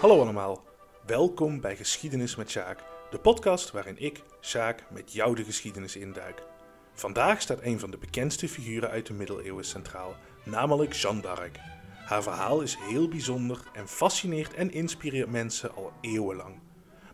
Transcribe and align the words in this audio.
Hallo 0.00 0.20
allemaal, 0.20 0.64
welkom 1.06 1.60
bij 1.60 1.76
Geschiedenis 1.76 2.36
met 2.36 2.50
Sjaak, 2.50 2.84
de 3.10 3.18
podcast 3.18 3.70
waarin 3.70 3.98
ik, 3.98 4.22
Sjaak, 4.40 4.84
met 4.90 5.12
jou 5.12 5.34
de 5.34 5.44
geschiedenis 5.44 5.96
induik. 5.96 6.42
Vandaag 6.92 7.40
staat 7.40 7.62
een 7.62 7.78
van 7.78 7.90
de 7.90 7.98
bekendste 7.98 8.48
figuren 8.48 8.90
uit 8.90 9.06
de 9.06 9.12
middeleeuwen 9.12 9.64
centraal, 9.64 10.16
namelijk 10.44 10.92
Jeanne 10.92 11.20
d'Arc. 11.20 11.56
Haar 12.06 12.22
verhaal 12.22 12.60
is 12.60 12.76
heel 12.80 13.08
bijzonder 13.08 13.62
en 13.72 13.88
fascineert 13.88 14.54
en 14.54 14.72
inspireert 14.72 15.30
mensen 15.30 15.74
al 15.74 15.92
eeuwenlang. 16.00 16.60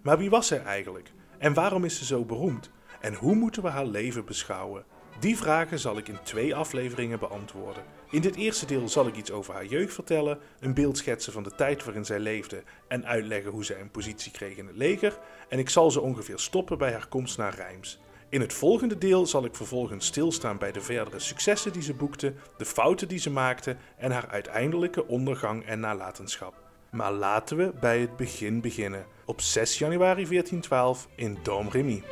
Maar 0.03 0.19
wie 0.19 0.31
was 0.31 0.47
zij 0.47 0.63
eigenlijk? 0.63 1.13
En 1.39 1.55
waarom 1.55 1.85
is 1.85 1.99
ze 1.99 2.05
zo 2.05 2.25
beroemd? 2.25 2.71
En 3.01 3.15
hoe 3.15 3.35
moeten 3.35 3.63
we 3.63 3.69
haar 3.69 3.87
leven 3.87 4.25
beschouwen? 4.25 4.85
Die 5.21 5.37
vragen 5.37 5.79
zal 5.79 5.97
ik 5.97 6.09
in 6.09 6.19
twee 6.23 6.55
afleveringen 6.55 7.19
beantwoorden. 7.19 7.83
In 8.11 8.21
dit 8.21 8.37
eerste 8.37 8.67
deel 8.67 8.89
zal 8.89 9.07
ik 9.07 9.17
iets 9.17 9.31
over 9.31 9.55
haar 9.55 9.67
jeugd 9.67 9.95
vertellen, 9.95 10.39
een 10.61 10.75
beeld 10.75 10.99
schetsen 10.99 11.33
van 11.33 11.43
de 11.43 11.55
tijd 11.55 11.85
waarin 11.85 12.05
zij 12.05 12.19
leefde 12.19 12.63
en 12.89 13.07
uitleggen 13.07 13.51
hoe 13.51 13.65
zij 13.65 13.81
een 13.81 13.91
positie 13.91 14.33
kreeg 14.33 14.57
in 14.57 14.67
het 14.67 14.77
leger. 14.77 15.19
En 15.49 15.59
ik 15.59 15.71
zal 15.71 15.91
ze 15.91 16.01
ongeveer 16.01 16.39
stoppen 16.39 16.79
bij 16.79 16.93
haar 16.93 17.07
komst 17.09 17.39
naar 17.39 17.55
Reims. 17.55 18.01
In 18.29 18.41
het 18.41 18.53
volgende 18.53 18.99
deel 18.99 19.27
zal 19.27 19.45
ik 19.45 19.55
vervolgens 19.55 20.07
stilstaan 20.07 20.59
bij 20.59 20.73
de 20.73 20.81
verdere 20.81 21.19
successen 21.19 21.73
die 21.73 21.83
ze 21.83 21.95
boekte, 21.95 22.35
de 22.57 22.65
fouten 22.65 23.09
die 23.09 23.19
ze 23.19 23.31
maakte 23.31 23.77
en 23.99 24.11
haar 24.11 24.29
uiteindelijke 24.29 25.07
ondergang 25.07 25.67
en 25.67 25.81
nalatenschap. 25.81 26.55
Maar 26.91 27.13
laten 27.13 27.57
we 27.57 27.73
bij 27.81 28.01
het 28.01 28.17
begin 28.17 28.61
beginnen, 28.61 29.07
op 29.25 29.41
6 29.41 29.79
januari 29.79 30.27
1412 30.27 31.09
in 31.15 31.39
Domremy. 31.43 32.03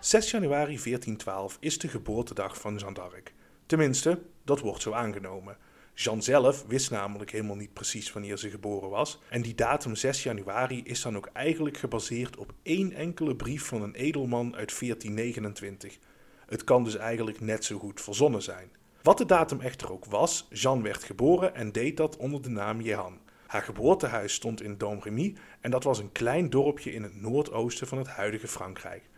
6 0.00 0.30
januari 0.30 0.78
1412 0.82 1.56
is 1.60 1.78
de 1.78 1.88
geboortedag 1.88 2.60
van 2.60 2.76
Jeanne 2.76 2.94
d'Arc. 2.94 3.32
Tenminste, 3.66 4.20
dat 4.44 4.60
wordt 4.60 4.82
zo 4.82 4.92
aangenomen. 4.92 5.56
Jeanne 5.94 6.22
zelf 6.22 6.64
wist 6.66 6.90
namelijk 6.90 7.30
helemaal 7.30 7.56
niet 7.56 7.72
precies 7.72 8.12
wanneer 8.12 8.36
ze 8.36 8.50
geboren 8.50 8.90
was. 8.90 9.20
En 9.30 9.42
die 9.42 9.54
datum 9.54 9.94
6 9.94 10.22
januari 10.22 10.82
is 10.84 11.02
dan 11.02 11.16
ook 11.16 11.28
eigenlijk 11.32 11.76
gebaseerd 11.76 12.36
op 12.36 12.52
één 12.62 12.92
enkele 12.92 13.36
brief 13.36 13.64
van 13.64 13.82
een 13.82 13.94
edelman 13.94 14.56
uit 14.56 14.78
1429. 14.78 15.98
Het 16.46 16.64
kan 16.64 16.84
dus 16.84 16.96
eigenlijk 16.96 17.40
net 17.40 17.64
zo 17.64 17.78
goed 17.78 18.00
verzonnen 18.00 18.42
zijn. 18.42 18.70
Wat 19.02 19.18
de 19.18 19.26
datum 19.26 19.60
echter 19.60 19.92
ook 19.92 20.04
was, 20.04 20.46
Jeanne 20.50 20.82
werd 20.82 21.04
geboren 21.04 21.54
en 21.54 21.72
deed 21.72 21.96
dat 21.96 22.16
onder 22.16 22.42
de 22.42 22.50
naam 22.50 22.80
Jehan. 22.80 23.18
Haar 23.46 23.62
geboortehuis 23.62 24.34
stond 24.34 24.62
in 24.62 24.78
Domremy 24.78 25.36
en 25.60 25.70
dat 25.70 25.84
was 25.84 25.98
een 25.98 26.12
klein 26.12 26.50
dorpje 26.50 26.92
in 26.92 27.02
het 27.02 27.20
noordoosten 27.20 27.86
van 27.86 27.98
het 27.98 28.08
huidige 28.08 28.48
Frankrijk. 28.48 29.09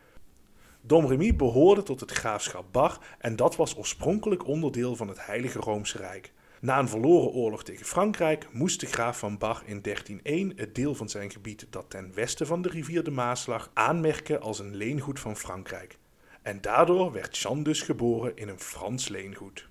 Domremy 0.84 1.36
behoorde 1.36 1.83
tot 1.83 2.00
het 2.00 2.11
graafschap 2.11 2.64
Bar 2.70 2.98
en 3.19 3.36
dat 3.36 3.56
was 3.56 3.77
oorspronkelijk 3.77 4.47
onderdeel 4.47 4.97
van 4.97 5.08
het 5.08 5.27
Heilige 5.27 5.58
Roomse 5.58 5.98
Rijk. 5.98 6.33
Na 6.61 6.78
een 6.78 6.89
verloren 6.89 7.30
oorlog 7.30 7.64
tegen 7.64 7.86
Frankrijk 7.86 8.48
moest 8.52 8.80
de 8.80 8.86
graaf 8.86 9.19
van 9.19 9.39
Bar 9.39 9.62
in 9.66 9.83
1301 9.83 10.52
het 10.56 10.74
deel 10.74 10.94
van 10.94 11.08
zijn 11.08 11.30
gebied 11.30 11.66
dat 11.70 11.91
ten 11.91 12.14
westen 12.14 12.47
van 12.47 12.62
de 12.62 12.69
rivier 12.69 13.05
de 13.05 13.11
Maas 13.11 13.47
lag 13.47 13.70
aanmerken 13.74 14.41
als 14.41 14.58
een 14.58 14.77
leengoed 14.77 15.20
van 15.20 15.36
Frankrijk. 15.36 15.98
En 16.42 16.61
daardoor 16.61 17.12
werd 17.12 17.39
Jean 17.39 17.62
dus 17.62 17.83
geboren 17.83 18.36
in 18.36 18.48
een 18.48 18.61
Frans 18.61 19.08
leengoed. 19.08 19.69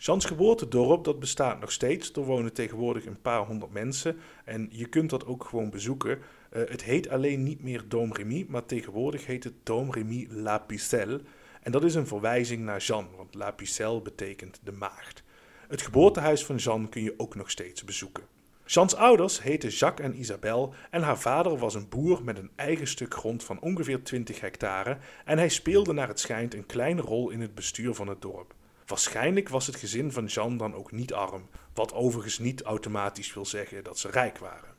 Jeans 0.00 0.24
geboortedorp 0.24 1.04
dat 1.04 1.18
bestaat 1.18 1.60
nog 1.60 1.72
steeds. 1.72 2.12
Er 2.12 2.24
wonen 2.24 2.52
tegenwoordig 2.52 3.06
een 3.06 3.20
paar 3.20 3.46
honderd 3.46 3.72
mensen 3.72 4.16
en 4.44 4.68
je 4.70 4.86
kunt 4.86 5.10
dat 5.10 5.26
ook 5.26 5.44
gewoon 5.44 5.70
bezoeken. 5.70 6.18
Uh, 6.18 6.62
het 6.68 6.82
heet 6.82 7.08
alleen 7.08 7.42
niet 7.42 7.62
meer 7.62 7.84
Dom 7.88 8.12
Remy, 8.12 8.46
maar 8.48 8.66
tegenwoordig 8.66 9.26
heet 9.26 9.44
het 9.44 9.54
Dom 9.62 9.92
Remy 9.92 10.26
La 10.30 10.58
Pucelle. 10.58 11.20
En 11.62 11.72
dat 11.72 11.84
is 11.84 11.94
een 11.94 12.06
verwijzing 12.06 12.62
naar 12.62 12.80
Jeanne, 12.80 13.08
want 13.16 13.34
La 13.34 13.50
Pucelle 13.50 14.02
betekent 14.02 14.60
de 14.62 14.72
maagd. 14.72 15.22
Het 15.68 15.82
geboortehuis 15.82 16.44
van 16.44 16.56
Jeanne 16.56 16.88
kun 16.88 17.02
je 17.02 17.14
ook 17.16 17.34
nog 17.34 17.50
steeds 17.50 17.84
bezoeken. 17.84 18.24
Jean's 18.64 18.94
ouders 18.94 19.42
heten 19.42 19.70
Jacques 19.70 20.06
en 20.06 20.18
Isabelle 20.18 20.70
en 20.90 21.02
haar 21.02 21.18
vader 21.18 21.58
was 21.58 21.74
een 21.74 21.88
boer 21.88 22.24
met 22.24 22.38
een 22.38 22.50
eigen 22.56 22.86
stuk 22.86 23.14
grond 23.14 23.44
van 23.44 23.60
ongeveer 23.60 24.02
20 24.02 24.40
hectare 24.40 24.98
en 25.24 25.38
hij 25.38 25.48
speelde 25.48 25.92
naar 25.92 26.08
het 26.08 26.20
schijnt 26.20 26.54
een 26.54 26.66
kleine 26.66 27.00
rol 27.00 27.30
in 27.30 27.40
het 27.40 27.54
bestuur 27.54 27.94
van 27.94 28.08
het 28.08 28.22
dorp. 28.22 28.54
Waarschijnlijk 28.88 29.48
was 29.48 29.66
het 29.66 29.76
gezin 29.76 30.12
van 30.12 30.24
Jeanne 30.24 30.56
dan 30.56 30.74
ook 30.74 30.92
niet 30.92 31.12
arm, 31.12 31.48
wat 31.74 31.92
overigens 31.92 32.38
niet 32.38 32.62
automatisch 32.62 33.34
wil 33.34 33.46
zeggen 33.46 33.84
dat 33.84 33.98
ze 33.98 34.10
rijk 34.10 34.38
waren. 34.38 34.76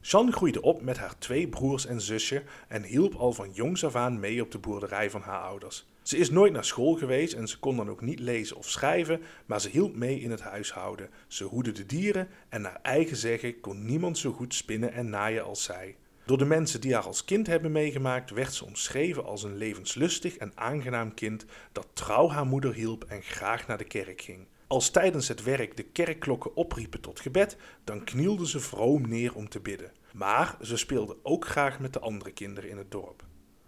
Jeanne 0.00 0.32
groeide 0.32 0.62
op 0.62 0.82
met 0.82 0.98
haar 0.98 1.18
twee 1.18 1.48
broers 1.48 1.86
en 1.86 2.00
zusje 2.00 2.42
en 2.68 2.82
hielp 2.82 3.14
al 3.14 3.32
van 3.32 3.52
jongs 3.52 3.84
af 3.84 3.94
aan 3.94 4.20
mee 4.20 4.42
op 4.42 4.50
de 4.50 4.58
boerderij 4.58 5.10
van 5.10 5.20
haar 5.20 5.40
ouders. 5.40 5.86
Ze 6.02 6.16
is 6.16 6.30
nooit 6.30 6.52
naar 6.52 6.64
school 6.64 6.94
geweest 6.94 7.32
en 7.32 7.48
ze 7.48 7.58
kon 7.58 7.76
dan 7.76 7.90
ook 7.90 8.00
niet 8.00 8.20
lezen 8.20 8.56
of 8.56 8.68
schrijven, 8.68 9.20
maar 9.46 9.60
ze 9.60 9.68
hielp 9.68 9.96
mee 9.96 10.20
in 10.20 10.30
het 10.30 10.40
huishouden. 10.40 11.10
Ze 11.28 11.44
hoedde 11.44 11.72
de 11.72 11.86
dieren 11.86 12.28
en 12.48 12.60
naar 12.60 12.78
eigen 12.82 13.16
zeggen 13.16 13.60
kon 13.60 13.84
niemand 13.84 14.18
zo 14.18 14.32
goed 14.32 14.54
spinnen 14.54 14.92
en 14.92 15.10
naaien 15.10 15.44
als 15.44 15.62
zij. 15.62 15.96
Door 16.26 16.38
de 16.38 16.44
mensen 16.44 16.80
die 16.80 16.94
haar 16.94 17.06
als 17.06 17.24
kind 17.24 17.46
hebben 17.46 17.72
meegemaakt, 17.72 18.30
werd 18.30 18.54
ze 18.54 18.64
omschreven 18.64 19.24
als 19.24 19.42
een 19.42 19.56
levenslustig 19.56 20.36
en 20.36 20.52
aangenaam 20.54 21.14
kind 21.14 21.44
dat 21.72 21.86
trouw 21.92 22.28
haar 22.28 22.46
moeder 22.46 22.74
hielp 22.74 23.04
en 23.04 23.22
graag 23.22 23.66
naar 23.66 23.78
de 23.78 23.84
kerk 23.84 24.20
ging. 24.20 24.46
Als 24.66 24.90
tijdens 24.90 25.28
het 25.28 25.42
werk 25.42 25.76
de 25.76 25.82
kerkklokken 25.82 26.56
opriepen 26.56 27.00
tot 27.00 27.20
gebed, 27.20 27.56
dan 27.84 28.04
knielde 28.04 28.48
ze 28.48 28.60
vroom 28.60 29.08
neer 29.08 29.34
om 29.34 29.48
te 29.48 29.60
bidden. 29.60 29.92
Maar 30.12 30.56
ze 30.62 30.76
speelde 30.76 31.16
ook 31.22 31.46
graag 31.46 31.80
met 31.80 31.92
de 31.92 32.00
andere 32.00 32.32
kinderen 32.32 32.70
in 32.70 32.78
het 32.78 32.90
dorp. 32.90 33.24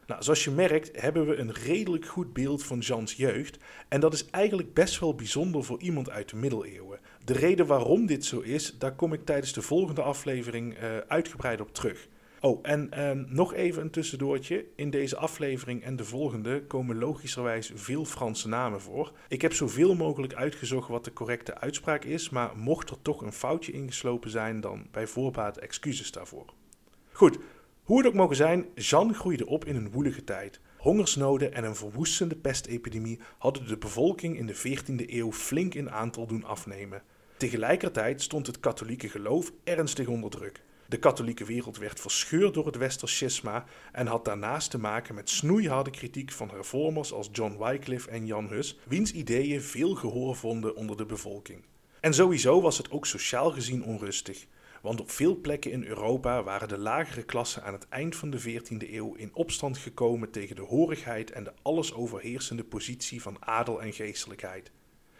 Nou, 0.06 0.22
zoals 0.22 0.44
je 0.44 0.50
merkt 0.50 1.00
hebben 1.00 1.26
we 1.26 1.36
een 1.36 1.52
redelijk 1.52 2.06
goed 2.06 2.32
beeld 2.32 2.64
van 2.64 2.78
Jeans 2.78 3.12
jeugd 3.12 3.58
en 3.88 4.00
dat 4.00 4.12
is 4.12 4.30
eigenlijk 4.30 4.74
best 4.74 5.00
wel 5.00 5.14
bijzonder 5.14 5.64
voor 5.64 5.80
iemand 5.80 6.10
uit 6.10 6.28
de 6.28 6.36
middeleeuwen. 6.36 7.00
De 7.24 7.32
reden 7.32 7.66
waarom 7.66 8.06
dit 8.06 8.24
zo 8.24 8.40
is, 8.40 8.78
daar 8.78 8.94
kom 8.94 9.12
ik 9.12 9.24
tijdens 9.24 9.52
de 9.52 9.62
volgende 9.62 10.02
aflevering 10.02 10.82
uh, 10.82 10.96
uitgebreid 11.08 11.60
op 11.60 11.74
terug. 11.74 12.08
Oh, 12.40 12.58
en 12.62 12.90
ehm, 12.90 13.24
nog 13.28 13.54
even 13.54 13.82
een 13.82 13.90
tussendoortje. 13.90 14.64
In 14.76 14.90
deze 14.90 15.16
aflevering 15.16 15.82
en 15.82 15.96
de 15.96 16.04
volgende 16.04 16.62
komen 16.66 16.98
logischerwijs 16.98 17.72
veel 17.74 18.04
Franse 18.04 18.48
namen 18.48 18.80
voor. 18.80 19.12
Ik 19.28 19.42
heb 19.42 19.52
zoveel 19.52 19.94
mogelijk 19.94 20.34
uitgezocht 20.34 20.88
wat 20.88 21.04
de 21.04 21.12
correcte 21.12 21.58
uitspraak 21.58 22.04
is, 22.04 22.30
maar 22.30 22.56
mocht 22.56 22.90
er 22.90 23.02
toch 23.02 23.22
een 23.22 23.32
foutje 23.32 23.72
ingeslopen 23.72 24.30
zijn, 24.30 24.60
dan 24.60 24.86
bij 24.90 25.06
voorbaat 25.06 25.56
excuses 25.56 26.12
daarvoor. 26.12 26.46
Goed, 27.12 27.38
hoe 27.82 27.98
het 27.98 28.06
ook 28.06 28.14
mogen 28.14 28.36
zijn, 28.36 28.66
Jeanne 28.74 29.14
groeide 29.14 29.46
op 29.46 29.64
in 29.64 29.76
een 29.76 29.90
woelige 29.90 30.24
tijd. 30.24 30.60
Hongersnoden 30.76 31.52
en 31.52 31.64
een 31.64 31.76
verwoestende 31.76 32.36
pestepidemie 32.36 33.20
hadden 33.38 33.66
de 33.66 33.78
bevolking 33.78 34.38
in 34.38 34.46
de 34.46 34.56
14e 34.56 35.10
eeuw 35.10 35.32
flink 35.32 35.74
in 35.74 35.90
aantal 35.90 36.26
doen 36.26 36.44
afnemen. 36.44 37.02
Tegelijkertijd 37.36 38.22
stond 38.22 38.46
het 38.46 38.60
katholieke 38.60 39.08
geloof 39.08 39.52
ernstig 39.64 40.06
onder 40.06 40.30
druk. 40.30 40.62
De 40.88 40.98
katholieke 40.98 41.44
wereld 41.44 41.76
werd 41.76 42.00
verscheurd 42.00 42.54
door 42.54 42.66
het 42.66 42.76
Westerschisma 42.76 43.64
en 43.92 44.06
had 44.06 44.24
daarnaast 44.24 44.70
te 44.70 44.78
maken 44.78 45.14
met 45.14 45.30
snoeiharde 45.30 45.90
kritiek 45.90 46.32
van 46.32 46.50
hervormers 46.50 47.12
als 47.12 47.28
John 47.32 47.64
Wycliffe 47.64 48.10
en 48.10 48.26
Jan 48.26 48.48
Hus, 48.48 48.78
wiens 48.86 49.12
ideeën 49.12 49.62
veel 49.62 49.94
gehoor 49.94 50.36
vonden 50.36 50.76
onder 50.76 50.96
de 50.96 51.06
bevolking. 51.06 51.64
En 52.00 52.14
sowieso 52.14 52.60
was 52.60 52.78
het 52.78 52.90
ook 52.90 53.06
sociaal 53.06 53.50
gezien 53.50 53.84
onrustig, 53.84 54.46
want 54.82 55.00
op 55.00 55.10
veel 55.10 55.36
plekken 55.36 55.70
in 55.70 55.84
Europa 55.84 56.42
waren 56.42 56.68
de 56.68 56.78
lagere 56.78 57.22
klassen 57.22 57.62
aan 57.62 57.72
het 57.72 57.88
eind 57.88 58.16
van 58.16 58.30
de 58.30 58.40
14e 58.40 58.92
eeuw 58.92 59.14
in 59.14 59.34
opstand 59.34 59.78
gekomen 59.78 60.30
tegen 60.30 60.56
de 60.56 60.62
horigheid 60.62 61.30
en 61.30 61.44
de 61.44 61.52
alles 61.62 61.94
overheersende 61.94 62.64
positie 62.64 63.22
van 63.22 63.36
adel 63.40 63.82
en 63.82 63.92
geestelijkheid. 63.92 64.70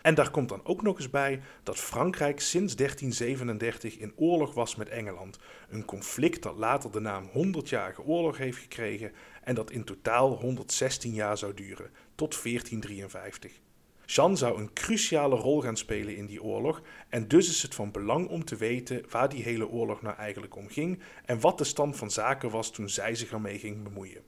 En 0.09 0.15
daar 0.15 0.31
komt 0.31 0.49
dan 0.49 0.61
ook 0.65 0.83
nog 0.83 0.97
eens 0.97 1.11
bij 1.11 1.41
dat 1.63 1.79
Frankrijk 1.79 2.41
sinds 2.41 2.77
1337 2.77 3.99
in 3.99 4.13
oorlog 4.17 4.55
was 4.55 4.77
met 4.77 4.89
Engeland. 4.89 5.39
Een 5.69 5.85
conflict 5.85 6.43
dat 6.43 6.57
later 6.57 6.93
de 6.93 7.01
naam 7.01 7.31
100-jarige 7.31 8.03
oorlog 8.03 8.39
heeft 8.39 8.59
gekregen 8.59 9.13
en 9.43 9.55
dat 9.55 9.71
in 9.71 9.85
totaal 9.85 10.31
116 10.31 11.13
jaar 11.13 11.39
zou 11.39 11.55
duren, 11.55 11.91
tot 12.15 12.43
1453. 12.43 13.61
Jeanne 14.05 14.37
zou 14.37 14.59
een 14.59 14.73
cruciale 14.73 15.37
rol 15.37 15.61
gaan 15.61 15.77
spelen 15.77 16.17
in 16.17 16.27
die 16.27 16.43
oorlog 16.43 16.83
en 17.09 17.29
dus 17.29 17.49
is 17.49 17.63
het 17.63 17.75
van 17.75 17.91
belang 17.91 18.29
om 18.29 18.45
te 18.45 18.57
weten 18.57 19.05
waar 19.11 19.29
die 19.29 19.43
hele 19.43 19.69
oorlog 19.69 20.03
nou 20.03 20.17
eigenlijk 20.17 20.57
om 20.57 20.69
ging 20.69 21.03
en 21.25 21.41
wat 21.41 21.59
de 21.59 21.65
stand 21.65 21.97
van 21.97 22.11
zaken 22.11 22.51
was 22.51 22.71
toen 22.71 22.89
zij 22.89 23.15
zich 23.15 23.31
ermee 23.31 23.59
ging 23.59 23.83
bemoeien. 23.83 24.23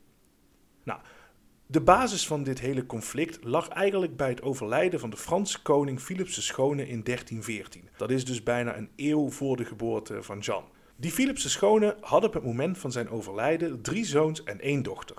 Nou, 0.82 1.00
de 1.70 1.80
basis 1.80 2.26
van 2.26 2.42
dit 2.42 2.60
hele 2.60 2.86
conflict 2.86 3.38
lag 3.44 3.68
eigenlijk 3.68 4.16
bij 4.16 4.28
het 4.28 4.42
overlijden 4.42 5.00
van 5.00 5.10
de 5.10 5.16
Franse 5.16 5.62
koning 5.62 6.00
Philips 6.00 6.34
de 6.34 6.40
Schone 6.40 6.88
in 6.88 7.02
1314. 7.02 7.88
Dat 7.96 8.10
is 8.10 8.24
dus 8.24 8.42
bijna 8.42 8.76
een 8.76 8.90
eeuw 8.96 9.30
voor 9.30 9.56
de 9.56 9.64
geboorte 9.64 10.22
van 10.22 10.38
Jean. 10.38 10.64
Die 10.96 11.10
Philips 11.10 11.42
de 11.42 11.48
Schone 11.48 11.96
had 12.00 12.24
op 12.24 12.34
het 12.34 12.44
moment 12.44 12.78
van 12.78 12.92
zijn 12.92 13.10
overlijden 13.10 13.82
drie 13.82 14.04
zoons 14.04 14.44
en 14.44 14.60
één 14.60 14.82
dochter. 14.82 15.16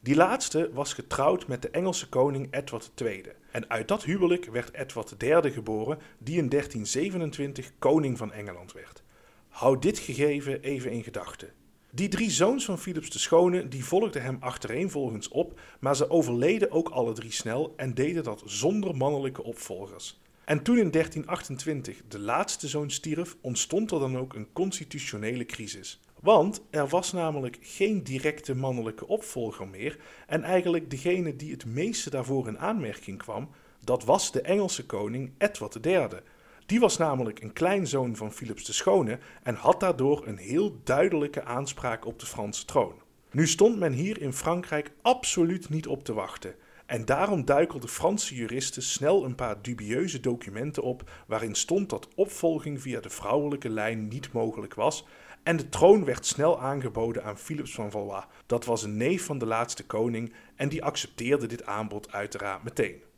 Die 0.00 0.16
laatste 0.16 0.70
was 0.72 0.92
getrouwd 0.92 1.46
met 1.46 1.62
de 1.62 1.70
Engelse 1.70 2.08
koning 2.08 2.48
Edward 2.50 2.90
II. 2.94 3.22
En 3.50 3.70
uit 3.70 3.88
dat 3.88 4.04
huwelijk 4.04 4.44
werd 4.44 4.74
Edward 4.74 5.22
III 5.22 5.52
geboren, 5.52 5.98
die 6.18 6.38
in 6.38 6.48
1327 6.48 7.72
koning 7.78 8.18
van 8.18 8.32
Engeland 8.32 8.72
werd. 8.72 9.02
Houd 9.48 9.82
dit 9.82 9.98
gegeven 9.98 10.62
even 10.62 10.90
in 10.90 11.02
gedachten. 11.02 11.59
Die 11.92 12.08
drie 12.08 12.30
zoons 12.30 12.64
van 12.64 12.78
Philips 12.78 13.10
de 13.10 13.18
Schone 13.18 13.68
die 13.68 13.84
volgden 13.84 14.22
hem 14.22 14.36
achtereenvolgens 14.40 15.28
op, 15.28 15.60
maar 15.80 15.96
ze 15.96 16.10
overleden 16.10 16.70
ook 16.70 16.88
alle 16.88 17.12
drie 17.12 17.32
snel 17.32 17.72
en 17.76 17.94
deden 17.94 18.24
dat 18.24 18.42
zonder 18.44 18.96
mannelijke 18.96 19.42
opvolgers. 19.42 20.20
En 20.44 20.62
toen 20.62 20.78
in 20.78 20.90
1328 20.90 22.02
de 22.08 22.18
laatste 22.18 22.68
zoon 22.68 22.90
stierf, 22.90 23.36
ontstond 23.40 23.90
er 23.90 23.98
dan 23.98 24.18
ook 24.18 24.34
een 24.34 24.52
constitutionele 24.52 25.46
crisis. 25.46 26.00
Want 26.20 26.62
er 26.70 26.88
was 26.88 27.12
namelijk 27.12 27.58
geen 27.60 28.02
directe 28.02 28.54
mannelijke 28.54 29.06
opvolger 29.06 29.68
meer 29.68 29.98
en 30.26 30.42
eigenlijk 30.42 30.90
degene 30.90 31.36
die 31.36 31.52
het 31.52 31.64
meeste 31.64 32.10
daarvoor 32.10 32.48
in 32.48 32.58
aanmerking 32.58 33.18
kwam, 33.18 33.48
dat 33.84 34.04
was 34.04 34.32
de 34.32 34.40
Engelse 34.40 34.86
koning 34.86 35.32
Edward 35.38 35.86
III. 35.86 36.08
Die 36.70 36.80
was 36.80 36.96
namelijk 36.96 37.42
een 37.42 37.52
kleinzoon 37.52 38.16
van 38.16 38.32
Philips 38.32 38.64
de 38.64 38.72
Schone 38.72 39.18
en 39.42 39.54
had 39.54 39.80
daardoor 39.80 40.26
een 40.26 40.36
heel 40.36 40.80
duidelijke 40.84 41.44
aanspraak 41.44 42.06
op 42.06 42.18
de 42.18 42.26
Franse 42.26 42.64
troon. 42.64 42.94
Nu 43.30 43.46
stond 43.46 43.78
men 43.78 43.92
hier 43.92 44.20
in 44.20 44.32
Frankrijk 44.32 44.90
absoluut 45.02 45.68
niet 45.68 45.86
op 45.86 46.04
te 46.04 46.12
wachten. 46.12 46.54
En 46.86 47.04
daarom 47.04 47.44
duikelden 47.44 47.88
Franse 47.88 48.34
juristen 48.34 48.82
snel 48.82 49.24
een 49.24 49.34
paar 49.34 49.62
dubieuze 49.62 50.20
documenten 50.20 50.82
op 50.82 51.10
waarin 51.26 51.54
stond 51.54 51.90
dat 51.90 52.08
opvolging 52.14 52.82
via 52.82 53.00
de 53.00 53.10
vrouwelijke 53.10 53.68
lijn 53.68 54.08
niet 54.08 54.32
mogelijk 54.32 54.74
was 54.74 55.06
en 55.42 55.56
de 55.56 55.68
troon 55.68 56.04
werd 56.04 56.26
snel 56.26 56.60
aangeboden 56.60 57.24
aan 57.24 57.38
Philips 57.38 57.74
van 57.74 57.90
Valois. 57.90 58.24
Dat 58.46 58.64
was 58.64 58.82
een 58.82 58.96
neef 58.96 59.24
van 59.24 59.38
de 59.38 59.46
laatste 59.46 59.86
koning 59.86 60.32
en 60.54 60.68
die 60.68 60.84
accepteerde 60.84 61.46
dit 61.46 61.66
aanbod 61.66 62.12
uiteraard 62.12 62.62
meteen. 62.62 63.08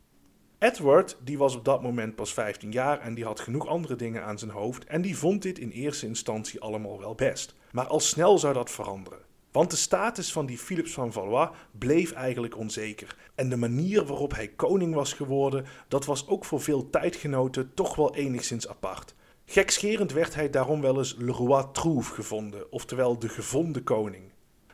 Edward 0.62 1.16
die 1.24 1.38
was 1.38 1.56
op 1.56 1.64
dat 1.64 1.82
moment 1.82 2.14
pas 2.14 2.32
15 2.32 2.72
jaar 2.72 3.00
en 3.00 3.14
die 3.14 3.24
had 3.24 3.40
genoeg 3.40 3.66
andere 3.66 3.96
dingen 3.96 4.24
aan 4.24 4.38
zijn 4.38 4.50
hoofd 4.50 4.84
en 4.84 5.02
die 5.02 5.18
vond 5.18 5.42
dit 5.42 5.58
in 5.58 5.70
eerste 5.70 6.06
instantie 6.06 6.60
allemaal 6.60 6.98
wel 6.98 7.14
best. 7.14 7.54
Maar 7.72 7.86
al 7.86 8.00
snel 8.00 8.38
zou 8.38 8.54
dat 8.54 8.70
veranderen. 8.70 9.18
Want 9.52 9.70
de 9.70 9.76
status 9.76 10.32
van 10.32 10.46
die 10.46 10.58
Philips 10.58 10.92
van 10.92 11.12
Valois 11.12 11.48
bleef 11.78 12.12
eigenlijk 12.12 12.56
onzeker. 12.56 13.16
En 13.34 13.48
de 13.48 13.56
manier 13.56 14.04
waarop 14.04 14.34
hij 14.34 14.48
koning 14.48 14.94
was 14.94 15.12
geworden, 15.12 15.64
dat 15.88 16.04
was 16.04 16.28
ook 16.28 16.44
voor 16.44 16.60
veel 16.60 16.90
tijdgenoten 16.90 17.74
toch 17.74 17.94
wel 17.94 18.14
enigszins 18.14 18.68
apart. 18.68 19.14
Gekscherend 19.44 20.12
werd 20.12 20.34
hij 20.34 20.50
daarom 20.50 20.80
wel 20.80 20.98
eens 20.98 21.16
Le 21.18 21.32
Roi 21.32 21.64
Trouve 21.72 22.14
gevonden, 22.14 22.72
oftewel 22.72 23.18
de 23.18 23.28
gevonden 23.28 23.84
koning. 23.84 24.31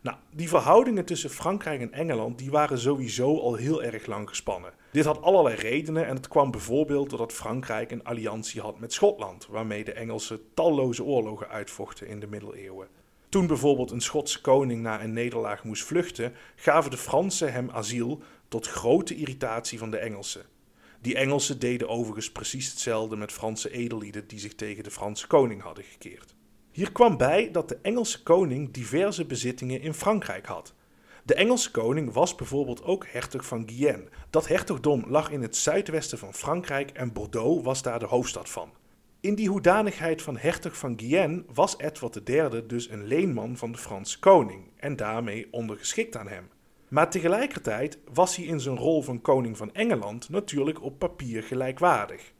Nou, 0.08 0.20
die 0.30 0.48
verhoudingen 0.48 1.04
tussen 1.04 1.30
Frankrijk 1.30 1.80
en 1.80 1.92
Engeland 1.92 2.38
die 2.38 2.50
waren 2.50 2.78
sowieso 2.78 3.40
al 3.40 3.54
heel 3.54 3.82
erg 3.82 4.06
lang 4.06 4.28
gespannen. 4.28 4.72
Dit 4.92 5.04
had 5.04 5.22
allerlei 5.22 5.56
redenen 5.56 6.06
en 6.06 6.16
het 6.16 6.28
kwam 6.28 6.50
bijvoorbeeld 6.50 7.10
doordat 7.10 7.32
Frankrijk 7.32 7.90
een 7.90 8.04
alliantie 8.04 8.60
had 8.60 8.78
met 8.78 8.92
Schotland, 8.92 9.46
waarmee 9.46 9.84
de 9.84 9.92
Engelsen 9.92 10.40
talloze 10.54 11.04
oorlogen 11.04 11.48
uitvochten 11.48 12.06
in 12.06 12.20
de 12.20 12.26
middeleeuwen. 12.26 12.88
Toen 13.28 13.46
bijvoorbeeld 13.46 13.90
een 13.90 14.00
Schotse 14.00 14.40
koning 14.40 14.82
na 14.82 15.02
een 15.02 15.12
nederlaag 15.12 15.64
moest 15.64 15.84
vluchten, 15.84 16.32
gaven 16.56 16.90
de 16.90 16.96
Fransen 16.96 17.52
hem 17.52 17.70
asiel 17.70 18.22
tot 18.48 18.66
grote 18.66 19.14
irritatie 19.14 19.78
van 19.78 19.90
de 19.90 19.98
Engelsen. 19.98 20.46
Die 21.00 21.16
Engelsen 21.16 21.58
deden 21.58 21.88
overigens 21.88 22.32
precies 22.32 22.70
hetzelfde 22.70 23.16
met 23.16 23.32
Franse 23.32 23.70
edellieden 23.70 24.26
die 24.26 24.38
zich 24.38 24.54
tegen 24.54 24.84
de 24.84 24.90
Franse 24.90 25.26
koning 25.26 25.62
hadden 25.62 25.84
gekeerd. 25.84 26.36
Hier 26.78 26.92
kwam 26.92 27.16
bij 27.16 27.50
dat 27.50 27.68
de 27.68 27.78
Engelse 27.82 28.22
koning 28.22 28.72
diverse 28.72 29.26
bezittingen 29.26 29.80
in 29.80 29.94
Frankrijk 29.94 30.46
had. 30.46 30.74
De 31.24 31.34
Engelse 31.34 31.70
koning 31.70 32.12
was 32.12 32.34
bijvoorbeeld 32.34 32.82
ook 32.82 33.06
hertog 33.08 33.46
van 33.46 33.68
Guyenne. 33.68 34.08
Dat 34.30 34.48
hertogdom 34.48 35.04
lag 35.08 35.30
in 35.30 35.42
het 35.42 35.56
zuidwesten 35.56 36.18
van 36.18 36.34
Frankrijk 36.34 36.90
en 36.90 37.12
Bordeaux 37.12 37.64
was 37.64 37.82
daar 37.82 37.98
de 37.98 38.06
hoofdstad 38.06 38.48
van. 38.48 38.70
In 39.20 39.34
die 39.34 39.48
hoedanigheid 39.48 40.22
van 40.22 40.36
hertog 40.36 40.76
van 40.76 40.98
Guyenne 41.00 41.44
was 41.54 41.78
Edward 41.78 42.28
III 42.28 42.66
dus 42.66 42.90
een 42.90 43.06
leenman 43.06 43.56
van 43.56 43.72
de 43.72 43.78
Franse 43.78 44.18
koning 44.18 44.70
en 44.76 44.96
daarmee 44.96 45.48
ondergeschikt 45.50 46.16
aan 46.16 46.28
hem. 46.28 46.48
Maar 46.88 47.10
tegelijkertijd 47.10 47.98
was 48.12 48.36
hij 48.36 48.44
in 48.44 48.60
zijn 48.60 48.76
rol 48.76 49.02
van 49.02 49.20
koning 49.20 49.56
van 49.56 49.74
Engeland 49.74 50.28
natuurlijk 50.28 50.82
op 50.82 50.98
papier 50.98 51.42
gelijkwaardig. 51.42 52.32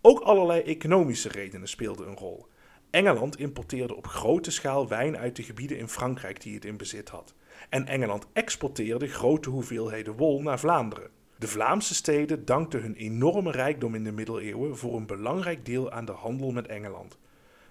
Ook 0.00 0.20
allerlei 0.20 0.60
economische 0.60 1.28
redenen 1.28 1.68
speelden 1.68 2.08
een 2.08 2.16
rol. 2.16 2.46
Engeland 2.90 3.38
importeerde 3.38 3.96
op 3.96 4.06
grote 4.06 4.50
schaal 4.50 4.88
wijn 4.88 5.18
uit 5.18 5.36
de 5.36 5.42
gebieden 5.42 5.78
in 5.78 5.88
Frankrijk 5.88 6.42
die 6.42 6.54
het 6.54 6.64
in 6.64 6.76
bezit 6.76 7.08
had. 7.08 7.34
En 7.68 7.86
Engeland 7.86 8.26
exporteerde 8.32 9.06
grote 9.06 9.50
hoeveelheden 9.50 10.16
wol 10.16 10.42
naar 10.42 10.58
Vlaanderen. 10.58 11.10
De 11.38 11.48
Vlaamse 11.48 11.94
steden 11.94 12.44
dankten 12.44 12.82
hun 12.82 12.94
enorme 12.94 13.50
rijkdom 13.50 13.94
in 13.94 14.04
de 14.04 14.12
middeleeuwen 14.12 14.76
voor 14.76 14.96
een 14.96 15.06
belangrijk 15.06 15.64
deel 15.64 15.90
aan 15.90 16.04
de 16.04 16.12
handel 16.12 16.50
met 16.50 16.66
Engeland. 16.66 17.18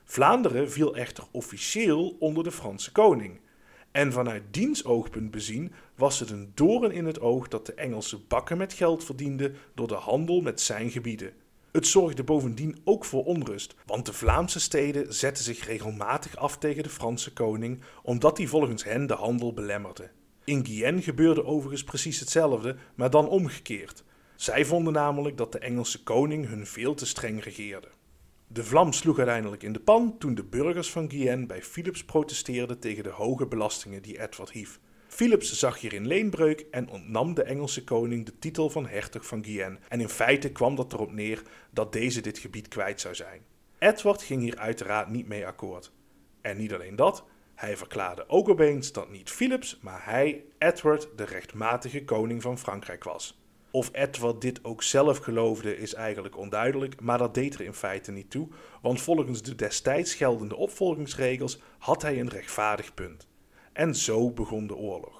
Vlaanderen 0.03 0.71
viel 0.71 0.95
echter 0.95 1.23
officieel 1.31 2.15
onder 2.19 2.43
de 2.43 2.51
Franse 2.51 2.91
koning. 2.91 3.39
En 3.91 4.11
vanuit 4.11 4.43
diens 4.51 4.85
oogpunt 4.85 5.31
bezien 5.31 5.71
was 5.95 6.19
het 6.19 6.29
een 6.29 6.51
doorn 6.53 6.91
in 6.91 7.05
het 7.05 7.19
oog 7.19 7.47
dat 7.47 7.65
de 7.65 7.73
Engelsen 7.73 8.27
bakken 8.27 8.57
met 8.57 8.73
geld 8.73 9.03
verdienden 9.03 9.55
door 9.73 9.87
de 9.87 9.93
handel 9.93 10.41
met 10.41 10.61
zijn 10.61 10.89
gebieden. 10.89 11.33
Het 11.77 11.87
zorgde 11.87 12.23
bovendien 12.23 12.77
ook 12.83 13.05
voor 13.05 13.23
onrust, 13.23 13.75
want 13.85 14.05
de 14.05 14.13
Vlaamse 14.13 14.59
steden 14.59 15.13
zetten 15.13 15.43
zich 15.43 15.65
regelmatig 15.65 16.35
af 16.35 16.57
tegen 16.57 16.83
de 16.83 16.89
Franse 16.89 17.33
koning, 17.33 17.81
omdat 18.03 18.37
hij 18.37 18.47
volgens 18.47 18.83
hen 18.83 19.07
de 19.07 19.13
handel 19.13 19.53
belemmerde. 19.53 20.09
In 20.43 20.65
Guyenne 20.65 21.01
gebeurde 21.01 21.45
overigens 21.45 21.83
precies 21.83 22.19
hetzelfde, 22.19 22.75
maar 22.95 23.09
dan 23.09 23.27
omgekeerd. 23.27 24.03
Zij 24.35 24.65
vonden 24.65 24.93
namelijk 24.93 25.37
dat 25.37 25.51
de 25.51 25.59
Engelse 25.59 26.03
koning 26.03 26.47
hun 26.47 26.67
veel 26.67 26.93
te 26.93 27.05
streng 27.05 27.43
regeerde. 27.43 27.87
De 28.47 28.63
vlam 28.63 28.93
sloeg 28.93 29.17
uiteindelijk 29.17 29.63
in 29.63 29.73
de 29.73 29.79
pan 29.79 30.15
toen 30.17 30.35
de 30.35 30.43
burgers 30.43 30.91
van 30.91 31.09
Guyenne 31.09 31.45
bij 31.45 31.63
Philips 31.63 32.05
protesteerden 32.05 32.79
tegen 32.79 33.03
de 33.03 33.09
hoge 33.09 33.45
belastingen 33.47 34.01
die 34.01 34.21
Edward 34.21 34.51
hief. 34.51 34.79
Philips 35.07 35.59
zag 35.59 35.79
hierin 35.79 36.07
leenbreuk 36.07 36.65
en 36.71 36.89
ontnam 36.89 37.33
de 37.33 37.43
Engelse 37.43 37.83
koning 37.83 38.25
de 38.25 38.39
titel 38.39 38.69
van 38.69 38.87
hertog 38.87 39.25
van 39.25 39.43
Guyenne. 39.43 39.77
En 39.87 40.01
in 40.01 40.09
feite 40.09 40.49
kwam 40.49 40.75
dat 40.75 40.93
erop 40.93 41.11
neer 41.11 41.41
dat 41.77 41.93
deze 41.93 42.21
dit 42.21 42.37
gebied 42.37 42.67
kwijt 42.67 43.01
zou 43.01 43.15
zijn. 43.15 43.41
Edward 43.79 44.21
ging 44.21 44.41
hier 44.41 44.57
uiteraard 44.57 45.09
niet 45.09 45.27
mee 45.27 45.45
akkoord. 45.47 45.91
En 46.41 46.57
niet 46.57 46.73
alleen 46.73 46.95
dat, 46.95 47.23
hij 47.55 47.77
verklaarde 47.77 48.29
ook 48.29 48.49
opeens 48.49 48.91
dat 48.91 49.09
niet 49.09 49.29
Philips, 49.29 49.79
maar 49.81 50.05
hij, 50.05 50.45
Edward, 50.57 51.07
de 51.15 51.23
rechtmatige 51.23 52.03
koning 52.03 52.41
van 52.41 52.57
Frankrijk 52.57 53.03
was. 53.03 53.41
Of 53.71 53.89
Edward 53.91 54.41
dit 54.41 54.63
ook 54.63 54.83
zelf 54.83 55.17
geloofde 55.17 55.77
is 55.77 55.93
eigenlijk 55.93 56.37
onduidelijk, 56.37 57.01
maar 57.01 57.17
dat 57.17 57.33
deed 57.33 57.53
er 57.53 57.61
in 57.61 57.73
feite 57.73 58.11
niet 58.11 58.29
toe, 58.29 58.47
want 58.81 59.01
volgens 59.01 59.41
de 59.41 59.55
destijds 59.55 60.15
geldende 60.15 60.55
opvolgingsregels 60.55 61.59
had 61.77 62.01
hij 62.01 62.19
een 62.19 62.29
rechtvaardig 62.29 62.93
punt. 62.93 63.27
En 63.73 63.95
zo 63.95 64.31
begon 64.31 64.67
de 64.67 64.75
oorlog. 64.75 65.16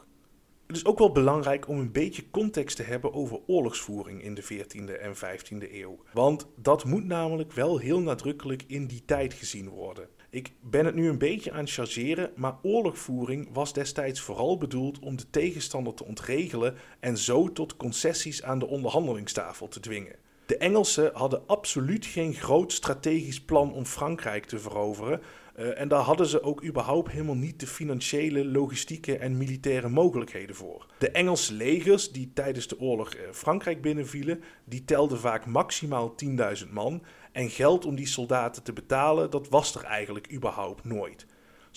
Het 0.68 0.76
is 0.76 0.86
ook 0.86 1.00
wel 1.00 1.12
belangrijk 1.12 1.68
om 1.68 1.80
een 1.80 1.92
beetje 1.92 2.30
context 2.30 2.76
te 2.76 2.84
hebben 2.84 3.14
over 3.14 3.40
oorlogsvoering 3.46 4.24
in 4.24 4.34
de 4.34 4.44
14e 4.44 5.02
en 5.02 5.16
15e 5.16 5.72
eeuw. 5.72 6.00
Want 6.14 6.48
dat 6.56 6.86
moet 6.86 7.06
namelijk 7.06 7.54
wel 7.54 7.78
heel 7.78 8.00
nadrukkelijk 8.00 8.64
in 8.68 8.88
die 8.88 9.06
tijd 9.06 9.34
gezien 9.34 9.70
worden. 9.70 10.08
Ik 10.30 10.52
ben 10.62 10.86
het 10.86 10.96
nu 10.96 11.10
een 11.10 11.18
beetje 11.18 11.52
aan 11.52 11.60
het 11.60 11.72
chargeren, 11.72 12.32
maar 12.36 12.58
oorlogvoering 12.62 13.50
was 13.54 13.74
destijds 13.74 14.20
vooral 14.22 14.58
bedoeld 14.58 15.00
om 15.00 15.18
de 15.18 15.30
tegenstander 15.30 15.94
te 15.94 16.06
ontregelen 16.06 16.76
en 17.00 17.18
zo 17.18 17.52
tot 17.52 17.78
concessies 17.78 18.44
aan 18.44 18.60
de 18.60 18.68
onderhandelingstafel 18.68 19.68
te 19.68 19.80
dwingen. 19.80 20.16
De 20.48 20.58
Engelsen 20.58 21.12
hadden 21.13 21.48
absoluut 21.48 22.06
geen 22.06 22.34
groot 22.34 22.74
strategisch 22.74 23.42
plan 23.42 23.74
om 23.74 23.86
Frankrijk 23.86 24.46
te 24.46 24.60
veroveren. 24.60 25.22
Uh, 25.60 25.80
en 25.80 25.88
daar 25.88 26.01
hadden 26.01 26.27
ze 26.27 26.44
ook 26.44 26.63
überhaupt 26.63 27.12
helemaal 27.12 27.36
niet 27.36 27.60
de 27.60 27.68
financiële, 27.68 28.46
logistieke 28.46 29.18
en 29.18 29.38
militaire 29.38 29.89
mogelijkheden 29.89 30.56
voor. 30.56 30.86
De 30.98 31.12
Engelse 31.12 31.54
legers 31.54 32.12
die 32.12 32.32
tijdens 32.34 32.68
de 32.68 32.80
oorlog 32.80 33.16
uh, 33.16 33.22
Frankrijk 33.32 33.82
binnenvielen, 33.82 34.44
die 34.66 34.86
telden 34.86 35.20
vaak 35.20 35.46
maximaal 35.46 36.16
10.000 36.63 36.70
man. 36.72 37.04
En 37.32 37.50
geld 37.50 37.86
om 37.86 37.96
die 37.96 38.08
soldaten 38.08 38.63
te 38.63 38.74
betalen, 38.74 39.30
dat 39.30 39.50
was 39.50 39.75
er 39.75 39.84
eigenlijk 39.84 40.34
überhaupt 40.34 40.84
nooit. 40.84 41.25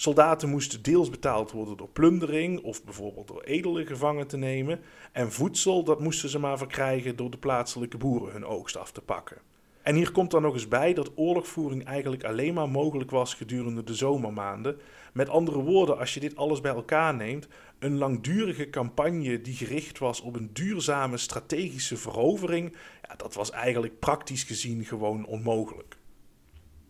Soldaten 0.00 0.48
moesten 0.48 0.82
deels 0.82 1.10
betaald 1.10 1.50
worden 1.50 1.76
door 1.76 1.88
plundering 1.88 2.62
of 2.62 2.84
bijvoorbeeld 2.84 3.28
door 3.28 3.42
edelen 3.42 3.86
gevangen 3.86 4.26
te 4.26 4.36
nemen. 4.36 4.80
En 5.12 5.32
voedsel, 5.32 5.84
dat 5.84 6.00
moesten 6.00 6.28
ze 6.28 6.38
maar 6.38 6.58
verkrijgen 6.58 7.16
door 7.16 7.30
de 7.30 7.38
plaatselijke 7.38 7.96
boeren 7.96 8.32
hun 8.32 8.44
oogst 8.44 8.76
af 8.76 8.92
te 8.92 9.00
pakken. 9.00 9.36
En 9.82 9.94
hier 9.94 10.12
komt 10.12 10.30
dan 10.30 10.42
nog 10.42 10.54
eens 10.54 10.68
bij 10.68 10.94
dat 10.94 11.10
oorlogvoering 11.14 11.84
eigenlijk 11.84 12.24
alleen 12.24 12.54
maar 12.54 12.68
mogelijk 12.68 13.10
was 13.10 13.34
gedurende 13.34 13.84
de 13.84 13.94
zomermaanden. 13.94 14.78
Met 15.12 15.28
andere 15.28 15.62
woorden, 15.62 15.98
als 15.98 16.14
je 16.14 16.20
dit 16.20 16.36
alles 16.36 16.60
bij 16.60 16.74
elkaar 16.74 17.14
neemt, 17.14 17.48
een 17.78 17.98
langdurige 17.98 18.70
campagne 18.70 19.40
die 19.40 19.54
gericht 19.54 19.98
was 19.98 20.20
op 20.20 20.36
een 20.36 20.50
duurzame 20.52 21.16
strategische 21.16 21.96
verovering, 21.96 22.76
ja, 23.08 23.14
dat 23.16 23.34
was 23.34 23.50
eigenlijk 23.50 23.98
praktisch 23.98 24.42
gezien 24.42 24.84
gewoon 24.84 25.26
onmogelijk. 25.26 25.98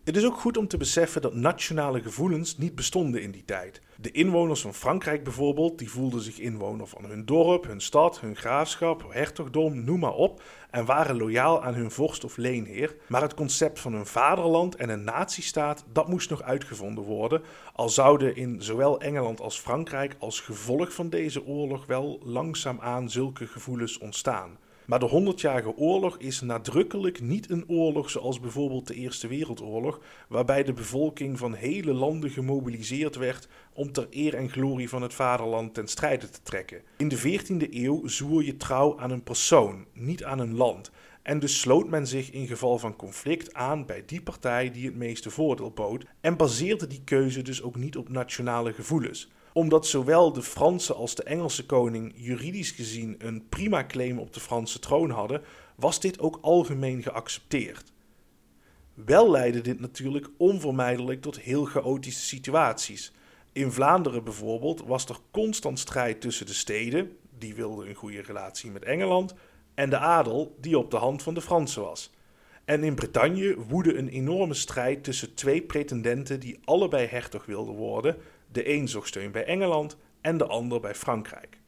Het 0.03 0.17
is 0.17 0.25
ook 0.25 0.37
goed 0.37 0.57
om 0.57 0.67
te 0.67 0.77
beseffen 0.77 1.21
dat 1.21 1.33
nationale 1.33 2.01
gevoelens 2.01 2.57
niet 2.57 2.75
bestonden 2.75 3.21
in 3.21 3.31
die 3.31 3.45
tijd. 3.45 3.81
De 3.95 4.11
inwoners 4.11 4.61
van 4.61 4.73
Frankrijk 4.73 5.23
bijvoorbeeld, 5.23 5.77
die 5.77 5.89
voelden 5.89 6.21
zich 6.21 6.39
inwoner 6.39 6.87
van 6.87 7.05
hun 7.05 7.25
dorp, 7.25 7.65
hun 7.67 7.81
stad, 7.81 8.19
hun 8.19 8.35
graafschap, 8.35 9.05
hertogdom, 9.09 9.83
noem 9.83 9.99
maar 9.99 10.13
op, 10.13 10.41
en 10.69 10.85
waren 10.85 11.17
loyaal 11.17 11.63
aan 11.63 11.73
hun 11.73 11.91
vorst 11.91 12.23
of 12.23 12.37
leenheer. 12.37 12.95
Maar 13.07 13.21
het 13.21 13.33
concept 13.33 13.79
van 13.79 13.93
een 13.93 14.05
vaderland 14.05 14.75
en 14.75 14.89
een 14.89 15.03
natiestaat, 15.03 15.85
dat 15.91 16.07
moest 16.07 16.29
nog 16.29 16.41
uitgevonden 16.41 17.03
worden, 17.03 17.41
al 17.73 17.89
zouden 17.89 18.35
in 18.35 18.61
zowel 18.61 19.01
Engeland 19.01 19.41
als 19.41 19.59
Frankrijk 19.59 20.15
als 20.19 20.39
gevolg 20.39 20.93
van 20.93 21.09
deze 21.09 21.45
oorlog 21.45 21.85
wel 21.85 22.19
langzaamaan 22.23 23.09
zulke 23.09 23.47
gevoelens 23.47 23.97
ontstaan. 23.97 24.57
Maar 24.91 24.99
de 24.99 25.05
Honderdjarige 25.05 25.75
Oorlog 25.77 26.17
is 26.17 26.41
nadrukkelijk 26.41 27.21
niet 27.21 27.49
een 27.49 27.63
oorlog 27.67 28.09
zoals 28.09 28.39
bijvoorbeeld 28.39 28.87
de 28.87 28.93
Eerste 28.93 29.27
Wereldoorlog, 29.27 29.99
waarbij 30.27 30.63
de 30.63 30.73
bevolking 30.73 31.37
van 31.37 31.53
hele 31.53 31.93
landen 31.93 32.29
gemobiliseerd 32.29 33.15
werd 33.15 33.47
om 33.73 33.91
ter 33.91 34.07
eer 34.09 34.33
en 34.33 34.49
glorie 34.49 34.89
van 34.89 35.01
het 35.01 35.13
vaderland 35.13 35.73
ten 35.73 35.87
strijde 35.87 36.29
te 36.29 36.41
trekken. 36.43 36.81
In 36.97 37.07
de 37.07 37.39
14e 37.39 37.73
eeuw 37.73 38.07
zwoer 38.07 38.43
je 38.43 38.57
trouw 38.57 38.99
aan 38.99 39.11
een 39.11 39.23
persoon, 39.23 39.85
niet 39.93 40.23
aan 40.23 40.39
een 40.39 40.55
land. 40.55 40.91
En 41.21 41.39
dus 41.39 41.59
sloot 41.59 41.89
men 41.89 42.07
zich 42.07 42.31
in 42.31 42.47
geval 42.47 42.77
van 42.79 42.95
conflict 42.95 43.53
aan 43.53 43.85
bij 43.85 44.03
die 44.05 44.21
partij 44.21 44.71
die 44.71 44.85
het 44.85 44.95
meeste 44.95 45.29
voordeel 45.29 45.71
bood 45.71 46.05
en 46.21 46.37
baseerde 46.37 46.87
die 46.87 47.01
keuze 47.03 47.41
dus 47.41 47.61
ook 47.61 47.75
niet 47.75 47.97
op 47.97 48.09
nationale 48.09 48.73
gevoelens 48.73 49.29
omdat 49.53 49.87
zowel 49.87 50.33
de 50.33 50.41
Franse 50.41 50.93
als 50.93 51.15
de 51.15 51.23
Engelse 51.23 51.65
koning 51.65 52.13
juridisch 52.15 52.71
gezien 52.71 53.15
een 53.17 53.47
prima 53.49 53.85
claim 53.85 54.19
op 54.19 54.33
de 54.33 54.39
Franse 54.39 54.79
troon 54.79 55.09
hadden, 55.09 55.41
was 55.75 55.99
dit 55.99 56.19
ook 56.19 56.39
algemeen 56.41 57.03
geaccepteerd. 57.03 57.91
Wel 58.93 59.31
leidde 59.31 59.61
dit 59.61 59.79
natuurlijk 59.79 60.29
onvermijdelijk 60.37 61.21
tot 61.21 61.39
heel 61.39 61.65
chaotische 61.65 62.25
situaties. 62.25 63.13
In 63.51 63.71
Vlaanderen 63.71 64.23
bijvoorbeeld 64.23 64.83
was 64.85 65.05
er 65.05 65.17
constant 65.31 65.79
strijd 65.79 66.21
tussen 66.21 66.45
de 66.45 66.53
steden, 66.53 67.17
die 67.37 67.55
wilden 67.55 67.89
een 67.89 67.95
goede 67.95 68.21
relatie 68.21 68.71
met 68.71 68.83
Engeland, 68.83 69.33
en 69.73 69.89
de 69.89 69.97
adel, 69.97 70.57
die 70.59 70.77
op 70.77 70.91
de 70.91 70.97
hand 70.97 71.23
van 71.23 71.33
de 71.33 71.41
Fransen 71.41 71.81
was. 71.81 72.11
En 72.65 72.83
in 72.83 72.95
Bretagne 72.95 73.55
woedde 73.67 73.97
een 73.97 74.09
enorme 74.09 74.53
strijd 74.53 75.03
tussen 75.03 75.33
twee 75.33 75.61
pretendenten 75.61 76.39
die 76.39 76.59
allebei 76.63 77.07
hertog 77.07 77.45
wilden 77.45 77.75
worden, 77.75 78.17
de 78.51 78.69
een 78.69 78.87
zocht 78.87 79.07
steun 79.07 79.31
bij 79.31 79.45
Engeland 79.45 79.97
en 80.21 80.37
de 80.37 80.45
ander 80.45 80.79
bij 80.79 80.95
Frankrijk. 80.95 81.59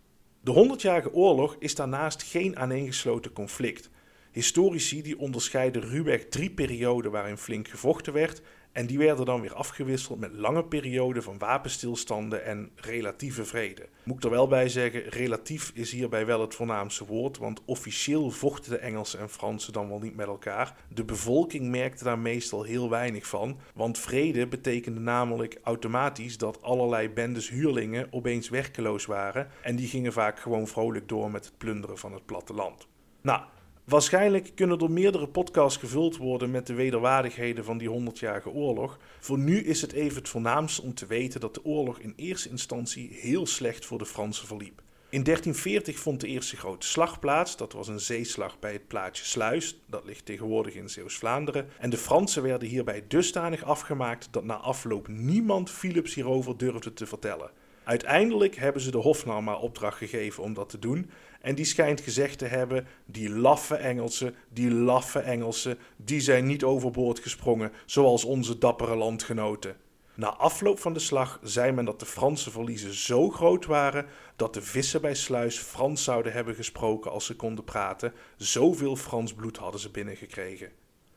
De 0.42 0.52
Honderdjarige 0.52 1.14
Oorlog 1.14 1.56
is 1.60 1.76
daarnaast 1.76 2.24
geen 2.24 2.58
aaneengesloten 2.58 3.34
conflict. 3.34 3.90
Historici 4.32 5.02
die 5.02 5.20
onderscheiden 5.20 5.82
ruwweg 5.82 6.26
drie 6.26 6.52
perioden 6.52 7.12
waarin 7.12 7.38
flink 7.38 7.68
gevochten 7.68 8.14
werd 8.14 8.42
en 8.74 8.86
die 8.86 8.98
werden 8.98 9.26
dan 9.26 9.42
weer 9.42 9.54
afgewisseld 9.54 10.20
met 10.20 10.34
lange 10.34 10.64
perioden 10.64 11.24
van 11.24 11.38
wapenstilstanden 11.38 12.46
en 12.46 12.72
relatieve 12.76 13.46
vrede. 13.46 13.88
Moet 14.04 14.18
ik 14.18 14.24
er 14.24 14.30
wel 14.30 14.48
bij 14.48 14.70
zeggen, 14.70 15.02
relatief 15.10 15.72
is 15.74 15.92
hierbij 15.92 16.26
wel 16.26 16.42
het 16.42 16.56
voornaamste 16.56 17.06
woord, 17.06 17.38
want 17.38 17.62
officieel 17.66 18.30
vochten 18.30 18.72
de 18.72 18.78
Engelsen 18.78 19.20
en 19.20 19.30
Fransen 19.30 19.74
dan 19.74 19.90
wel 19.90 20.00
niet 20.00 20.16
met 20.16 20.28
elkaar. 20.28 20.76
De 20.94 21.06
bevolking 21.06 21.70
merkte 21.70 22.04
daar 22.04 22.20
meestal 22.20 22.64
heel 22.64 22.90
weinig 22.90 23.28
van, 23.28 23.60
want 23.74 23.98
vrede 23.98 24.48
betekende 24.48 25.00
namelijk 25.00 25.60
automatisch 25.64 26.38
dat 26.38 26.62
allerlei 26.62 27.10
bendes 27.10 27.50
huurlingen 27.50 28.08
opeens 28.12 28.50
werkeloos 28.50 29.06
waren 29.06 29.48
en 29.62 29.76
die 29.76 29.88
gingen 29.88 30.14
vaak 30.14 30.40
gewoon 30.40 30.68
vrolijk 30.68 31.08
door 31.10 31.32
met 31.32 31.46
het 31.46 31.58
plunderen 31.58 31.98
van 31.98 32.14
het 32.14 32.26
platteland. 32.26 32.88
Nou, 33.22 33.42
Waarschijnlijk 33.84 34.52
kunnen 34.56 34.80
er 34.80 34.92
meerdere 34.92 35.28
podcasts 35.28 35.80
gevuld 35.80 36.18
worden 36.18 36.52
met 36.52 36.68
de 36.68 36.74
wederwaardigheden 36.74 37.66
van 37.66 37.78
die 37.78 37.90
100-jarige 37.90 38.50
oorlog. 38.50 39.00
Voor 39.20 39.38
nu 39.38 39.64
is 39.64 39.82
het 39.82 39.92
even 39.92 40.18
het 40.18 40.30
voornaamste 40.30 40.82
om 40.82 40.94
te 40.94 41.06
weten 41.06 41.40
dat 41.40 41.54
de 41.54 41.66
oorlog 41.66 42.00
in 42.00 42.14
eerste 42.16 42.50
instantie 42.50 43.18
heel 43.22 43.46
slecht 43.46 43.86
voor 43.86 43.98
de 43.98 44.06
Fransen 44.06 44.48
verliep. 44.48 44.82
In 45.10 45.24
1340 45.24 46.00
vond 46.00 46.22
de 46.22 46.28
eerste 46.28 46.58
grote 46.58 46.88
slag 46.88 47.20
plaats. 47.20 47.58
Dat 47.58 47.74
was 47.74 47.88
een 47.88 48.00
zeeslag 48.00 48.60
bij 48.60 48.74
het 48.74 48.88
plaatsje 48.88 49.26
Sluis. 49.26 49.80
Dat 49.86 50.06
ligt 50.06 50.26
tegenwoordig 50.26 50.74
in 50.74 50.90
Zeeuws-Vlaanderen. 50.90 51.70
En 51.80 51.90
de 51.90 51.98
Fransen 51.98 52.44
werden 52.44 52.68
hierbij 52.68 53.04
dusdanig 53.08 53.64
afgemaakt 53.64 54.28
dat 54.32 54.44
na 54.44 54.56
afloop 54.56 55.08
niemand 55.08 55.70
Philips 55.70 56.14
hierover 56.14 56.58
durfde 56.58 56.94
te 56.94 57.06
vertellen. 57.06 57.52
Uiteindelijk 57.84 58.56
hebben 58.56 58.82
ze 58.82 58.92
de 58.92 58.98
Hofnar 58.98 59.44
maar 59.44 59.60
opdracht 59.60 59.98
gegeven 59.98 60.44
om 60.44 60.54
dat 60.54 60.70
te 60.70 60.80
doen. 60.80 61.10
En 61.44 61.56
die 61.56 61.66
schijnt 61.66 62.02
gezegd 62.02 62.38
te 62.38 62.46
hebben: 62.46 62.88
die 63.06 63.30
laffe 63.30 63.76
Engelsen, 63.76 64.36
die 64.50 64.72
laffe 64.72 65.20
Engelsen, 65.20 65.78
die 65.96 66.22
zijn 66.22 66.46
niet 66.46 66.64
overboord 66.64 67.20
gesprongen, 67.20 67.72
zoals 67.86 68.24
onze 68.24 68.58
dappere 68.58 68.96
landgenoten. 68.96 69.76
Na 70.16 70.36
afloop 70.36 70.80
van 70.80 70.94
de 70.94 71.00
slag 71.00 71.40
zei 71.42 71.72
men 71.72 71.86
dat 71.86 72.00
de 72.00 72.06
Franse 72.06 72.52
verliezen 72.52 72.94
zo 72.94 73.30
groot 73.30 73.66
waren 73.66 74.06
dat 74.36 74.54
de 74.54 74.62
vissen 74.62 75.02
bij 75.02 75.16
Sluis 75.16 75.58
Frans 75.58 76.04
zouden 76.04 76.34
hebben 76.34 76.56
gesproken 76.56 77.12
als 77.12 77.26
ze 77.26 77.36
konden 77.36 77.64
praten. 77.64 78.14
Zoveel 78.38 78.96
Frans 78.96 79.34
bloed 79.34 79.58
hadden 79.58 79.82
ze 79.82 79.90
binnengekregen. 79.90 80.72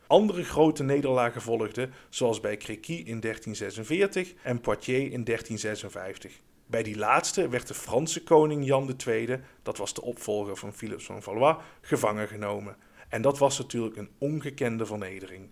Andere 0.07 0.45
grote 0.45 0.83
nederlagen 0.83 1.43
volgden, 1.43 1.93
zoals 2.09 2.41
bij 2.41 2.57
Créqui 2.57 2.99
in 2.99 3.21
1346 3.21 4.35
en 4.43 4.61
Poitiers 4.61 5.11
in 5.11 5.25
1356. 5.25 6.41
Bij 6.67 6.83
die 6.83 6.97
laatste 6.97 7.49
werd 7.49 7.69
de 7.69 7.75
Franse 7.75 8.23
koning 8.23 8.65
Jan 8.65 8.97
II, 9.07 9.41
dat 9.63 9.77
was 9.77 9.95
de 9.95 10.03
opvolger 10.03 10.57
van 10.57 10.73
Philips 10.73 11.05
van 11.05 11.23
Valois, 11.23 11.57
gevangen 11.81 12.29
genomen. 12.29 12.77
En 13.09 13.23
dat 13.23 13.39
was 13.39 13.59
natuurlijk 13.59 13.97
een 13.97 14.11
ongekende 14.19 14.87
vernedering. 14.87 15.49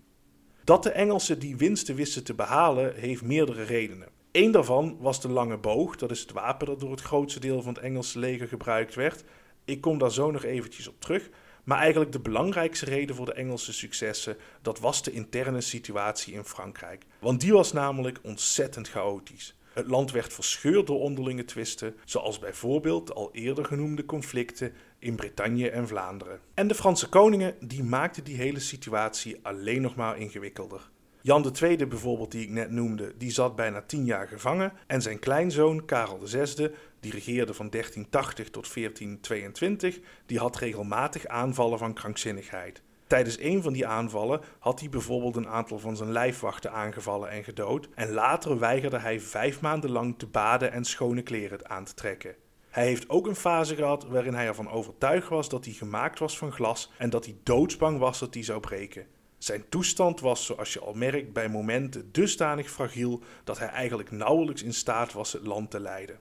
Dat 0.63 0.83
de 0.83 0.89
Engelsen 0.89 1.39
die 1.39 1.57
winsten 1.57 1.95
wisten 1.95 2.23
te 2.23 2.33
behalen, 2.33 2.95
heeft 2.95 3.21
meerdere 3.21 3.63
redenen. 3.63 4.09
Eén 4.31 4.51
daarvan 4.51 4.97
was 4.99 5.21
de 5.21 5.29
lange 5.29 5.57
boog, 5.57 5.95
dat 5.95 6.11
is 6.11 6.21
het 6.21 6.31
wapen 6.31 6.67
dat 6.67 6.79
door 6.79 6.91
het 6.91 7.01
grootste 7.01 7.39
deel 7.39 7.61
van 7.61 7.73
het 7.73 7.83
Engelse 7.83 8.19
leger 8.19 8.47
gebruikt 8.47 8.95
werd. 8.95 9.23
Ik 9.65 9.81
kom 9.81 9.97
daar 9.97 10.11
zo 10.11 10.31
nog 10.31 10.43
eventjes 10.43 10.87
op 10.87 11.01
terug. 11.01 11.29
Maar 11.63 11.77
eigenlijk 11.77 12.11
de 12.11 12.19
belangrijkste 12.19 12.85
reden 12.85 13.15
voor 13.15 13.25
de 13.25 13.33
Engelse 13.33 13.73
successen, 13.73 14.37
dat 14.61 14.79
was 14.79 15.03
de 15.03 15.11
interne 15.11 15.61
situatie 15.61 16.33
in 16.33 16.43
Frankrijk. 16.43 17.05
Want 17.19 17.41
die 17.41 17.53
was 17.53 17.73
namelijk 17.73 18.19
ontzettend 18.23 18.89
chaotisch. 18.89 19.54
Het 19.75 19.87
land 19.87 20.11
werd 20.11 20.33
verscheurd 20.33 20.87
door 20.87 20.99
onderlinge 20.99 21.45
twisten, 21.45 21.95
zoals 22.05 22.39
bijvoorbeeld 22.39 23.15
al 23.15 23.29
eerder 23.33 23.65
genoemde 23.65 24.05
conflicten 24.05 24.73
in 24.99 25.15
Bretagne 25.15 25.69
en 25.69 25.87
Vlaanderen. 25.87 26.39
En 26.53 26.67
de 26.67 26.75
Franse 26.75 27.09
koningen 27.09 27.55
die 27.59 27.83
maakten 27.83 28.23
die 28.23 28.35
hele 28.35 28.59
situatie 28.59 29.39
alleen 29.41 29.81
nog 29.81 29.95
maar 29.95 30.17
ingewikkelder. 30.17 30.89
Jan 31.21 31.53
II 31.61 31.87
bijvoorbeeld, 31.87 32.31
die 32.31 32.41
ik 32.41 32.49
net 32.49 32.71
noemde, 32.71 33.13
die 33.17 33.31
zat 33.31 33.55
bijna 33.55 33.81
tien 33.81 34.05
jaar 34.05 34.27
gevangen. 34.27 34.73
En 34.87 35.01
zijn 35.01 35.19
kleinzoon 35.19 35.85
Karel 35.85 36.19
VI, 36.23 36.69
die 36.99 37.11
regeerde 37.11 37.53
van 37.53 37.69
1380 37.69 38.49
tot 38.49 38.73
1422, 38.73 39.99
die 40.25 40.39
had 40.39 40.57
regelmatig 40.57 41.25
aanvallen 41.27 41.77
van 41.77 41.93
krankzinnigheid. 41.93 42.81
Tijdens 43.07 43.39
een 43.39 43.61
van 43.61 43.73
die 43.73 43.87
aanvallen 43.87 44.41
had 44.59 44.79
hij 44.79 44.89
bijvoorbeeld 44.89 45.35
een 45.35 45.47
aantal 45.47 45.79
van 45.79 45.95
zijn 45.95 46.11
lijfwachten 46.11 46.71
aangevallen 46.71 47.29
en 47.29 47.43
gedood. 47.43 47.87
En 47.95 48.11
later 48.11 48.59
weigerde 48.59 48.99
hij 48.99 49.19
vijf 49.19 49.61
maanden 49.61 49.89
lang 49.89 50.17
te 50.17 50.27
baden 50.27 50.71
en 50.71 50.85
schone 50.85 51.21
kleren 51.21 51.69
aan 51.69 51.85
te 51.85 51.93
trekken. 51.93 52.35
Hij 52.69 52.85
heeft 52.85 53.09
ook 53.09 53.27
een 53.27 53.35
fase 53.35 53.75
gehad 53.75 54.05
waarin 54.07 54.33
hij 54.33 54.47
ervan 54.47 54.69
overtuigd 54.69 55.29
was 55.29 55.49
dat 55.49 55.65
hij 55.65 55.73
gemaakt 55.73 56.19
was 56.19 56.37
van 56.37 56.51
glas 56.51 56.91
en 56.97 57.09
dat 57.09 57.25
hij 57.25 57.35
doodsbang 57.43 57.99
was 57.99 58.19
dat 58.19 58.33
hij 58.33 58.43
zou 58.43 58.59
breken. 58.59 59.07
Zijn 59.37 59.69
toestand 59.69 60.19
was, 60.19 60.45
zoals 60.45 60.73
je 60.73 60.79
al 60.79 60.93
merkt, 60.93 61.33
bij 61.33 61.49
momenten 61.49 62.11
dusdanig 62.11 62.69
fragiel 62.69 63.21
dat 63.43 63.59
hij 63.59 63.67
eigenlijk 63.67 64.11
nauwelijks 64.11 64.63
in 64.63 64.73
staat 64.73 65.13
was 65.13 65.33
het 65.33 65.45
land 65.45 65.71
te 65.71 65.79
leiden. 65.79 66.19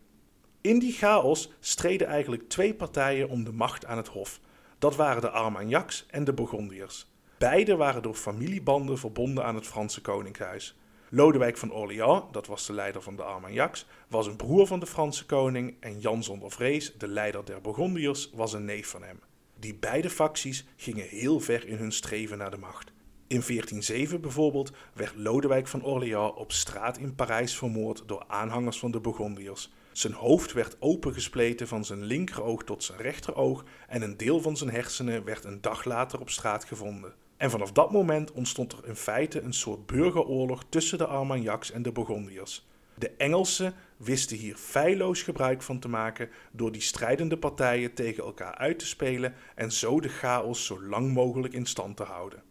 In 0.61 0.79
die 0.79 0.93
chaos 0.93 1.53
streden 1.61 2.07
eigenlijk 2.07 2.49
twee 2.49 2.75
partijen 2.75 3.29
om 3.29 3.45
de 3.45 3.53
macht 3.53 3.87
aan 3.87 3.97
het 3.97 4.09
hof. 4.09 4.41
Dat 4.79 4.97
waren 4.97 5.23
de 5.23 5.31
Armagnacs 5.31 6.07
en 6.11 6.25
de 6.25 6.33
Bourgondiërs. 6.33 7.07
Beide 7.39 7.77
waren 7.77 8.03
door 8.03 8.15
familiebanden 8.15 8.99
verbonden 8.99 9.45
aan 9.45 9.55
het 9.55 9.67
Franse 9.67 10.01
koningshuis. 10.01 10.77
Lodewijk 11.09 11.57
van 11.57 11.73
Orléans, 11.73 12.23
dat 12.33 12.47
was 12.47 12.67
de 12.67 12.73
leider 12.73 13.03
van 13.03 13.17
de 13.17 13.23
Armagnacs, 13.23 13.87
was 14.09 14.27
een 14.27 14.37
broer 14.37 14.67
van 14.67 14.81
de 14.81 14.87
Franse 14.87 15.27
koning 15.27 15.77
en 15.81 16.01
Jan 16.01 16.23
zonder 16.23 16.51
vrees, 16.51 16.95
de 16.99 17.09
leider 17.09 17.45
der 17.45 17.61
Bourgondiërs, 17.61 18.31
was 18.35 18.53
een 18.53 18.65
neef 18.65 18.89
van 18.89 19.03
hem. 19.03 19.21
Die 19.59 19.75
beide 19.75 20.11
facties 20.11 20.65
gingen 20.77 21.09
heel 21.09 21.41
ver 21.41 21.67
in 21.67 21.77
hun 21.77 21.93
streven 21.93 22.39
naar 22.39 22.51
de 22.51 22.57
macht. 22.57 22.93
In 23.27 23.43
1407 23.47 24.21
bijvoorbeeld 24.21 24.73
werd 24.93 25.17
Lodewijk 25.17 25.67
van 25.67 25.85
Orléans 25.85 26.35
op 26.35 26.53
straat 26.53 26.99
in 26.99 27.15
Parijs 27.15 27.57
vermoord 27.57 28.03
door 28.07 28.25
aanhangers 28.27 28.79
van 28.79 28.91
de 28.91 29.01
Bourgondiërs. 29.01 29.73
Zijn 29.95 30.13
hoofd 30.13 30.53
werd 30.53 30.77
opengespleten 30.81 31.69
van 31.69 31.85
zijn 31.85 32.05
linkeroog 32.05 32.65
tot 32.65 32.85
zijn 32.85 32.99
rechteroog 32.99 33.65
en 33.89 34.03
een 34.03 34.17
deel 34.17 34.41
van 34.41 34.57
zijn 34.57 34.71
hersenen 34.71 35.25
werd 35.25 35.45
een 35.45 35.61
dag 35.61 35.85
later 35.85 36.21
op 36.21 36.31
straat 36.31 36.65
gevonden. 36.65 37.15
En 37.37 37.51
vanaf 37.51 37.73
dat 37.73 37.93
moment 37.93 38.33
ontstond 38.33 38.73
er 38.73 38.89
in 38.89 38.97
feite 38.97 39.41
een 39.41 39.53
soort 39.53 39.87
burgeroorlog 39.87 40.65
tussen 40.69 40.99
de 40.99 41.07
Armagnacs 41.07 41.71
en 41.71 41.83
de 41.83 41.93
Bourgondiërs. 41.93 42.67
De 42.95 43.11
Engelsen 43.11 43.75
wisten 43.97 44.37
hier 44.37 44.57
feilloos 44.57 45.23
gebruik 45.23 45.63
van 45.63 45.79
te 45.79 45.89
maken 45.89 46.31
door 46.53 46.73
die 46.73 46.83
strijdende 46.83 47.39
partijen 47.39 47.95
tegen 47.95 48.25
elkaar 48.25 48.55
uit 48.55 48.79
te 48.79 48.87
spelen 48.87 49.35
en 49.55 49.73
zo 49.73 50.01
de 50.01 50.09
chaos 50.09 50.67
zo 50.67 50.83
lang 50.83 51.13
mogelijk 51.13 51.55
in 51.55 51.67
stand 51.67 51.97
te 51.97 52.03
houden. 52.03 52.43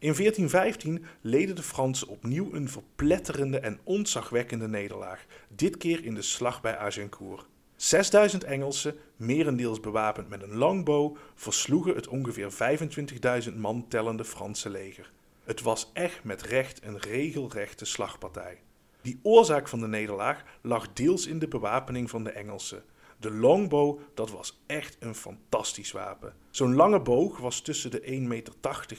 In 0.00 0.14
1415 0.14 1.04
leden 1.20 1.56
de 1.56 1.62
Fransen 1.62 2.08
opnieuw 2.08 2.52
een 2.52 2.68
verpletterende 2.68 3.58
en 3.58 3.80
ontzagwekkende 3.84 4.68
nederlaag, 4.68 5.24
dit 5.48 5.76
keer 5.76 6.04
in 6.04 6.14
de 6.14 6.22
slag 6.22 6.60
bij 6.60 6.76
Agincourt. 6.76 7.46
6000 7.76 8.44
Engelsen, 8.44 8.96
merendeels 9.16 9.80
bewapend 9.80 10.28
met 10.28 10.42
een 10.42 10.56
longbow, 10.56 11.16
versloegen 11.34 11.94
het 11.94 12.08
ongeveer 12.08 12.52
25.000 13.50 13.54
man 13.56 13.88
tellende 13.88 14.24
Franse 14.24 14.70
leger. 14.70 15.12
Het 15.44 15.62
was 15.62 15.90
echt 15.92 16.24
met 16.24 16.42
recht 16.42 16.84
een 16.84 16.98
regelrechte 16.98 17.84
slagpartij. 17.84 18.60
Die 19.02 19.20
oorzaak 19.22 19.68
van 19.68 19.80
de 19.80 19.88
nederlaag 19.88 20.44
lag 20.60 20.92
deels 20.92 21.26
in 21.26 21.38
de 21.38 21.48
bewapening 21.48 22.10
van 22.10 22.24
de 22.24 22.30
Engelsen. 22.30 22.82
De 23.20 23.30
longbow, 23.30 24.00
dat 24.14 24.30
was 24.30 24.62
echt 24.66 24.96
een 25.00 25.14
fantastisch 25.14 25.92
wapen. 25.92 26.34
Zo'n 26.50 26.74
lange 26.74 27.00
boog 27.00 27.38
was 27.38 27.60
tussen 27.60 27.90
de 27.90 28.00
1,80 28.00 28.20
meter 28.20 28.54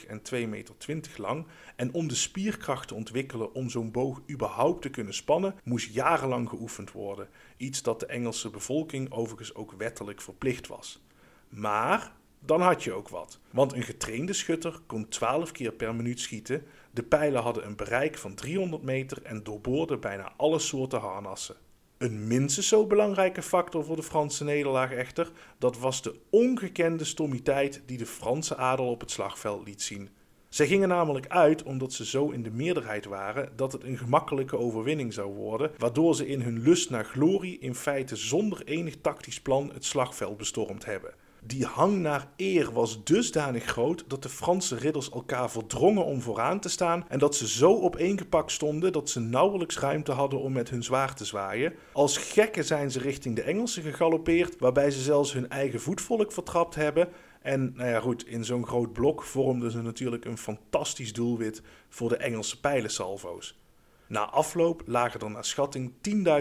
en 0.06 0.22
2,20 0.34 0.48
meter 0.48 0.74
lang. 1.16 1.46
En 1.76 1.94
om 1.94 2.08
de 2.08 2.14
spierkracht 2.14 2.88
te 2.88 2.94
ontwikkelen 2.94 3.54
om 3.54 3.70
zo'n 3.70 3.90
boog 3.90 4.20
überhaupt 4.30 4.82
te 4.82 4.90
kunnen 4.90 5.14
spannen, 5.14 5.54
moest 5.64 5.94
jarenlang 5.94 6.48
geoefend 6.48 6.92
worden. 6.92 7.28
Iets 7.56 7.82
dat 7.82 8.00
de 8.00 8.06
Engelse 8.06 8.50
bevolking 8.50 9.12
overigens 9.12 9.54
ook 9.54 9.72
wettelijk 9.72 10.20
verplicht 10.20 10.66
was. 10.66 11.02
Maar 11.48 12.12
dan 12.38 12.60
had 12.60 12.82
je 12.82 12.92
ook 12.92 13.08
wat. 13.08 13.38
Want 13.50 13.72
een 13.72 13.82
getrainde 13.82 14.32
schutter 14.32 14.80
kon 14.86 15.08
12 15.08 15.52
keer 15.52 15.72
per 15.72 15.94
minuut 15.94 16.20
schieten. 16.20 16.66
De 16.90 17.02
pijlen 17.02 17.42
hadden 17.42 17.66
een 17.66 17.76
bereik 17.76 18.18
van 18.18 18.34
300 18.34 18.82
meter 18.82 19.22
en 19.22 19.42
doorboorden 19.42 20.00
bijna 20.00 20.32
alle 20.36 20.58
soorten 20.58 21.00
harnassen. 21.00 21.56
Een 22.02 22.26
minstens 22.26 22.68
zo 22.68 22.86
belangrijke 22.86 23.42
factor 23.42 23.84
voor 23.84 23.96
de 23.96 24.02
Franse 24.02 24.44
nederlaag 24.44 24.92
echter, 24.92 25.30
dat 25.58 25.78
was 25.78 26.02
de 26.02 26.14
ongekende 26.30 27.04
stommiteit 27.04 27.82
die 27.86 27.98
de 27.98 28.06
Franse 28.06 28.56
adel 28.56 28.90
op 28.90 29.00
het 29.00 29.10
slagveld 29.10 29.66
liet 29.66 29.82
zien. 29.82 30.08
Zij 30.48 30.66
gingen 30.66 30.88
namelijk 30.88 31.28
uit 31.28 31.62
omdat 31.62 31.92
ze 31.92 32.06
zo 32.06 32.30
in 32.30 32.42
de 32.42 32.50
meerderheid 32.50 33.04
waren 33.04 33.52
dat 33.56 33.72
het 33.72 33.84
een 33.84 33.98
gemakkelijke 33.98 34.58
overwinning 34.58 35.12
zou 35.12 35.34
worden, 35.34 35.70
waardoor 35.78 36.14
ze 36.14 36.26
in 36.26 36.40
hun 36.40 36.62
lust 36.62 36.90
naar 36.90 37.04
glorie 37.04 37.58
in 37.58 37.74
feite 37.74 38.16
zonder 38.16 38.62
enig 38.64 38.96
tactisch 39.00 39.40
plan 39.40 39.70
het 39.72 39.84
slagveld 39.84 40.36
bestormd 40.36 40.84
hebben. 40.84 41.14
Die 41.44 41.64
hang 41.64 41.98
naar 41.98 42.28
eer 42.36 42.72
was 42.72 43.04
dusdanig 43.04 43.64
groot 43.64 44.04
dat 44.06 44.22
de 44.22 44.28
Franse 44.28 44.76
ridders 44.76 45.10
elkaar 45.10 45.50
verdrongen 45.50 46.04
om 46.04 46.20
vooraan 46.20 46.60
te 46.60 46.68
staan 46.68 47.04
en 47.08 47.18
dat 47.18 47.36
ze 47.36 47.48
zo 47.48 47.80
opeengepakt 47.80 48.52
stonden 48.52 48.92
dat 48.92 49.10
ze 49.10 49.20
nauwelijks 49.20 49.78
ruimte 49.78 50.12
hadden 50.12 50.40
om 50.40 50.52
met 50.52 50.70
hun 50.70 50.82
zwaard 50.82 51.16
te 51.16 51.24
zwaaien. 51.24 51.74
Als 51.92 52.16
gekken 52.16 52.64
zijn 52.64 52.90
ze 52.90 52.98
richting 52.98 53.36
de 53.36 53.42
Engelsen 53.42 53.82
gegalopeerd, 53.82 54.58
waarbij 54.58 54.90
ze 54.90 55.00
zelfs 55.00 55.32
hun 55.32 55.48
eigen 55.48 55.80
voetvolk 55.80 56.32
vertrapt 56.32 56.74
hebben. 56.74 57.08
En 57.40 57.72
nou 57.76 57.90
ja, 57.90 58.00
goed, 58.00 58.26
in 58.26 58.44
zo'n 58.44 58.66
groot 58.66 58.92
blok 58.92 59.22
vormden 59.22 59.70
ze 59.70 59.82
natuurlijk 59.82 60.24
een 60.24 60.38
fantastisch 60.38 61.12
doelwit 61.12 61.62
voor 61.88 62.08
de 62.08 62.16
Engelse 62.16 62.60
pijlensalvo's. 62.60 63.60
Na 64.06 64.30
afloop 64.30 64.82
lagen 64.86 65.20
er 65.20 65.30
naar 65.30 65.44
schatting 65.44 65.92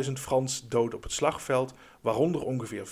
10.000 0.05 0.11
Frans 0.13 0.67
dood 0.67 0.93
op 0.93 1.03
het 1.03 1.11
slagveld, 1.11 1.73
waaronder 2.01 2.41
ongeveer 2.41 2.87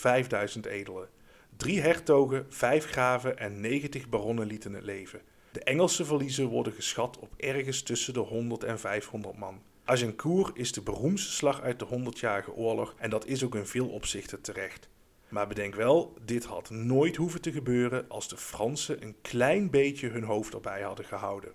5.000 0.55 0.59
edelen. 0.69 1.17
Drie 1.59 1.81
hertogen, 1.81 2.45
vijf 2.49 2.85
graven 2.85 3.37
en 3.37 3.59
90 3.59 4.09
baronnen 4.09 4.47
lieten 4.47 4.73
het 4.73 4.83
leven. 4.83 5.21
De 5.51 5.63
Engelse 5.63 6.05
verliezen 6.05 6.47
worden 6.47 6.73
geschat 6.73 7.19
op 7.19 7.33
ergens 7.37 7.81
tussen 7.81 8.13
de 8.13 8.19
100 8.19 8.63
en 8.63 8.79
500 8.79 9.37
man. 9.37 9.61
Agincourt 9.83 10.57
is 10.57 10.71
de 10.71 10.81
beroemdste 10.81 11.31
slag 11.31 11.61
uit 11.61 11.79
de 11.79 11.85
100-jarige 11.85 12.53
oorlog 12.53 12.95
en 12.97 13.09
dat 13.09 13.25
is 13.25 13.43
ook 13.43 13.55
in 13.55 13.65
veel 13.65 13.87
opzichten 13.87 14.41
terecht. 14.41 14.89
Maar 15.29 15.47
bedenk 15.47 15.75
wel, 15.75 16.13
dit 16.25 16.45
had 16.45 16.69
nooit 16.69 17.15
hoeven 17.15 17.41
te 17.41 17.51
gebeuren 17.51 18.05
als 18.09 18.27
de 18.27 18.37
Fransen 18.37 19.03
een 19.03 19.15
klein 19.21 19.69
beetje 19.69 20.09
hun 20.09 20.23
hoofd 20.23 20.53
erbij 20.53 20.81
hadden 20.81 21.05
gehouden. 21.05 21.51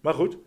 Maar 0.00 0.14
goed, 0.14 0.38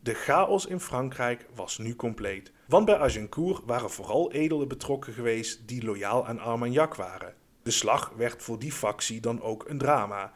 de 0.00 0.14
chaos 0.14 0.66
in 0.66 0.80
Frankrijk 0.80 1.46
was 1.54 1.78
nu 1.78 1.96
compleet. 1.96 2.52
Want 2.68 2.84
bij 2.84 2.98
Agincourt 2.98 3.62
waren 3.66 3.90
vooral 3.90 4.32
edelen 4.32 4.68
betrokken 4.68 5.12
geweest 5.12 5.68
die 5.68 5.84
loyaal 5.84 6.26
aan 6.26 6.38
Armagnac 6.38 6.94
waren. 6.94 7.34
De 7.68 7.74
slag 7.74 8.12
werd 8.16 8.42
voor 8.42 8.58
die 8.58 8.72
factie 8.72 9.20
dan 9.20 9.42
ook 9.42 9.68
een 9.68 9.78
drama. 9.78 10.32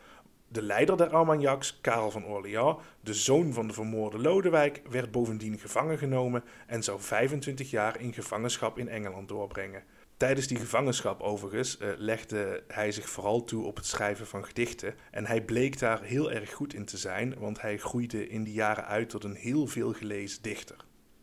De 0.49 0.63
leider 0.63 0.97
der 0.97 1.09
Armagnacs, 1.09 1.79
Karel 1.81 2.11
van 2.11 2.25
Orléans, 2.25 2.83
de 3.01 3.15
zoon 3.15 3.53
van 3.53 3.67
de 3.67 3.73
vermoorde 3.73 4.19
Lodewijk, 4.19 4.83
werd 4.91 5.11
bovendien 5.11 5.59
gevangen 5.59 5.99
genomen 5.99 6.45
en 6.67 6.83
zou 6.83 7.01
25 7.01 7.71
jaar 7.71 8.01
in 8.01 8.13
gevangenschap 8.13 8.79
in 8.79 8.89
Engeland 8.89 9.29
doorbrengen. 9.29 9.83
Tijdens 10.17 10.47
die 10.47 10.59
gevangenschap 10.59 11.21
overigens 11.21 11.79
uh, 11.81 11.89
legde 11.97 12.65
hij 12.69 12.93
zich 12.93 13.09
vooral 13.09 13.45
toe 13.45 13.65
op 13.65 13.77
het 13.77 13.87
schrijven 13.87 14.27
van 14.27 14.45
gedichten. 14.45 14.95
En 15.11 15.27
hij 15.27 15.43
bleek 15.45 15.79
daar 15.79 16.03
heel 16.03 16.33
erg 16.33 16.53
goed 16.53 16.75
in 16.75 16.85
te 16.85 16.97
zijn, 16.97 17.35
want 17.39 17.61
hij 17.61 17.79
groeide 17.79 18.29
in 18.29 18.45
die 18.45 18.55
jaren 18.55 18.87
uit 18.87 19.09
tot 19.09 19.25
een 19.25 19.37
heel 19.37 19.67
veel 19.67 19.93
gelezen 19.93 20.43
dichter. 20.43 20.77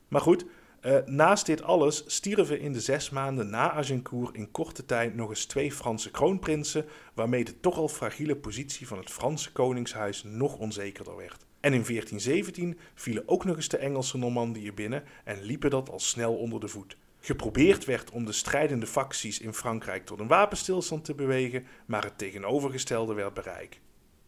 Maar 0.08 0.22
goed, 0.22 0.46
uh, 0.82 0.98
naast 1.06 1.46
dit 1.46 1.64
alles 1.64 2.04
stierven 2.08 2.60
in 2.60 2.74
de 2.74 2.80
zes 2.80 3.10
maanden 3.10 3.50
na 3.50 3.72
Agincourt 3.72 4.36
in 4.36 4.52
korte 4.52 4.86
tijd 4.86 5.16
nog 5.16 5.30
eens 5.30 5.46
twee 5.46 5.72
Franse 5.72 6.12
kroonprinsen, 6.12 6.86
waarmee 7.14 7.46
de 7.46 7.60
toch 7.60 7.78
al 7.78 7.88
fragiele 7.88 8.36
positie 8.36 8.88
van 8.88 8.98
het 8.98 9.10
Franse 9.10 9.52
koningshuis 9.52 10.24
nog 10.24 10.58
onzekerder 10.58 11.16
werd. 11.16 11.46
En 11.60 11.74
in 11.74 11.84
1417 11.84 12.78
vielen 12.96 13.28
ook 13.28 13.46
nog 13.46 13.56
eens 13.56 13.68
de 13.68 13.78
Engelse 13.78 14.18
Normandië 14.18 14.74
binnen 14.74 15.04
en 15.24 15.42
liepen 15.42 15.70
dat 15.70 15.90
al 15.90 16.00
snel 16.00 16.36
onder 16.36 16.60
de 16.60 16.68
voet. 16.68 16.98
Geprobeerd 17.20 17.86
werd 17.86 18.12
om 18.12 18.26
de 18.26 18.32
strijdende 18.32 18.88
facties 18.88 19.40
in 19.40 19.54
Frankrijk 19.54 20.06
tot 20.06 20.20
een 20.20 20.28
wapenstilstand 20.28 21.06
te 21.06 21.16
bewegen, 21.16 21.66
maar 21.86 22.04
het 22.04 22.18
tegenovergestelde 22.18 23.14
werd 23.14 23.34
bereikt. 23.34 23.80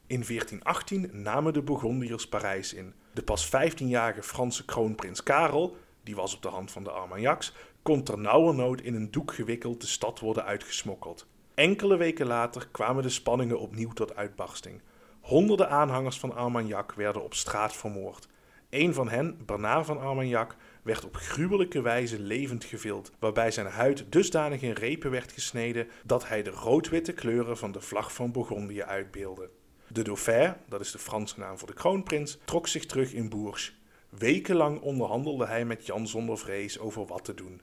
In 0.07 0.23
1418 0.27 1.09
namen 1.13 1.53
de 1.53 1.61
Bourgondiërs 1.61 2.27
Parijs 2.27 2.73
in. 2.73 2.93
De 3.13 3.23
pas 3.23 3.47
15-jarige 3.47 4.23
Franse 4.23 4.65
kroonprins 4.65 5.23
Karel 5.23 5.77
die 6.03 6.15
was 6.15 6.35
op 6.35 6.41
de 6.41 6.47
hand 6.47 6.71
van 6.71 6.83
de 6.83 6.91
Armagnacs, 6.91 7.53
kon 7.81 8.03
ternauwernood 8.03 8.81
in 8.81 8.95
een 8.95 9.11
doek 9.11 9.33
gewikkeld 9.33 9.81
de 9.81 9.87
stad 9.87 10.19
worden 10.19 10.45
uitgesmokkeld. 10.45 11.27
Enkele 11.53 11.97
weken 11.97 12.27
later 12.27 12.67
kwamen 12.71 13.03
de 13.03 13.09
spanningen 13.09 13.59
opnieuw 13.59 13.91
tot 13.91 14.15
uitbarsting. 14.15 14.81
Honderden 15.21 15.69
aanhangers 15.69 16.19
van 16.19 16.35
Armagnac 16.35 16.93
werden 16.93 17.23
op 17.23 17.33
straat 17.33 17.75
vermoord. 17.75 18.27
Een 18.69 18.93
van 18.93 19.09
hen, 19.09 19.37
Bernard 19.45 19.85
van 19.85 19.99
Armagnac, 19.99 20.55
werd 20.83 21.05
op 21.05 21.15
gruwelijke 21.15 21.81
wijze 21.81 22.19
levend 22.19 22.63
gevild, 22.63 23.11
waarbij 23.19 23.51
zijn 23.51 23.67
huid 23.67 24.05
dusdanig 24.09 24.61
in 24.61 24.71
repen 24.71 25.11
werd 25.11 25.31
gesneden 25.31 25.87
dat 26.05 26.27
hij 26.27 26.43
de 26.43 26.49
rood-witte 26.49 27.13
kleuren 27.13 27.57
van 27.57 27.71
de 27.71 27.81
vlag 27.81 28.13
van 28.13 28.31
Bourgondië 28.31 28.83
uitbeelde. 28.83 29.49
De 29.87 30.01
dauphin, 30.01 30.53
dat 30.69 30.81
is 30.81 30.91
de 30.91 30.99
Franse 30.99 31.39
naam 31.39 31.57
voor 31.57 31.67
de 31.67 31.73
kroonprins, 31.73 32.37
trok 32.45 32.67
zich 32.67 32.85
terug 32.85 33.13
in 33.13 33.29
Bourges. 33.29 33.80
Wekenlang 34.17 34.81
onderhandelde 34.81 35.45
hij 35.45 35.65
met 35.65 35.85
Jan 35.85 36.07
zonder 36.07 36.37
vrees 36.37 36.79
over 36.79 37.05
wat 37.05 37.25
te 37.25 37.33
doen. 37.33 37.61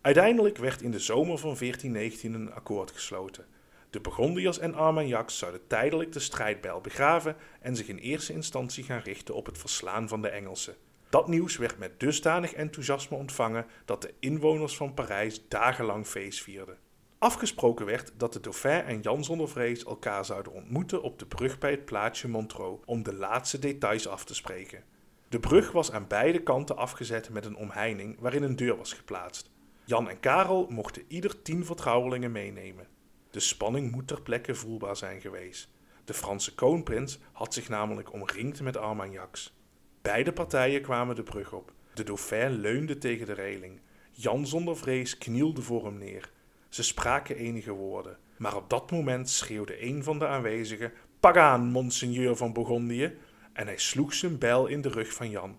Uiteindelijk 0.00 0.56
werd 0.56 0.82
in 0.82 0.90
de 0.90 0.98
zomer 0.98 1.38
van 1.38 1.56
1419 1.58 2.34
een 2.34 2.52
akkoord 2.52 2.90
gesloten. 2.90 3.46
De 3.90 4.00
Burgondiërs 4.00 4.58
en 4.58 4.74
Armagnacs 4.74 5.38
zouden 5.38 5.66
tijdelijk 5.66 6.12
de 6.12 6.20
strijdbijl 6.20 6.80
begraven 6.80 7.36
en 7.60 7.76
zich 7.76 7.88
in 7.88 7.98
eerste 7.98 8.32
instantie 8.32 8.84
gaan 8.84 9.00
richten 9.00 9.34
op 9.34 9.46
het 9.46 9.58
verslaan 9.58 10.08
van 10.08 10.22
de 10.22 10.28
Engelsen. 10.28 10.76
Dat 11.08 11.28
nieuws 11.28 11.56
werd 11.56 11.78
met 11.78 12.00
dusdanig 12.00 12.52
enthousiasme 12.52 13.16
ontvangen 13.16 13.66
dat 13.84 14.02
de 14.02 14.14
inwoners 14.18 14.76
van 14.76 14.94
Parijs 14.94 15.48
dagenlang 15.48 16.06
feest 16.06 16.42
vierden. 16.42 16.78
Afgesproken 17.18 17.86
werd 17.86 18.12
dat 18.16 18.32
de 18.32 18.40
dauphin 18.40 18.84
en 18.84 19.00
Jan 19.00 19.24
zonder 19.24 19.48
vrees 19.48 19.84
elkaar 19.84 20.24
zouden 20.24 20.52
ontmoeten 20.52 21.02
op 21.02 21.18
de 21.18 21.26
brug 21.26 21.58
bij 21.58 21.70
het 21.70 21.84
plaatsje 21.84 22.28
Montreux 22.28 22.82
om 22.84 23.02
de 23.02 23.14
laatste 23.14 23.58
details 23.58 24.08
af 24.08 24.24
te 24.24 24.34
spreken. 24.34 24.84
De 25.32 25.40
brug 25.40 25.72
was 25.72 25.92
aan 25.92 26.06
beide 26.08 26.42
kanten 26.42 26.76
afgezet 26.76 27.30
met 27.30 27.44
een 27.44 27.56
omheining 27.56 28.16
waarin 28.20 28.42
een 28.42 28.56
deur 28.56 28.76
was 28.76 28.92
geplaatst. 28.92 29.50
Jan 29.84 30.08
en 30.08 30.20
Karel 30.20 30.66
mochten 30.70 31.02
ieder 31.08 31.42
tien 31.42 31.64
vertrouwelingen 31.64 32.32
meenemen. 32.32 32.86
De 33.30 33.40
spanning 33.40 33.92
moet 33.92 34.08
ter 34.08 34.22
plekke 34.22 34.54
voelbaar 34.54 34.96
zijn 34.96 35.20
geweest. 35.20 35.68
De 36.04 36.14
Franse 36.14 36.54
kroonprins 36.54 37.18
had 37.32 37.54
zich 37.54 37.68
namelijk 37.68 38.12
omringd 38.12 38.60
met 38.60 38.76
Armagnacs. 38.76 39.54
Beide 40.02 40.32
partijen 40.32 40.82
kwamen 40.82 41.14
de 41.14 41.22
brug 41.22 41.52
op. 41.52 41.72
De 41.94 42.02
dauphin 42.02 42.50
leunde 42.50 42.98
tegen 42.98 43.26
de 43.26 43.34
reling. 43.34 43.80
Jan 44.10 44.46
zonder 44.46 44.76
vrees 44.76 45.18
knielde 45.18 45.62
voor 45.62 45.84
hem 45.84 45.98
neer. 45.98 46.32
Ze 46.68 46.82
spraken 46.82 47.36
enige 47.36 47.72
woorden, 47.72 48.18
maar 48.36 48.56
op 48.56 48.70
dat 48.70 48.90
moment 48.90 49.30
schreeuwde 49.30 49.82
een 49.82 50.04
van 50.04 50.18
de 50.18 50.26
aanwezigen: 50.26 50.92
Pak 51.20 51.36
aan, 51.36 51.70
monseigneur 51.70 52.36
van 52.36 52.52
Bourgondië! 52.52 53.16
En 53.52 53.66
hij 53.66 53.78
sloeg 53.78 54.14
zijn 54.14 54.38
bijl 54.38 54.66
in 54.66 54.80
de 54.80 54.88
rug 54.88 55.12
van 55.12 55.30
Jan. 55.30 55.58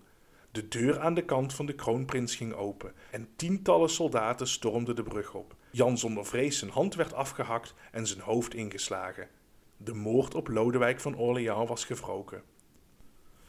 De 0.50 0.68
deur 0.68 1.00
aan 1.00 1.14
de 1.14 1.24
kant 1.24 1.54
van 1.54 1.66
de 1.66 1.74
kroonprins 1.74 2.36
ging 2.36 2.52
open 2.52 2.92
en 3.10 3.28
tientallen 3.36 3.90
soldaten 3.90 4.48
stormden 4.48 4.96
de 4.96 5.02
brug 5.02 5.34
op. 5.34 5.54
Jan 5.70 5.98
zonder 5.98 6.26
vrees 6.26 6.58
zijn 6.58 6.70
hand 6.70 6.94
werd 6.94 7.14
afgehakt 7.14 7.74
en 7.92 8.06
zijn 8.06 8.20
hoofd 8.20 8.54
ingeslagen. 8.54 9.28
De 9.76 9.94
moord 9.94 10.34
op 10.34 10.48
Lodewijk 10.48 11.00
van 11.00 11.16
Orléans 11.16 11.68
was 11.68 11.84
gewroken. 11.84 12.42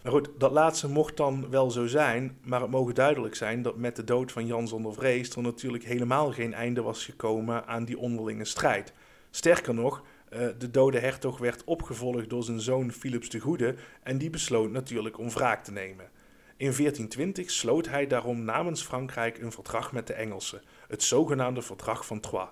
Nou 0.06 0.18
goed, 0.18 0.30
dat 0.38 0.52
laatste 0.52 0.90
mocht 0.90 1.18
dan 1.18 1.50
wel 1.50 1.72
zo 1.72 1.88
zijn, 1.88 2.38
maar 2.42 2.62
het 2.62 2.70
mogen 2.70 2.96
duidelijk 2.96 3.36
zijn 3.36 3.62
dat 3.62 3.78
met 3.78 3.96
de 3.96 4.04
dood 4.04 4.32
van 4.32 4.46
Jan 4.46 4.68
zonder 4.68 4.94
vrees 4.94 5.30
er 5.30 5.42
natuurlijk 5.42 5.84
helemaal 5.84 6.32
geen 6.32 6.54
einde 6.54 6.82
was 6.82 7.06
gekomen 7.06 7.68
aan 7.68 7.86
die 7.86 7.98
onderlinge 7.98 8.46
strijd. 8.46 8.94
Sterker 9.30 9.74
nog, 9.74 10.04
eh, 10.30 10.48
de 10.58 10.72
dode 10.72 11.00
hertog 11.00 11.38
werd 11.38 11.64
opgevolgd 11.64 12.30
door 12.30 12.44
zijn 12.44 12.62
zoon 12.62 12.92
Philips 12.92 13.30
de 13.30 13.40
Goede 13.40 13.76
en 14.04 14.18
die 14.18 14.30
besloot 14.30 14.72
natuurlijk 14.72 15.18
om 15.18 15.30
wraak 15.30 15.64
te 15.64 15.72
nemen. 15.72 16.10
In 16.58 16.72
1420 16.72 17.52
sloot 17.52 17.90
hij 17.90 18.08
daarom 18.08 18.44
namens 18.44 18.82
Frankrijk 18.82 19.38
een 19.38 19.52
verdrag 19.52 19.92
met 19.92 20.08
de 20.08 20.14
Engelsen, 20.14 20.62
het 20.88 21.04
zogenaamde 21.04 21.62
Verdrag 21.62 22.06
van 22.06 22.20
Troyes. 22.20 22.50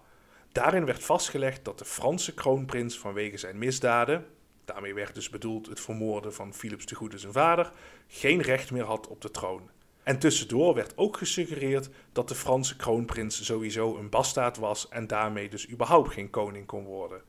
Daarin 0.51 0.85
werd 0.85 1.03
vastgelegd 1.03 1.65
dat 1.65 1.79
de 1.79 1.85
Franse 1.85 2.33
kroonprins 2.33 2.99
vanwege 2.99 3.37
zijn 3.37 3.57
misdaden, 3.57 4.25
daarmee 4.65 4.93
werd 4.93 5.15
dus 5.15 5.29
bedoeld 5.29 5.67
het 5.67 5.79
vermoorden 5.79 6.33
van 6.33 6.53
Philips 6.53 6.85
de 6.85 6.95
Goede 6.95 7.17
zijn 7.17 7.33
vader, 7.33 7.71
geen 8.07 8.41
recht 8.41 8.71
meer 8.71 8.83
had 8.83 9.07
op 9.07 9.21
de 9.21 9.31
troon. 9.31 9.69
En 10.03 10.19
tussendoor 10.19 10.73
werd 10.73 10.97
ook 10.97 11.17
gesuggereerd 11.17 11.89
dat 12.11 12.27
de 12.27 12.35
Franse 12.35 12.75
kroonprins 12.75 13.45
sowieso 13.45 13.97
een 13.97 14.09
bastaard 14.09 14.57
was 14.57 14.89
en 14.89 15.07
daarmee 15.07 15.49
dus 15.49 15.69
überhaupt 15.69 16.11
geen 16.11 16.29
koning 16.29 16.65
kon 16.65 16.83
worden. 16.83 17.21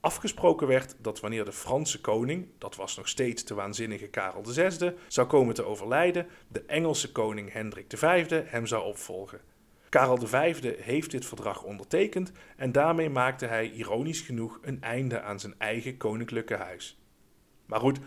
Afgesproken 0.00 0.66
werd 0.66 0.96
dat 0.98 1.20
wanneer 1.20 1.44
de 1.44 1.52
Franse 1.52 2.00
koning, 2.00 2.48
dat 2.58 2.76
was 2.76 2.96
nog 2.96 3.08
steeds 3.08 3.44
de 3.44 3.54
waanzinnige 3.54 4.06
Karel 4.06 4.44
VI, 4.44 4.92
zou 5.08 5.26
komen 5.26 5.54
te 5.54 5.64
overlijden, 5.64 6.26
de 6.48 6.64
Engelse 6.66 7.12
koning 7.12 7.52
Hendrik 7.52 7.92
V 7.96 8.30
hem 8.50 8.66
zou 8.66 8.84
opvolgen. 8.84 9.40
Karel 9.88 10.26
V 10.26 10.62
heeft 10.80 11.10
dit 11.10 11.26
verdrag 11.26 11.62
ondertekend 11.62 12.32
en 12.56 12.72
daarmee 12.72 13.10
maakte 13.10 13.46
hij 13.46 13.70
ironisch 13.70 14.20
genoeg 14.20 14.58
een 14.62 14.82
einde 14.82 15.20
aan 15.20 15.40
zijn 15.40 15.54
eigen 15.58 15.96
koninklijke 15.96 16.56
huis. 16.56 16.98
Maar 17.66 17.80
goed, 17.80 17.98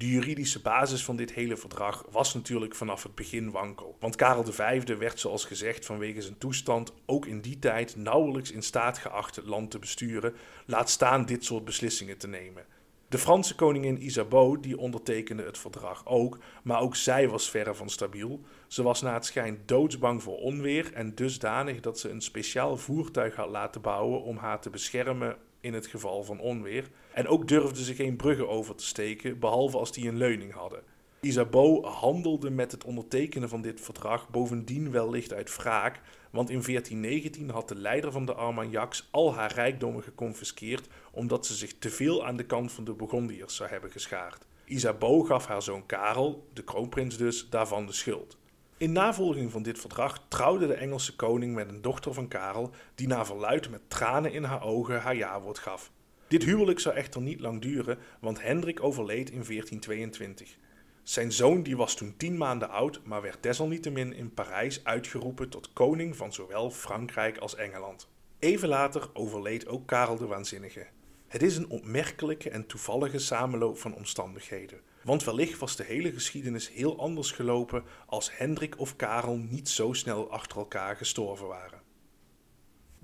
de 0.00 0.08
juridische 0.08 0.60
basis 0.60 1.04
van 1.04 1.16
dit 1.16 1.32
hele 1.32 1.56
verdrag 1.56 2.04
was 2.10 2.34
natuurlijk 2.34 2.74
vanaf 2.74 3.02
het 3.02 3.14
begin 3.14 3.50
wankel. 3.50 3.96
Want 3.98 4.16
Karel 4.16 4.44
V 4.44 4.96
werd, 4.98 5.20
zoals 5.20 5.44
gezegd, 5.44 5.86
vanwege 5.86 6.22
zijn 6.22 6.38
toestand 6.38 6.92
ook 7.06 7.26
in 7.26 7.40
die 7.40 7.58
tijd 7.58 7.96
nauwelijks 7.96 8.50
in 8.50 8.62
staat 8.62 8.98
geacht 8.98 9.36
het 9.36 9.46
land 9.46 9.70
te 9.70 9.78
besturen, 9.78 10.34
laat 10.66 10.90
staan 10.90 11.26
dit 11.26 11.44
soort 11.44 11.64
beslissingen 11.64 12.18
te 12.18 12.28
nemen. 12.28 12.64
De 13.08 13.18
Franse 13.18 13.54
koningin 13.54 14.02
Isabeau 14.02 14.60
die 14.60 14.78
ondertekende 14.78 15.42
het 15.42 15.58
verdrag 15.58 16.06
ook, 16.06 16.38
maar 16.62 16.80
ook 16.80 16.96
zij 16.96 17.28
was 17.28 17.50
verre 17.50 17.74
van 17.74 17.90
stabiel. 17.90 18.40
Ze 18.66 18.82
was 18.82 19.02
na 19.02 19.14
het 19.14 19.26
schijn 19.26 19.62
doodsbang 19.66 20.22
voor 20.22 20.38
onweer 20.38 20.92
en 20.92 21.14
dusdanig 21.14 21.80
dat 21.80 21.98
ze 21.98 22.10
een 22.10 22.22
speciaal 22.22 22.76
voertuig 22.76 23.36
had 23.36 23.48
laten 23.50 23.80
bouwen 23.80 24.22
om 24.22 24.36
haar 24.36 24.60
te 24.60 24.70
beschermen 24.70 25.36
in 25.60 25.74
het 25.74 25.86
geval 25.86 26.22
van 26.22 26.40
onweer. 26.40 26.90
En 27.12 27.28
ook 27.28 27.48
durfden 27.48 27.84
ze 27.84 27.94
geen 27.94 28.16
bruggen 28.16 28.48
over 28.48 28.74
te 28.74 28.86
steken, 28.86 29.38
behalve 29.38 29.78
als 29.78 29.92
die 29.92 30.08
een 30.08 30.16
leuning 30.16 30.52
hadden. 30.52 30.82
Isabeau 31.20 31.86
handelde 31.86 32.50
met 32.50 32.72
het 32.72 32.84
ondertekenen 32.84 33.48
van 33.48 33.62
dit 33.62 33.80
verdrag 33.80 34.28
bovendien 34.30 34.90
wellicht 34.90 35.32
uit 35.32 35.56
wraak, 35.56 36.00
want 36.30 36.50
in 36.50 36.62
1419 36.62 37.50
had 37.50 37.68
de 37.68 37.74
leider 37.74 38.12
van 38.12 38.24
de 38.24 38.34
Armagnacs 38.34 39.08
al 39.10 39.34
haar 39.34 39.54
rijkdommen 39.54 40.02
geconfiskeerd 40.02 40.88
omdat 41.12 41.46
ze 41.46 41.54
zich 41.54 41.78
te 41.78 41.90
veel 41.90 42.26
aan 42.26 42.36
de 42.36 42.46
kant 42.46 42.72
van 42.72 42.84
de 42.84 42.92
Burgondiërs 42.92 43.56
zou 43.56 43.70
hebben 43.70 43.90
geschaard. 43.90 44.46
Isabeau 44.64 45.26
gaf 45.26 45.46
haar 45.46 45.62
zoon 45.62 45.86
Karel, 45.86 46.48
de 46.52 46.64
kroonprins 46.64 47.16
dus, 47.16 47.48
daarvan 47.48 47.86
de 47.86 47.92
schuld. 47.92 48.38
In 48.76 48.92
navolging 48.92 49.50
van 49.50 49.62
dit 49.62 49.78
verdrag 49.78 50.24
trouwde 50.28 50.66
de 50.66 50.74
Engelse 50.74 51.16
koning 51.16 51.54
met 51.54 51.68
een 51.68 51.82
dochter 51.82 52.14
van 52.14 52.28
Karel, 52.28 52.70
die 52.94 53.06
na 53.06 53.24
verluid 53.24 53.70
met 53.70 53.80
tranen 53.88 54.32
in 54.32 54.44
haar 54.44 54.62
ogen 54.62 55.00
haar 55.00 55.16
jawoord 55.16 55.58
gaf. 55.58 55.90
Dit 56.30 56.44
huwelijk 56.44 56.80
zou 56.80 56.94
echter 56.94 57.20
niet 57.20 57.40
lang 57.40 57.60
duren, 57.60 57.98
want 58.20 58.42
Hendrik 58.42 58.82
overleed 58.82 59.30
in 59.30 59.44
1422. 59.44 60.56
Zijn 61.02 61.32
zoon 61.32 61.62
die 61.62 61.76
was 61.76 61.94
toen 61.94 62.14
tien 62.16 62.36
maanden 62.36 62.70
oud, 62.70 63.00
maar 63.04 63.22
werd 63.22 63.42
desalniettemin 63.42 64.12
in 64.12 64.34
Parijs 64.34 64.84
uitgeroepen 64.84 65.48
tot 65.48 65.72
koning 65.72 66.16
van 66.16 66.32
zowel 66.32 66.70
Frankrijk 66.70 67.38
als 67.38 67.54
Engeland. 67.54 68.08
Even 68.38 68.68
later 68.68 69.10
overleed 69.12 69.66
ook 69.66 69.86
Karel 69.86 70.16
de 70.16 70.26
Waanzinnige. 70.26 70.86
Het 71.28 71.42
is 71.42 71.56
een 71.56 71.68
opmerkelijke 71.68 72.50
en 72.50 72.66
toevallige 72.66 73.18
samenloop 73.18 73.78
van 73.78 73.94
omstandigheden. 73.94 74.80
Want 75.02 75.24
wellicht 75.24 75.58
was 75.58 75.76
de 75.76 75.84
hele 75.84 76.12
geschiedenis 76.12 76.70
heel 76.70 76.98
anders 76.98 77.30
gelopen 77.30 77.84
als 78.06 78.36
Hendrik 78.36 78.78
of 78.78 78.96
Karel 78.96 79.36
niet 79.36 79.68
zo 79.68 79.92
snel 79.92 80.30
achter 80.30 80.58
elkaar 80.58 80.96
gestorven 80.96 81.46
waren. 81.46 81.79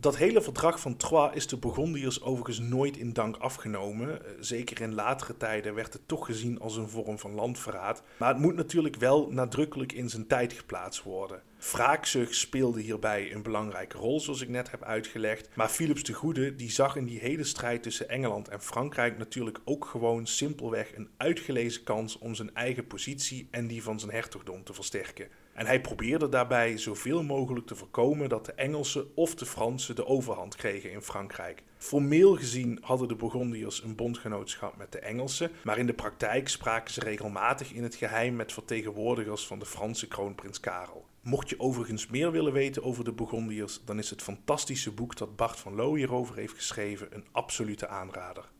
Dat 0.07 0.17
hele 0.17 0.43
verdrag 0.43 0.81
van 0.81 0.97
Troyes 0.97 1.35
is 1.35 1.47
de 1.47 1.57
Burgondiërs 1.57 2.23
overigens 2.23 2.59
nooit 2.59 2.97
in 2.97 3.13
dank 3.13 3.37
afgenomen. 3.37 4.25
Eh, 4.25 4.33
zeker 4.41 4.81
in 4.81 4.95
latere 4.95 5.37
tijden 5.37 5.75
werd 5.75 5.93
het 5.93 6.09
toch 6.09 6.27
gezien 6.27 6.61
als 6.61 6.77
een 6.77 6.89
vorm 6.89 7.19
van 7.19 7.35
landverraad. 7.35 8.03
Maar 8.17 8.29
het 8.29 8.39
moet 8.39 8.55
natuurlijk 8.55 8.97
wel 8.97 9.29
nadrukkelijk 9.31 9.93
in 9.93 10.09
zijn 10.11 10.27
tijd 10.27 10.53
geplaatst 10.53 11.03
worden. 11.03 11.43
Wraakzucht 11.73 12.35
speelde 12.35 12.81
hierbij 12.81 13.33
een 13.33 13.43
belangrijke 13.43 13.99
rol, 13.99 14.21
zoals 14.21 14.41
ik 14.41 14.49
net 14.49 14.71
heb 14.71 14.83
uitgelegd. 14.83 15.49
Maar 15.55 15.69
Philips 15.69 16.03
de 16.03 16.13
Goede 16.13 16.57
die 16.57 16.71
zag 16.71 16.97
in 16.97 17.07
die 17.07 17.19
hele 17.19 17.45
strijd 17.45 17.83
tussen 17.83 18.09
Engeland 18.09 18.49
en 18.49 18.61
Frankrijk 18.61 19.19
natuurlijk 19.19 19.61
ook 19.65 19.85
gewoon 19.85 20.27
simpelweg 20.27 20.97
een 20.97 21.11
uitgelezen 21.17 21.83
kans 21.83 22.19
om 22.19 22.35
zijn 22.35 22.55
eigen 22.55 22.87
positie 22.87 23.49
en 23.51 23.67
die 23.67 23.83
van 23.83 24.01
zijn 24.01 24.13
hertogdom 24.13 24.65
te 24.65 24.75
versterken. 24.75 25.29
En 25.57 25.67
hij 25.67 25.81
probeerde 25.81 26.29
daarbij 26.29 26.79
zoveel 26.79 27.23
mogelijk 27.23 27.67
te 27.67 27.75
voorkomen 27.75 28.29
dat 28.29 28.47
de 28.47 28.53
Engelsen 28.53 29.11
of 29.15 29.35
de 29.35 29.47
Fransen 29.47 29.95
de 29.95 30.07
overhand 30.07 30.57
kregen 30.57 30.91
in 30.91 31.01
Frankrijk. 31.01 31.63
Formeel 31.79 32.37
gezien 32.37 32.79
hadden 32.83 33.09
de 33.09 33.15
Burgondiërs 33.15 33.83
een 33.83 33.95
bondgenootschap 33.95 34.77
met 34.77 34.93
de 34.93 34.99
Engelsen, 34.99 35.51
maar 35.65 35.79
in 35.79 35.87
de 35.87 35.95
praktijk 35.95 36.49
spraken 36.49 36.93
ze 36.93 37.01
regelmatig 37.01 37.73
in 37.73 37.83
het 37.83 37.95
geheim 37.95 38.37
met 38.37 38.53
vertegenwoordigers 38.53 39.47
van 39.47 39.59
de 39.59 39.67
Franse 39.67 40.09
kroonprins 40.09 40.61
Karel. 40.61 41.07
Mocht 41.23 41.49
je 41.49 41.61
overigens 41.61 42.07
meer 42.07 42.33
willen 42.33 42.53
weten 42.53 42.83
over 42.83 43.05
de 43.05 43.13
Burgondiërs, 43.13 43.81
dan 43.85 43.99
is 43.99 44.11
het 44.11 44.23
fantastische 44.23 44.93
boek 44.93 45.17
dat 45.17 45.37
Bart 45.37 45.59
van 45.59 45.75
Loo 45.75 45.95
hierover 45.95 46.37
heeft 46.37 46.55
geschreven 46.55 47.09
een 47.11 47.25
absolute 47.33 47.89
aanrader. 47.89 48.51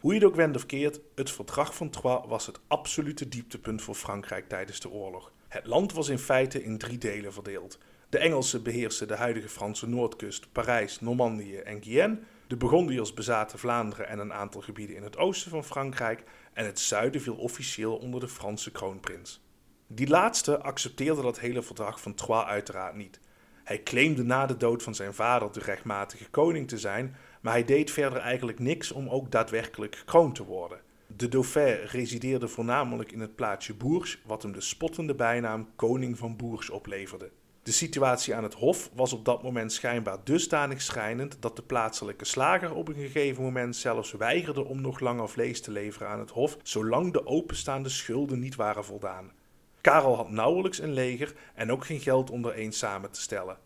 Hoe 0.00 0.12
je 0.12 0.18
het 0.18 0.28
ook 0.28 0.36
wendt 0.36 0.56
of 0.56 0.66
keert, 0.66 1.00
het 1.14 1.30
verdrag 1.30 1.74
van 1.74 1.90
Troyes 1.90 2.26
was 2.28 2.46
het 2.46 2.60
absolute 2.66 3.28
dieptepunt 3.28 3.82
voor 3.82 3.94
Frankrijk 3.94 4.48
tijdens 4.48 4.80
de 4.80 4.90
oorlog. 4.90 5.32
Het 5.50 5.66
land 5.66 5.92
was 5.92 6.08
in 6.08 6.18
feite 6.18 6.62
in 6.62 6.78
drie 6.78 6.98
delen 6.98 7.32
verdeeld. 7.32 7.78
De 8.08 8.18
Engelsen 8.18 8.62
beheersten 8.62 9.08
de 9.08 9.14
huidige 9.14 9.48
Franse 9.48 9.88
noordkust, 9.88 10.52
Parijs, 10.52 11.00
Normandië 11.00 11.56
en 11.56 11.82
Guyenne. 11.82 12.18
De 12.46 12.56
Burgondiërs 12.56 13.14
bezaten 13.14 13.58
Vlaanderen 13.58 14.08
en 14.08 14.18
een 14.18 14.32
aantal 14.32 14.60
gebieden 14.60 14.96
in 14.96 15.02
het 15.02 15.16
oosten 15.16 15.50
van 15.50 15.64
Frankrijk. 15.64 16.22
En 16.52 16.64
het 16.64 16.78
zuiden 16.78 17.20
viel 17.20 17.34
officieel 17.34 17.96
onder 17.96 18.20
de 18.20 18.28
Franse 18.28 18.70
kroonprins. 18.70 19.44
Die 19.86 20.08
laatste 20.08 20.60
accepteerde 20.60 21.22
dat 21.22 21.40
hele 21.40 21.62
verdrag 21.62 22.00
van 22.00 22.14
Troyes 22.14 22.46
uiteraard 22.46 22.94
niet. 22.94 23.20
Hij 23.64 23.82
claimde 23.82 24.22
na 24.22 24.46
de 24.46 24.56
dood 24.56 24.82
van 24.82 24.94
zijn 24.94 25.14
vader 25.14 25.52
de 25.52 25.60
rechtmatige 25.60 26.30
koning 26.30 26.68
te 26.68 26.78
zijn, 26.78 27.16
maar 27.40 27.52
hij 27.52 27.64
deed 27.64 27.90
verder 27.90 28.18
eigenlijk 28.18 28.58
niks 28.58 28.92
om 28.92 29.08
ook 29.08 29.30
daadwerkelijk 29.30 29.96
gekroond 29.96 30.34
te 30.34 30.44
worden. 30.44 30.80
De 31.16 31.28
dauphin 31.28 31.78
resideerde 31.86 32.48
voornamelijk 32.48 33.12
in 33.12 33.20
het 33.20 33.34
plaatsje 33.34 33.74
Bourges, 33.74 34.22
wat 34.26 34.42
hem 34.42 34.52
de 34.52 34.60
spottende 34.60 35.14
bijnaam 35.14 35.68
Koning 35.76 36.18
van 36.18 36.36
Bourges 36.36 36.70
opleverde. 36.70 37.30
De 37.62 37.72
situatie 37.72 38.34
aan 38.34 38.42
het 38.42 38.54
hof 38.54 38.90
was 38.94 39.12
op 39.12 39.24
dat 39.24 39.42
moment 39.42 39.72
schijnbaar 39.72 40.18
dusdanig 40.24 40.82
schrijnend 40.82 41.36
dat 41.40 41.56
de 41.56 41.62
plaatselijke 41.62 42.24
slager 42.24 42.74
op 42.74 42.88
een 42.88 42.94
gegeven 42.94 43.42
moment 43.42 43.76
zelfs 43.76 44.12
weigerde 44.12 44.64
om 44.64 44.80
nog 44.80 45.00
langer 45.00 45.28
vlees 45.28 45.60
te 45.60 45.70
leveren 45.70 46.08
aan 46.08 46.18
het 46.18 46.30
hof, 46.30 46.56
zolang 46.62 47.12
de 47.12 47.26
openstaande 47.26 47.88
schulden 47.88 48.38
niet 48.38 48.54
waren 48.54 48.84
voldaan. 48.84 49.32
Karel 49.80 50.16
had 50.16 50.30
nauwelijks 50.30 50.78
een 50.78 50.92
leger 50.92 51.34
en 51.54 51.72
ook 51.72 51.84
geen 51.84 52.00
geld 52.00 52.30
om 52.30 52.44
er 52.44 52.58
een 52.58 52.72
samen 52.72 53.10
te 53.10 53.20
stellen. 53.20 53.58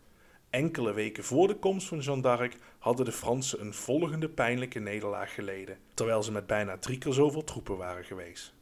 Enkele 0.55 0.93
weken 0.93 1.23
voor 1.23 1.47
de 1.47 1.55
komst 1.55 1.87
van 1.87 1.99
Jeanne 1.99 2.21
d'Arc 2.21 2.57
hadden 2.79 3.05
de 3.05 3.11
Fransen 3.11 3.61
een 3.61 3.73
volgende 3.73 4.29
pijnlijke 4.29 4.79
nederlaag 4.79 5.33
geleden, 5.33 5.77
terwijl 5.93 6.23
ze 6.23 6.31
met 6.31 6.47
bijna 6.47 6.77
drie 6.77 6.97
keer 6.97 7.13
zoveel 7.13 7.43
troepen 7.43 7.77
waren 7.77 8.03
geweest. 8.03 8.53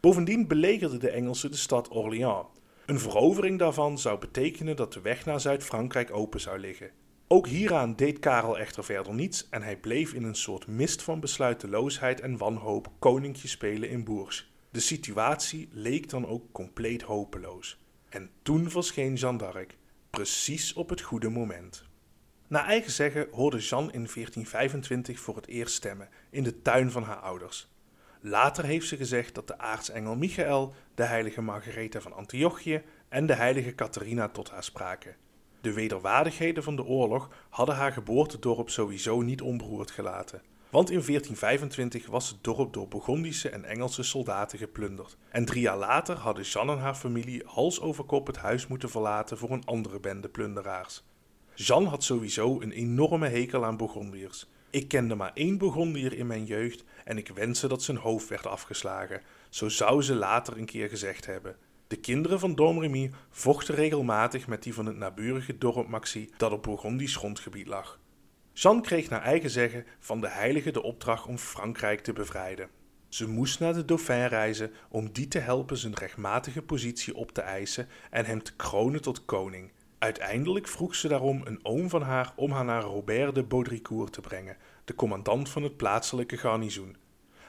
Bovendien 0.00 0.46
belegerden 0.46 1.00
de 1.00 1.10
Engelsen 1.10 1.50
de 1.50 1.56
stad 1.56 1.88
Orléans. 1.90 2.46
Een 2.86 2.98
verovering 2.98 3.58
daarvan 3.58 3.98
zou 3.98 4.18
betekenen 4.18 4.76
dat 4.76 4.92
de 4.92 5.00
weg 5.00 5.24
naar 5.24 5.40
Zuid-Frankrijk 5.40 6.12
open 6.12 6.40
zou 6.40 6.58
liggen. 6.58 6.90
Ook 7.28 7.46
hieraan 7.46 7.96
deed 7.96 8.18
Karel 8.18 8.58
echter 8.58 8.84
verder 8.84 9.14
niets 9.14 9.48
en 9.48 9.62
hij 9.62 9.76
bleef 9.76 10.12
in 10.12 10.24
een 10.24 10.34
soort 10.34 10.66
mist 10.66 11.02
van 11.02 11.20
besluiteloosheid 11.20 12.20
en 12.20 12.36
wanhoop 12.36 12.90
koninkje 12.98 13.48
spelen 13.48 13.90
in 13.90 14.04
Bourges. 14.04 14.52
De 14.70 14.80
situatie 14.80 15.68
leek 15.72 16.10
dan 16.10 16.26
ook 16.26 16.52
compleet 16.52 17.02
hopeloos. 17.02 17.78
En 18.08 18.30
toen 18.42 18.70
verscheen 18.70 19.14
Jeanne 19.14 19.38
d'Arc, 19.38 19.78
precies 20.10 20.72
op 20.72 20.88
het 20.88 21.00
goede 21.00 21.28
moment. 21.28 21.84
Na 22.48 22.66
eigen 22.66 22.90
zeggen 22.90 23.28
hoorde 23.30 23.58
Jeanne 23.58 23.92
in 23.92 24.08
1425 24.14 25.20
voor 25.20 25.36
het 25.36 25.46
eerst 25.46 25.74
stemmen 25.74 26.08
in 26.30 26.42
de 26.42 26.62
tuin 26.62 26.90
van 26.90 27.02
haar 27.02 27.16
ouders. 27.16 27.68
Later 28.20 28.64
heeft 28.64 28.88
ze 28.88 28.96
gezegd 28.96 29.34
dat 29.34 29.46
de 29.46 29.58
aartsengel 29.58 30.16
Michael, 30.16 30.74
de 30.94 31.04
heilige 31.04 31.42
Margaretha 31.42 32.00
van 32.00 32.12
Antiochië 32.12 32.82
en 33.08 33.26
de 33.26 33.34
heilige 33.34 33.74
Catharina 33.74 34.28
tot 34.28 34.50
haar 34.50 34.64
spraken. 34.64 35.16
De 35.60 35.72
wederwaardigheden 35.72 36.62
van 36.62 36.76
de 36.76 36.84
oorlog 36.84 37.28
hadden 37.48 37.74
haar 37.74 37.92
geboortedorp 37.92 38.70
sowieso 38.70 39.20
niet 39.20 39.40
onberoerd 39.40 39.90
gelaten. 39.90 40.42
Want 40.70 40.90
in 40.90 41.02
1425 41.04 42.06
was 42.06 42.28
het 42.28 42.44
dorp 42.44 42.72
door 42.72 42.88
Burgondische 42.88 43.48
en 43.48 43.64
Engelse 43.64 44.02
soldaten 44.02 44.58
geplunderd. 44.58 45.16
En 45.28 45.44
drie 45.44 45.60
jaar 45.60 45.78
later 45.78 46.16
hadden 46.16 46.44
Jeanne 46.44 46.72
en 46.72 46.78
haar 46.78 46.94
familie 46.94 47.42
hals 47.44 47.80
over 47.80 48.04
kop 48.04 48.26
het 48.26 48.36
huis 48.36 48.66
moeten 48.66 48.90
verlaten 48.90 49.38
voor 49.38 49.50
een 49.50 49.64
andere 49.64 50.00
bende 50.00 50.28
plunderaars. 50.28 51.04
Jeanne 51.54 51.88
had 51.88 52.04
sowieso 52.04 52.60
een 52.60 52.72
enorme 52.72 53.28
hekel 53.28 53.64
aan 53.64 53.76
Burgondiërs. 53.76 54.48
Ik 54.70 54.88
kende 54.88 55.14
maar 55.14 55.30
één 55.34 55.58
Burgondier 55.58 56.12
in 56.12 56.26
mijn 56.26 56.44
jeugd 56.44 56.84
en 57.04 57.18
ik 57.18 57.28
wenste 57.28 57.68
dat 57.68 57.82
zijn 57.82 57.96
hoofd 57.96 58.28
werd 58.28 58.46
afgeslagen. 58.46 59.22
Zo 59.48 59.68
zou 59.68 60.02
ze 60.02 60.14
later 60.14 60.58
een 60.58 60.64
keer 60.64 60.88
gezegd 60.88 61.26
hebben. 61.26 61.56
De 61.86 61.96
kinderen 61.96 62.40
van 62.40 62.54
Domremy 62.54 63.10
vochten 63.30 63.74
regelmatig 63.74 64.46
met 64.46 64.62
die 64.62 64.74
van 64.74 64.86
het 64.86 64.96
naburige 64.96 65.58
dorp 65.58 65.88
Maxi 65.88 66.30
dat 66.36 66.52
op 66.52 66.62
Burgondisch 66.62 67.16
grondgebied 67.16 67.66
lag. 67.66 67.98
Jeanne 68.60 68.80
kreeg 68.80 69.08
naar 69.08 69.22
eigen 69.22 69.50
zeggen 69.50 69.86
van 69.98 70.20
de 70.20 70.28
heilige 70.28 70.70
de 70.70 70.82
opdracht 70.82 71.26
om 71.26 71.38
Frankrijk 71.38 72.00
te 72.00 72.12
bevrijden. 72.12 72.68
Ze 73.08 73.28
moest 73.28 73.60
naar 73.60 73.72
de 73.72 73.84
Dauphin 73.84 74.26
reizen 74.26 74.72
om 74.88 75.12
die 75.12 75.28
te 75.28 75.38
helpen 75.38 75.76
zijn 75.76 75.94
rechtmatige 75.94 76.62
positie 76.62 77.14
op 77.14 77.32
te 77.32 77.40
eisen 77.40 77.88
en 78.10 78.24
hem 78.24 78.42
te 78.42 78.56
kronen 78.56 79.02
tot 79.02 79.24
koning. 79.24 79.72
Uiteindelijk 79.98 80.68
vroeg 80.68 80.94
ze 80.94 81.08
daarom 81.08 81.40
een 81.44 81.60
oom 81.62 81.88
van 81.88 82.02
haar 82.02 82.32
om 82.36 82.50
haar 82.50 82.64
naar 82.64 82.82
Robert 82.82 83.34
de 83.34 83.42
Baudricourt 83.42 84.12
te 84.12 84.20
brengen, 84.20 84.56
de 84.84 84.94
commandant 84.94 85.48
van 85.48 85.62
het 85.62 85.76
plaatselijke 85.76 86.36
garnizoen. 86.36 86.96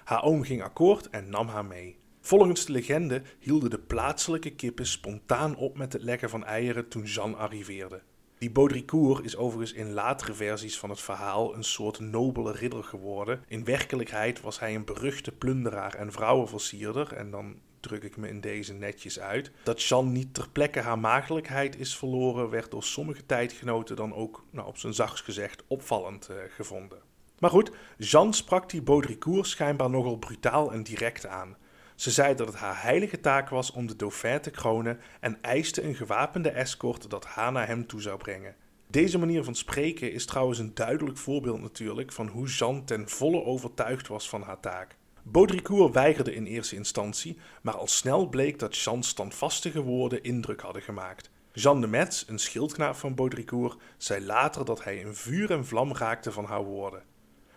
Haar 0.03 0.23
oom 0.23 0.43
ging 0.43 0.63
akkoord 0.63 1.09
en 1.09 1.29
nam 1.29 1.47
haar 1.47 1.65
mee. 1.65 1.99
Volgens 2.21 2.65
de 2.65 2.71
legende 2.71 3.21
hielden 3.39 3.69
de 3.69 3.79
plaatselijke 3.79 4.55
kippen 4.55 4.85
spontaan 4.85 5.55
op 5.55 5.77
met 5.77 5.93
het 5.93 6.03
leggen 6.03 6.29
van 6.29 6.45
eieren 6.45 6.87
toen 6.87 7.03
Jeanne 7.03 7.35
arriveerde. 7.35 8.01
Die 8.41 8.51
Baudricourt 8.51 9.25
is 9.25 9.37
overigens 9.37 9.77
in 9.77 9.93
latere 9.93 10.33
versies 10.33 10.79
van 10.79 10.89
het 10.89 11.01
verhaal 11.01 11.55
een 11.55 11.63
soort 11.63 11.99
nobele 11.99 12.51
ridder 12.51 12.83
geworden. 12.83 13.43
In 13.47 13.63
werkelijkheid 13.63 14.41
was 14.41 14.59
hij 14.59 14.75
een 14.75 14.85
beruchte 14.85 15.31
plunderaar 15.31 15.93
en 15.93 16.11
vrouwenversierder. 16.11 17.13
En 17.13 17.31
dan 17.31 17.59
druk 17.79 18.03
ik 18.03 18.17
me 18.17 18.29
in 18.29 18.41
deze 18.41 18.73
netjes 18.73 19.19
uit. 19.19 19.51
Dat 19.63 19.83
Jeanne 19.83 20.11
niet 20.11 20.33
ter 20.33 20.49
plekke 20.49 20.79
haar 20.79 20.99
maagdelijkheid 20.99 21.79
is 21.79 21.97
verloren, 21.97 22.49
werd 22.49 22.71
door 22.71 22.83
sommige 22.83 23.25
tijdgenoten 23.25 23.95
dan 23.95 24.13
ook, 24.13 24.45
nou, 24.49 24.67
op 24.67 24.77
zijn 24.77 24.93
zachts 24.93 25.21
gezegd, 25.21 25.63
opvallend 25.67 26.29
uh, 26.31 26.37
gevonden. 26.49 26.99
Maar 27.39 27.49
goed, 27.49 27.71
Jeanne 27.97 28.33
sprak 28.33 28.69
die 28.69 28.81
Baudricourt 28.81 29.47
schijnbaar 29.47 29.89
nogal 29.89 30.17
brutaal 30.17 30.71
en 30.71 30.83
direct 30.83 31.25
aan. 31.25 31.57
Ze 32.01 32.11
zei 32.11 32.35
dat 32.35 32.47
het 32.47 32.55
haar 32.55 32.81
heilige 32.81 33.19
taak 33.19 33.49
was 33.49 33.71
om 33.71 33.87
de 33.87 33.95
dauphin 33.95 34.41
te 34.41 34.49
kronen 34.49 34.99
en 35.19 35.41
eiste 35.41 35.83
een 35.83 35.95
gewapende 35.95 36.49
escort 36.49 37.09
dat 37.09 37.25
haar 37.25 37.51
naar 37.51 37.67
hem 37.67 37.87
toe 37.87 38.01
zou 38.01 38.17
brengen. 38.17 38.55
Deze 38.87 39.17
manier 39.17 39.43
van 39.43 39.55
spreken 39.55 40.11
is 40.11 40.25
trouwens 40.25 40.59
een 40.59 40.73
duidelijk 40.73 41.17
voorbeeld 41.17 41.61
natuurlijk 41.61 42.11
van 42.11 42.27
hoe 42.27 42.47
Jeanne 42.47 42.83
ten 42.83 43.09
volle 43.09 43.43
overtuigd 43.43 44.07
was 44.07 44.29
van 44.29 44.41
haar 44.41 44.59
taak. 44.59 44.95
Baudricourt 45.23 45.93
weigerde 45.93 46.35
in 46.35 46.45
eerste 46.45 46.75
instantie, 46.75 47.37
maar 47.61 47.75
al 47.77 47.87
snel 47.87 48.29
bleek 48.29 48.59
dat 48.59 48.77
Jeanne's 48.77 49.07
standvastige 49.07 49.81
woorden 49.81 50.23
indruk 50.23 50.61
hadden 50.61 50.81
gemaakt. 50.81 51.29
Jean 51.53 51.81
de 51.81 51.87
Metz, 51.87 52.23
een 52.27 52.39
schildknaap 52.39 52.95
van 52.95 53.15
Baudricourt, 53.15 53.81
zei 53.97 54.25
later 54.25 54.65
dat 54.65 54.83
hij 54.83 54.97
in 54.97 55.15
vuur 55.15 55.51
en 55.51 55.65
vlam 55.65 55.93
raakte 55.93 56.31
van 56.31 56.45
haar 56.45 56.63
woorden. 56.63 57.03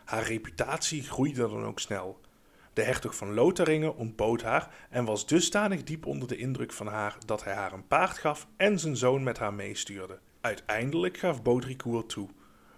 Haar 0.05 0.27
reputatie 0.27 1.03
groeide 1.03 1.41
dan 1.41 1.65
ook 1.65 1.81
snel. 1.81 2.23
De 2.75 2.83
hertog 2.83 3.17
van 3.17 3.35
Lotharingen 3.35 3.97
ontbood 3.97 4.43
haar 4.43 4.75
en 4.91 5.05
was 5.05 5.27
dusdanig 5.27 5.85
diep 5.85 6.07
onder 6.07 6.29
de 6.29 6.37
indruk 6.37 6.73
van 6.73 6.87
haar 6.87 7.17
dat 7.27 7.45
hij 7.45 7.55
haar 7.55 7.73
een 7.73 7.87
paard 7.87 8.19
gaf 8.19 8.47
en 8.57 8.79
zijn 8.79 8.97
zoon 8.97 9.23
met 9.23 9.39
haar 9.39 9.55
meestuurde. 9.55 10.19
Uiteindelijk 10.41 11.17
gaf 11.17 11.43
Baudricourt 11.43 12.09
toe. 12.09 12.29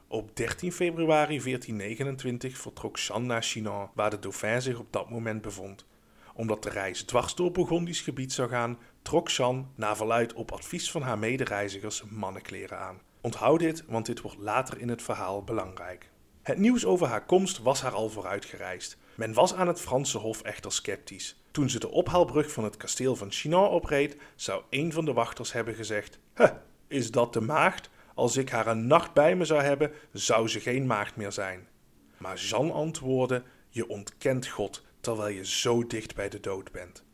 Op 0.09 0.37
13 0.37 0.73
februari 0.73 1.41
1429 1.43 2.59
vertrok 2.59 2.97
Jeanne 2.97 3.27
naar 3.27 3.43
Chinon, 3.43 3.89
waar 3.95 4.11
de 4.11 4.19
dauphin 4.19 4.63
zich 4.63 4.79
op 4.79 4.93
dat 4.93 5.11
moment 5.11 5.43
bevond. 5.43 5.87
Omdat 6.35 6.63
de 6.63 6.71
reis 6.71 7.03
dwars 7.03 7.35
door 7.35 7.51
Burgondisch 7.51 8.01
gebied 8.01 8.33
zou 8.33 8.49
gaan, 8.49 8.79
trok 9.03 9.29
Jeanne, 9.29 9.65
na 9.75 9.97
verluid 9.97 10.33
op 10.33 10.53
advies 10.53 10.91
van 10.91 11.03
haar 11.03 11.19
medereizigers, 11.19 12.03
mannenkleren 12.03 12.79
aan. 12.79 13.01
Onthoud 13.21 13.59
dit, 13.59 13.85
want 13.87 14.07
dit 14.07 14.21
wordt 14.21 14.39
later 14.39 14.81
in 14.81 14.89
het 14.89 15.03
verhaal 15.03 15.45
belangrijk. 15.45 16.11
Het 16.43 16.59
nieuws 16.59 16.85
over 16.85 17.07
haar 17.07 17.25
komst 17.25 17.63
was 17.63 17.81
haar 17.83 17.95
al 17.95 18.09
vooruitgereisd. 18.09 18.99
Men 19.17 19.33
was 19.33 19.55
aan 19.55 19.67
het 19.67 19.81
Franse 19.81 20.19
hof 20.19 20.43
echter 20.43 20.73
sceptisch. 20.73 21.41
Toen 21.51 21.71
ze 21.71 21.79
de 21.79 21.91
ophaalbrug 21.91 22.51
van 22.51 22.65
het 22.65 22.77
kasteel 22.77 23.17
van 23.17 23.33
Chinon 23.33 23.69
opreed, 23.69 24.17
zou 24.35 24.63
een 24.71 24.93
van 24.93 25.05
de 25.05 25.13
wachters 25.13 25.53
hebben 25.53 25.75
gezegd: 25.75 26.19
Huh, 26.35 26.51
is 26.87 27.11
dat 27.11 27.33
de 27.33 27.41
maagd? 27.41 27.91
Als 28.15 28.37
ik 28.37 28.49
haar 28.51 28.67
een 28.67 28.87
nacht 28.87 29.13
bij 29.13 29.37
me 29.37 29.45
zou 29.45 29.63
hebben, 29.63 29.93
zou 30.13 30.49
ze 30.49 30.61
geen 30.61 30.87
maagd 30.87 31.17
meer 31.17 31.33
zijn. 31.33 31.69
Maar 32.17 32.37
Jean 32.37 32.73
antwoordde: 32.73 33.43
Je 33.69 33.89
ontkent 33.89 34.47
God 34.47 34.85
terwijl 35.01 35.35
je 35.35 35.47
zo 35.47 35.87
dicht 35.87 36.15
bij 36.15 36.29
de 36.29 36.41
dood 36.41 36.73
bent. 36.73 37.05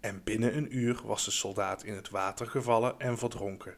En 0.00 0.20
binnen 0.24 0.56
een 0.56 0.76
uur 0.76 1.00
was 1.04 1.24
de 1.24 1.30
soldaat 1.30 1.84
in 1.84 1.94
het 1.94 2.10
water 2.10 2.46
gevallen 2.46 2.94
en 2.98 3.18
verdronken. 3.18 3.76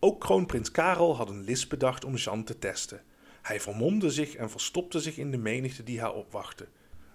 Ook 0.00 0.20
kroonprins 0.20 0.70
Karel 0.70 1.16
had 1.16 1.28
een 1.28 1.44
list 1.44 1.68
bedacht 1.68 2.04
om 2.04 2.14
Jean 2.14 2.44
te 2.44 2.58
testen. 2.58 3.02
Hij 3.42 3.60
vermomde 3.60 4.10
zich 4.10 4.34
en 4.34 4.50
verstopte 4.50 5.00
zich 5.00 5.16
in 5.16 5.30
de 5.30 5.36
menigte 5.36 5.82
die 5.82 6.00
haar 6.00 6.14
opwachtte. 6.14 6.68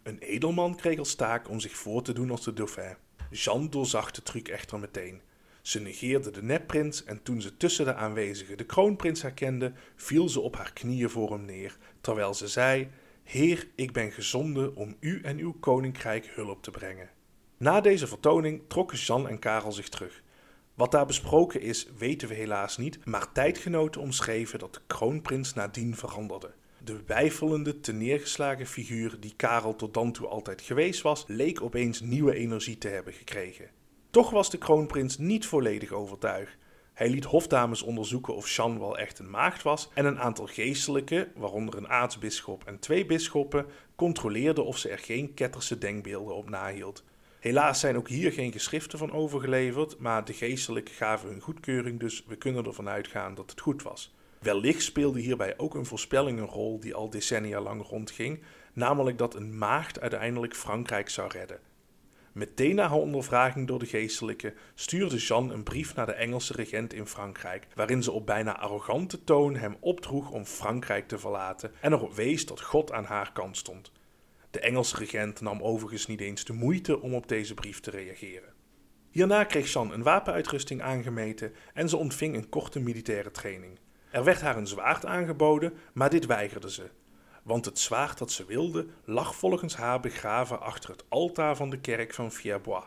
Een 0.09 0.19
edelman 0.19 0.75
kreeg 0.75 0.99
als 0.99 1.15
taak 1.15 1.49
om 1.49 1.59
zich 1.59 1.75
voor 1.75 2.01
te 2.01 2.13
doen 2.13 2.31
als 2.31 2.43
de 2.43 2.53
dauphin. 2.53 2.95
Jeanne 3.29 3.69
doorzag 3.69 4.11
de 4.11 4.23
truc 4.23 4.47
echter 4.47 4.79
meteen. 4.79 5.21
Ze 5.61 5.79
negeerde 5.79 6.31
de 6.31 6.43
nepprins 6.43 7.03
en 7.03 7.23
toen 7.23 7.41
ze 7.41 7.57
tussen 7.57 7.85
de 7.85 7.93
aanwezigen 7.93 8.57
de 8.57 8.65
kroonprins 8.65 9.21
herkende, 9.21 9.73
viel 9.95 10.29
ze 10.29 10.39
op 10.39 10.55
haar 10.55 10.73
knieën 10.73 11.09
voor 11.09 11.31
hem 11.31 11.45
neer, 11.45 11.77
terwijl 12.01 12.33
ze 12.33 12.47
zei: 12.47 12.89
Heer, 13.23 13.67
ik 13.75 13.91
ben 13.91 14.11
gezonden 14.11 14.75
om 14.75 14.95
u 14.99 15.21
en 15.21 15.37
uw 15.37 15.55
koninkrijk 15.59 16.25
hulp 16.25 16.63
te 16.63 16.71
brengen. 16.71 17.09
Na 17.57 17.81
deze 17.81 18.07
vertoning 18.07 18.61
trokken 18.67 18.97
Jeanne 18.97 19.29
en 19.29 19.39
Karel 19.39 19.71
zich 19.71 19.89
terug. 19.89 20.23
Wat 20.73 20.91
daar 20.91 21.05
besproken 21.05 21.61
is, 21.61 21.87
weten 21.97 22.27
we 22.27 22.33
helaas 22.33 22.77
niet, 22.77 23.05
maar 23.05 23.31
tijdgenoten 23.31 24.01
omschreven 24.01 24.59
dat 24.59 24.73
de 24.73 24.81
kroonprins 24.87 25.53
nadien 25.53 25.95
veranderde. 25.95 26.53
De 26.89 27.03
weifelende, 27.05 27.75
neergeslagen 27.93 28.65
figuur 28.65 29.17
die 29.19 29.33
Karel 29.35 29.75
tot 29.75 29.93
dan 29.93 30.11
toe 30.11 30.27
altijd 30.27 30.61
geweest 30.61 31.01
was, 31.01 31.23
leek 31.27 31.61
opeens 31.61 32.01
nieuwe 32.01 32.35
energie 32.35 32.77
te 32.77 32.87
hebben 32.87 33.13
gekregen. 33.13 33.69
Toch 34.09 34.29
was 34.29 34.49
de 34.49 34.57
kroonprins 34.57 35.17
niet 35.17 35.45
volledig 35.45 35.91
overtuigd. 35.91 36.57
Hij 36.93 37.09
liet 37.09 37.23
hofdames 37.23 37.81
onderzoeken 37.81 38.35
of 38.35 38.49
Jeanne 38.49 38.79
wel 38.79 38.97
echt 38.97 39.19
een 39.19 39.29
maagd 39.29 39.63
was 39.63 39.89
en 39.93 40.05
een 40.05 40.19
aantal 40.19 40.45
geestelijken, 40.47 41.31
waaronder 41.35 41.77
een 41.77 41.89
aartsbisschop 41.89 42.63
en 42.65 42.79
twee 42.79 43.05
bisschoppen, 43.05 43.65
controleerden 43.95 44.65
of 44.65 44.77
ze 44.77 44.89
er 44.89 44.99
geen 44.99 45.33
ketterse 45.33 45.77
denkbeelden 45.77 46.35
op 46.35 46.49
nahield. 46.49 47.03
Helaas 47.39 47.79
zijn 47.79 47.97
ook 47.97 48.07
hier 48.07 48.31
geen 48.31 48.51
geschriften 48.51 48.99
van 48.99 49.11
overgeleverd, 49.11 49.99
maar 49.99 50.25
de 50.25 50.33
geestelijken 50.33 50.93
gaven 50.93 51.29
hun 51.29 51.41
goedkeuring, 51.41 51.99
dus 51.99 52.23
we 52.27 52.35
kunnen 52.35 52.65
ervan 52.65 52.89
uitgaan 52.89 53.35
dat 53.35 53.49
het 53.49 53.61
goed 53.61 53.83
was. 53.83 54.13
Wellicht 54.39 54.81
speelde 54.81 55.19
hierbij 55.19 55.57
ook 55.57 55.75
een 55.75 55.85
voorspelling 55.85 56.39
een 56.39 56.45
rol 56.45 56.79
die 56.79 56.93
al 56.93 57.09
decennia 57.09 57.61
lang 57.61 57.87
rondging, 57.87 58.43
namelijk 58.73 59.17
dat 59.17 59.35
een 59.35 59.57
maagd 59.57 59.99
uiteindelijk 59.99 60.55
Frankrijk 60.55 61.09
zou 61.09 61.31
redden. 61.31 61.59
Meteen 62.31 62.75
na 62.75 62.87
haar 62.87 62.97
ondervraging 62.97 63.67
door 63.67 63.79
de 63.79 63.85
geestelijke 63.85 64.53
stuurde 64.75 65.17
Jeanne 65.17 65.53
een 65.53 65.63
brief 65.63 65.95
naar 65.95 66.05
de 66.05 66.13
Engelse 66.13 66.53
regent 66.53 66.93
in 66.93 67.05
Frankrijk, 67.05 67.67
waarin 67.75 68.03
ze 68.03 68.11
op 68.11 68.25
bijna 68.25 68.59
arrogante 68.59 69.23
toon 69.23 69.55
hem 69.55 69.77
opdroeg 69.79 70.31
om 70.31 70.45
Frankrijk 70.45 71.07
te 71.07 71.17
verlaten 71.17 71.71
en 71.81 71.93
erop 71.93 72.13
wees 72.13 72.45
dat 72.45 72.61
God 72.61 72.91
aan 72.91 73.05
haar 73.05 73.31
kant 73.31 73.57
stond. 73.57 73.91
De 74.51 74.59
Engelse 74.59 74.97
regent 74.97 75.41
nam 75.41 75.61
overigens 75.61 76.07
niet 76.07 76.21
eens 76.21 76.45
de 76.45 76.53
moeite 76.53 77.01
om 77.01 77.13
op 77.13 77.27
deze 77.27 77.53
brief 77.53 77.79
te 77.79 77.91
reageren. 77.91 78.53
Hierna 79.09 79.43
kreeg 79.43 79.73
Jeanne 79.73 79.93
een 79.93 80.03
wapenuitrusting 80.03 80.81
aangemeten 80.81 81.53
en 81.73 81.89
ze 81.89 81.97
ontving 81.97 82.35
een 82.35 82.49
korte 82.49 82.79
militaire 82.79 83.31
training. 83.31 83.79
Er 84.09 84.23
werd 84.23 84.41
haar 84.41 84.57
een 84.57 84.67
zwaard 84.67 85.05
aangeboden, 85.05 85.73
maar 85.93 86.09
dit 86.09 86.25
weigerde 86.25 86.71
ze. 86.71 86.89
Want 87.43 87.65
het 87.65 87.79
zwaard 87.79 88.17
dat 88.17 88.31
ze 88.31 88.45
wilde 88.45 88.87
lag 89.03 89.35
volgens 89.35 89.75
haar 89.75 89.99
begraven 89.99 90.61
achter 90.61 90.89
het 90.89 91.03
altaar 91.07 91.55
van 91.55 91.69
de 91.69 91.79
kerk 91.79 92.13
van 92.13 92.31
Fierbois. 92.31 92.83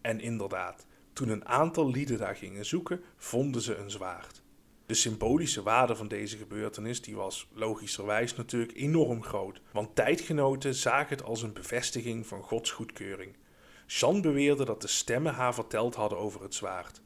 En 0.00 0.20
inderdaad, 0.20 0.86
toen 1.12 1.28
een 1.28 1.46
aantal 1.46 1.90
lieden 1.90 2.18
daar 2.18 2.36
gingen 2.36 2.66
zoeken, 2.66 3.02
vonden 3.16 3.62
ze 3.62 3.76
een 3.76 3.90
zwaard. 3.90 4.42
De 4.86 4.94
symbolische 4.94 5.62
waarde 5.62 5.96
van 5.96 6.08
deze 6.08 6.36
gebeurtenis 6.36 7.02
die 7.02 7.16
was 7.16 7.48
logischerwijs 7.52 8.36
natuurlijk 8.36 8.76
enorm 8.76 9.22
groot, 9.22 9.60
want 9.72 9.94
tijdgenoten 9.94 10.74
zagen 10.74 11.16
het 11.16 11.24
als 11.24 11.42
een 11.42 11.52
bevestiging 11.52 12.26
van 12.26 12.42
Gods 12.42 12.70
goedkeuring. 12.70 13.36
Jean 13.86 14.20
beweerde 14.20 14.64
dat 14.64 14.80
de 14.80 14.88
stemmen 14.88 15.34
haar 15.34 15.54
verteld 15.54 15.94
hadden 15.94 16.18
over 16.18 16.42
het 16.42 16.54
zwaard. 16.54 17.00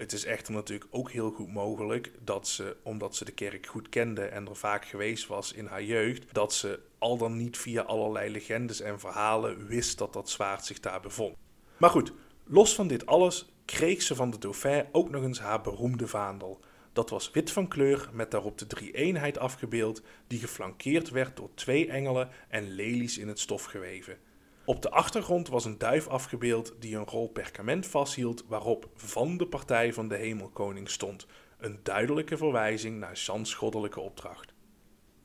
Het 0.00 0.12
is 0.12 0.24
echter 0.24 0.52
natuurlijk 0.52 0.90
ook 0.90 1.10
heel 1.10 1.30
goed 1.30 1.52
mogelijk 1.52 2.12
dat 2.24 2.48
ze, 2.48 2.76
omdat 2.82 3.16
ze 3.16 3.24
de 3.24 3.32
kerk 3.32 3.66
goed 3.66 3.88
kende 3.88 4.24
en 4.24 4.48
er 4.48 4.56
vaak 4.56 4.84
geweest 4.84 5.26
was 5.26 5.52
in 5.52 5.66
haar 5.66 5.82
jeugd, 5.82 6.34
dat 6.34 6.54
ze 6.54 6.80
al 6.98 7.16
dan 7.16 7.36
niet 7.36 7.58
via 7.58 7.82
allerlei 7.82 8.30
legendes 8.30 8.80
en 8.80 9.00
verhalen 9.00 9.66
wist 9.66 9.98
dat 9.98 10.12
dat 10.12 10.30
zwaard 10.30 10.64
zich 10.64 10.80
daar 10.80 11.00
bevond. 11.00 11.36
Maar 11.76 11.90
goed, 11.90 12.12
los 12.44 12.74
van 12.74 12.88
dit 12.88 13.06
alles 13.06 13.52
kreeg 13.64 14.02
ze 14.02 14.14
van 14.14 14.30
de 14.30 14.38
dauphin 14.38 14.86
ook 14.92 15.10
nog 15.10 15.22
eens 15.22 15.40
haar 15.40 15.60
beroemde 15.60 16.06
vaandel. 16.06 16.60
Dat 16.92 17.10
was 17.10 17.30
wit 17.30 17.50
van 17.50 17.68
kleur 17.68 18.08
met 18.12 18.30
daarop 18.30 18.58
de 18.58 18.66
drie-eenheid 18.66 19.38
afgebeeld, 19.38 20.02
die 20.26 20.38
geflankeerd 20.38 21.10
werd 21.10 21.36
door 21.36 21.50
twee 21.54 21.88
engelen 21.88 22.28
en 22.48 22.70
lelies 22.70 23.18
in 23.18 23.28
het 23.28 23.40
stof 23.40 23.64
geweven. 23.64 24.18
Op 24.64 24.82
de 24.82 24.90
achtergrond 24.90 25.48
was 25.48 25.64
een 25.64 25.78
duif 25.78 26.08
afgebeeld 26.08 26.74
die 26.78 26.96
een 26.96 27.06
rol 27.06 27.28
perkament 27.28 27.86
vasthield 27.86 28.44
waarop 28.48 28.88
van 28.94 29.36
de 29.36 29.46
partij 29.46 29.92
van 29.92 30.08
de 30.08 30.16
hemelkoning 30.16 30.90
stond, 30.90 31.26
een 31.58 31.80
duidelijke 31.82 32.36
verwijzing 32.36 32.98
naar 32.98 33.14
Jean's 33.14 33.54
goddelijke 33.54 34.00
opdracht. 34.00 34.52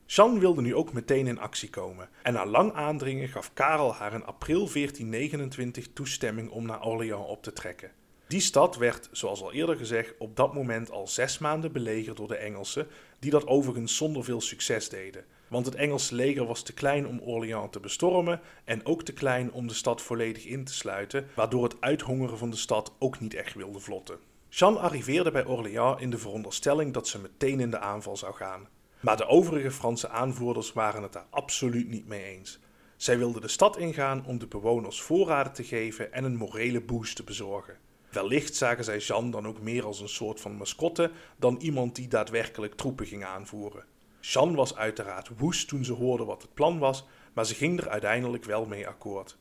Jeanne 0.06 0.38
wilde 0.38 0.60
nu 0.60 0.74
ook 0.74 0.92
meteen 0.92 1.26
in 1.26 1.38
actie 1.38 1.70
komen 1.70 2.08
en 2.22 2.32
na 2.32 2.46
lang 2.46 2.72
aandringen 2.72 3.28
gaf 3.28 3.52
Karel 3.52 3.94
haar 3.94 4.12
in 4.12 4.24
april 4.24 4.68
1429 4.72 5.92
toestemming 5.92 6.50
om 6.50 6.66
naar 6.66 6.84
Orléans 6.84 7.26
op 7.26 7.42
te 7.42 7.52
trekken. 7.52 7.90
Die 8.28 8.40
stad 8.40 8.76
werd, 8.76 9.08
zoals 9.12 9.42
al 9.42 9.52
eerder 9.52 9.76
gezegd, 9.76 10.14
op 10.18 10.36
dat 10.36 10.54
moment 10.54 10.90
al 10.90 11.06
zes 11.06 11.38
maanden 11.38 11.72
belegerd 11.72 12.16
door 12.16 12.28
de 12.28 12.36
Engelsen, 12.36 12.86
die 13.18 13.30
dat 13.30 13.46
overigens 13.46 13.96
zonder 13.96 14.24
veel 14.24 14.40
succes 14.40 14.88
deden. 14.88 15.24
Want 15.48 15.66
het 15.66 15.74
Engelse 15.74 16.14
leger 16.14 16.46
was 16.46 16.62
te 16.62 16.72
klein 16.72 17.06
om 17.06 17.20
Orléans 17.20 17.70
te 17.70 17.80
bestormen 17.80 18.40
en 18.64 18.86
ook 18.86 19.02
te 19.02 19.12
klein 19.12 19.52
om 19.52 19.66
de 19.66 19.74
stad 19.74 20.02
volledig 20.02 20.44
in 20.44 20.64
te 20.64 20.74
sluiten, 20.74 21.26
waardoor 21.34 21.62
het 21.62 21.80
uithongeren 21.80 22.38
van 22.38 22.50
de 22.50 22.56
stad 22.56 22.92
ook 22.98 23.20
niet 23.20 23.34
echt 23.34 23.54
wilde 23.54 23.80
vlotten. 23.80 24.18
Jeanne 24.48 24.78
arriveerde 24.78 25.30
bij 25.30 25.46
Orléans 25.46 26.00
in 26.00 26.10
de 26.10 26.18
veronderstelling 26.18 26.92
dat 26.92 27.08
ze 27.08 27.20
meteen 27.20 27.60
in 27.60 27.70
de 27.70 27.78
aanval 27.78 28.16
zou 28.16 28.34
gaan. 28.34 28.68
Maar 29.00 29.16
de 29.16 29.26
overige 29.26 29.70
Franse 29.70 30.08
aanvoerders 30.08 30.72
waren 30.72 31.02
het 31.02 31.12
daar 31.12 31.26
absoluut 31.30 31.88
niet 31.88 32.06
mee 32.06 32.24
eens. 32.24 32.58
Zij 32.96 33.18
wilden 33.18 33.42
de 33.42 33.48
stad 33.48 33.76
ingaan 33.76 34.24
om 34.26 34.38
de 34.38 34.46
bewoners 34.46 35.00
voorraden 35.00 35.52
te 35.52 35.64
geven 35.64 36.12
en 36.12 36.24
een 36.24 36.36
morele 36.36 36.80
boost 36.80 37.16
te 37.16 37.24
bezorgen. 37.24 37.76
Wellicht 38.10 38.56
zagen 38.56 38.84
zij 38.84 38.98
Jeanne 38.98 39.30
dan 39.30 39.46
ook 39.46 39.60
meer 39.60 39.84
als 39.84 40.00
een 40.00 40.08
soort 40.08 40.40
van 40.40 40.56
mascotte 40.56 41.10
dan 41.36 41.56
iemand 41.56 41.94
die 41.94 42.08
daadwerkelijk 42.08 42.74
troepen 42.74 43.06
ging 43.06 43.24
aanvoeren. 43.24 43.84
Jeanne 44.20 44.56
was 44.56 44.76
uiteraard 44.76 45.30
woest 45.38 45.68
toen 45.68 45.84
ze 45.84 45.92
hoorde 45.92 46.24
wat 46.24 46.42
het 46.42 46.54
plan 46.54 46.78
was, 46.78 47.04
maar 47.32 47.46
ze 47.46 47.54
ging 47.54 47.80
er 47.80 47.88
uiteindelijk 47.88 48.44
wel 48.44 48.66
mee 48.66 48.88
akkoord. 48.88 49.38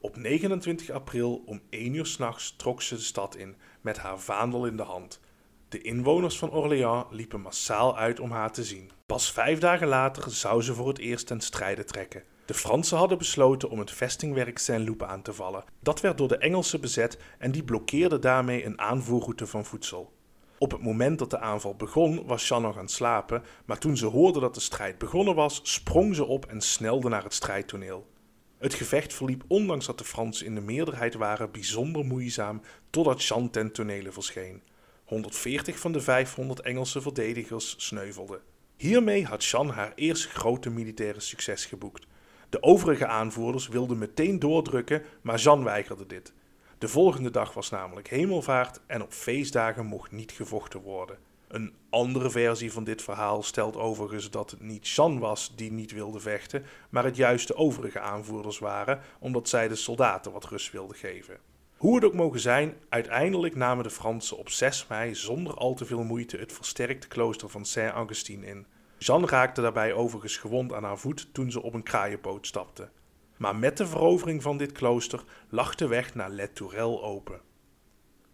Op 0.00 0.16
29 0.16 0.90
april 0.90 1.42
om 1.46 1.60
1 1.70 1.94
uur 1.94 2.06
s'nachts 2.06 2.56
trok 2.56 2.82
ze 2.82 2.94
de 2.94 3.00
stad 3.00 3.36
in 3.36 3.56
met 3.80 3.98
haar 3.98 4.18
vaandel 4.18 4.66
in 4.66 4.76
de 4.76 4.82
hand. 4.82 5.20
De 5.68 5.80
inwoners 5.80 6.38
van 6.38 6.50
Orléans 6.52 7.06
liepen 7.10 7.40
massaal 7.40 7.96
uit 7.96 8.20
om 8.20 8.30
haar 8.30 8.52
te 8.52 8.64
zien. 8.64 8.90
Pas 9.06 9.32
vijf 9.32 9.58
dagen 9.58 9.88
later 9.88 10.30
zou 10.30 10.62
ze 10.62 10.74
voor 10.74 10.88
het 10.88 10.98
eerst 10.98 11.26
ten 11.26 11.40
strijde 11.40 11.84
trekken. 11.84 12.22
De 12.48 12.54
Fransen 12.54 12.98
hadden 12.98 13.18
besloten 13.18 13.70
om 13.70 13.78
het 13.78 13.90
vestingwerk 13.90 14.58
Saint-Loup 14.58 15.02
aan 15.02 15.22
te 15.22 15.32
vallen. 15.32 15.64
Dat 15.80 16.00
werd 16.00 16.18
door 16.18 16.28
de 16.28 16.38
Engelsen 16.38 16.80
bezet 16.80 17.18
en 17.38 17.50
die 17.50 17.62
blokkeerden 17.62 18.20
daarmee 18.20 18.64
een 18.64 18.80
aanvoerroute 18.80 19.46
van 19.46 19.64
voedsel. 19.64 20.12
Op 20.58 20.70
het 20.70 20.82
moment 20.82 21.18
dat 21.18 21.30
de 21.30 21.38
aanval 21.38 21.74
begon, 21.74 22.26
was 22.26 22.48
Jeanne 22.48 22.66
nog 22.66 22.76
aan 22.76 22.82
het 22.82 22.90
slapen, 22.90 23.42
maar 23.64 23.78
toen 23.78 23.96
ze 23.96 24.06
hoorde 24.06 24.40
dat 24.40 24.54
de 24.54 24.60
strijd 24.60 24.98
begonnen 24.98 25.34
was, 25.34 25.60
sprong 25.62 26.14
ze 26.14 26.24
op 26.24 26.46
en 26.46 26.60
snelde 26.60 27.08
naar 27.08 27.22
het 27.22 27.34
strijdtoneel. 27.34 28.06
Het 28.58 28.74
gevecht 28.74 29.14
verliep, 29.14 29.44
ondanks 29.46 29.86
dat 29.86 29.98
de 29.98 30.04
Fransen 30.04 30.46
in 30.46 30.54
de 30.54 30.60
meerderheid 30.60 31.14
waren, 31.14 31.50
bijzonder 31.50 32.04
moeizaam, 32.04 32.60
totdat 32.90 33.24
Jeanne 33.24 33.50
ten 33.50 33.72
tonele 33.72 34.12
verscheen. 34.12 34.62
140 35.04 35.78
van 35.78 35.92
de 35.92 36.00
500 36.00 36.60
Engelse 36.60 37.00
verdedigers 37.00 37.74
sneuvelden. 37.78 38.40
Hiermee 38.76 39.24
had 39.24 39.44
Jeanne 39.44 39.72
haar 39.72 39.92
eerste 39.94 40.28
grote 40.28 40.70
militaire 40.70 41.20
succes 41.20 41.64
geboekt. 41.64 42.06
De 42.48 42.62
overige 42.62 43.06
aanvoerders 43.06 43.68
wilden 43.68 43.98
meteen 43.98 44.38
doordrukken, 44.38 45.02
maar 45.20 45.38
Jeanne 45.38 45.64
weigerde 45.64 46.06
dit. 46.06 46.32
De 46.78 46.88
volgende 46.88 47.30
dag 47.30 47.54
was 47.54 47.70
namelijk 47.70 48.08
hemelvaart 48.08 48.80
en 48.86 49.02
op 49.02 49.12
feestdagen 49.12 49.86
mocht 49.86 50.10
niet 50.10 50.32
gevochten 50.32 50.80
worden. 50.80 51.18
Een 51.48 51.72
andere 51.90 52.30
versie 52.30 52.72
van 52.72 52.84
dit 52.84 53.02
verhaal 53.02 53.42
stelt 53.42 53.76
overigens 53.76 54.30
dat 54.30 54.50
het 54.50 54.60
niet 54.60 54.88
Jeanne 54.88 55.18
was 55.18 55.56
die 55.56 55.72
niet 55.72 55.92
wilde 55.92 56.20
vechten, 56.20 56.64
maar 56.88 57.04
het 57.04 57.16
juist 57.16 57.48
de 57.48 57.56
overige 57.56 58.00
aanvoerders 58.00 58.58
waren, 58.58 59.00
omdat 59.18 59.48
zij 59.48 59.68
de 59.68 59.76
soldaten 59.76 60.32
wat 60.32 60.44
rust 60.44 60.72
wilden 60.72 60.96
geven. 60.96 61.38
Hoe 61.76 61.94
het 61.94 62.04
ook 62.04 62.14
mogen 62.14 62.40
zijn, 62.40 62.74
uiteindelijk 62.88 63.54
namen 63.54 63.84
de 63.84 63.90
Fransen 63.90 64.36
op 64.36 64.48
6 64.48 64.86
mei 64.86 65.14
zonder 65.14 65.54
al 65.54 65.74
te 65.74 65.84
veel 65.84 66.02
moeite 66.02 66.36
het 66.36 66.52
versterkte 66.52 67.08
klooster 67.08 67.48
van 67.48 67.64
Saint-Augustin 67.64 68.44
in. 68.44 68.66
Jeanne 68.98 69.26
raakte 69.26 69.60
daarbij 69.60 69.92
overigens 69.92 70.36
gewond 70.36 70.72
aan 70.72 70.84
haar 70.84 70.98
voet 70.98 71.28
toen 71.32 71.50
ze 71.50 71.62
op 71.62 71.74
een 71.74 71.82
kraaienpoot 71.82 72.46
stapte. 72.46 72.88
Maar 73.36 73.56
met 73.56 73.76
de 73.76 73.86
verovering 73.86 74.42
van 74.42 74.56
dit 74.56 74.72
klooster 74.72 75.24
lag 75.48 75.74
de 75.74 75.86
weg 75.86 76.14
naar 76.14 76.30
Les 76.30 76.48
Tourelles 76.52 77.00
open. 77.00 77.40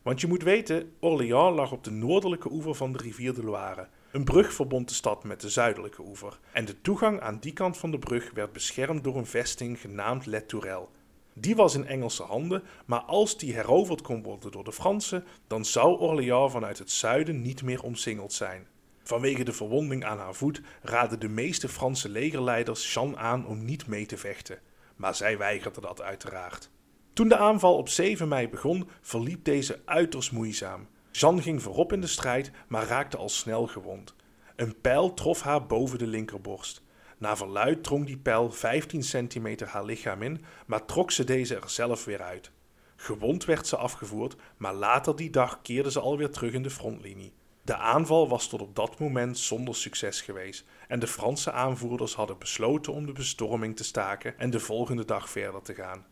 Want 0.03 0.21
je 0.21 0.27
moet 0.27 0.43
weten, 0.43 0.93
Orléans 1.01 1.57
lag 1.57 1.73
op 1.73 1.85
de 1.85 1.91
noordelijke 1.91 2.53
oever 2.53 2.75
van 2.75 2.93
de 2.93 2.99
rivier 2.99 3.35
de 3.35 3.45
Loire. 3.45 3.89
Een 4.11 4.25
brug 4.25 4.53
verbond 4.53 4.89
de 4.89 4.95
stad 4.95 5.25
met 5.25 5.41
de 5.41 5.49
zuidelijke 5.49 6.03
oever. 6.03 6.39
En 6.53 6.65
de 6.65 6.81
toegang 6.81 7.21
aan 7.21 7.39
die 7.41 7.53
kant 7.53 7.77
van 7.77 7.91
de 7.91 7.99
brug 7.99 8.31
werd 8.35 8.53
beschermd 8.53 9.05
door 9.05 9.17
een 9.17 9.27
vesting 9.27 9.81
genaamd 9.81 10.27
Les 10.27 10.43
Tourelles. 10.47 10.89
Die 11.35 11.57
was 11.57 11.75
in 11.75 11.87
Engelse 11.87 12.23
handen, 12.23 12.63
maar 12.87 13.01
als 13.01 13.39
die 13.39 13.55
heroverd 13.55 14.03
kon 14.03 14.23
worden 14.23 14.53
door 14.53 14.65
de 14.65 14.73
Fransen, 14.73 15.25
dan 15.47 15.65
zou 15.65 15.99
Orléans 15.99 16.53
vanuit 16.53 16.79
het 16.79 16.91
zuiden 16.91 17.43
niet 17.43 17.63
meer 17.63 17.83
omsingeld 17.83 18.33
zijn. 18.33 18.67
Vanwege 19.05 19.45
de 19.45 19.53
verwonding 19.53 20.05
aan 20.05 20.19
haar 20.19 20.35
voet 20.35 20.61
raadden 20.83 21.21
de 21.21 21.29
meeste 21.29 21.69
Franse 21.69 22.09
legerleiders 22.09 22.95
Jeanne 22.95 23.17
aan 23.17 23.47
om 23.47 23.65
niet 23.65 23.87
mee 23.87 24.07
te 24.07 24.17
vechten, 24.17 24.59
maar 24.97 25.15
zij 25.15 25.39
weigerde 25.39 25.81
dat 25.81 26.03
uiteraard. 26.03 26.71
Toen 27.13 27.29
de 27.29 27.37
aanval 27.37 27.77
op 27.77 27.89
7 27.89 28.29
mei 28.29 28.49
begon, 28.49 28.89
verliep 29.01 29.45
deze 29.45 29.83
uiterst 29.85 30.33
moeizaam. 30.33 30.89
Jeanne 31.11 31.43
ging 31.43 31.63
voorop 31.63 31.93
in 31.93 32.01
de 32.01 32.07
strijd, 32.07 32.51
maar 32.69 32.87
raakte 32.87 33.17
al 33.17 33.29
snel 33.29 33.67
gewond. 33.67 34.15
Een 34.57 34.81
pijl 34.81 35.15
trof 35.15 35.43
haar 35.43 35.67
boven 35.67 35.99
de 35.99 36.07
linkerborst. 36.07 36.83
Na 37.19 37.37
verluid 37.37 37.85
drong 37.85 38.07
die 38.07 38.19
pijl 38.19 38.51
15 38.51 39.03
centimeter 39.03 39.67
haar 39.67 39.85
lichaam 39.85 40.23
in, 40.23 40.45
maar 40.67 40.85
trok 40.85 41.11
ze 41.11 41.25
deze 41.25 41.55
er 41.57 41.71
zelf 41.71 42.05
weer 42.05 42.23
uit. 42.23 42.51
Gewond 42.97 43.45
werd 43.45 43.67
ze 43.67 43.77
afgevoerd, 43.77 44.37
maar 44.57 44.75
later 44.75 45.17
die 45.17 45.31
dag 45.31 45.63
keerde 45.63 45.91
ze 45.91 46.01
alweer 46.01 46.31
terug 46.31 46.53
in 46.53 46.63
de 46.63 46.71
frontlinie. 46.71 47.33
De 47.65 47.77
aanval 47.77 48.29
was 48.29 48.49
tot 48.49 48.63
op 48.63 48.77
dat 48.77 48.99
moment 48.99 49.39
zonder 49.39 49.75
succes 49.75 50.21
geweest 50.21 50.65
en 50.89 50.99
de 50.99 51.07
Franse 51.07 51.53
aanvoerders 51.53 52.15
hadden 52.15 52.39
besloten 52.39 52.93
om 52.93 53.07
de 53.07 53.13
bestorming 53.13 53.77
te 53.77 53.85
staken 53.85 54.39
en 54.39 54.51
de 54.51 54.61
volgende 54.61 55.05
dag 55.05 55.31
verder 55.31 55.63
te 55.63 55.75
gaan. 55.75 56.07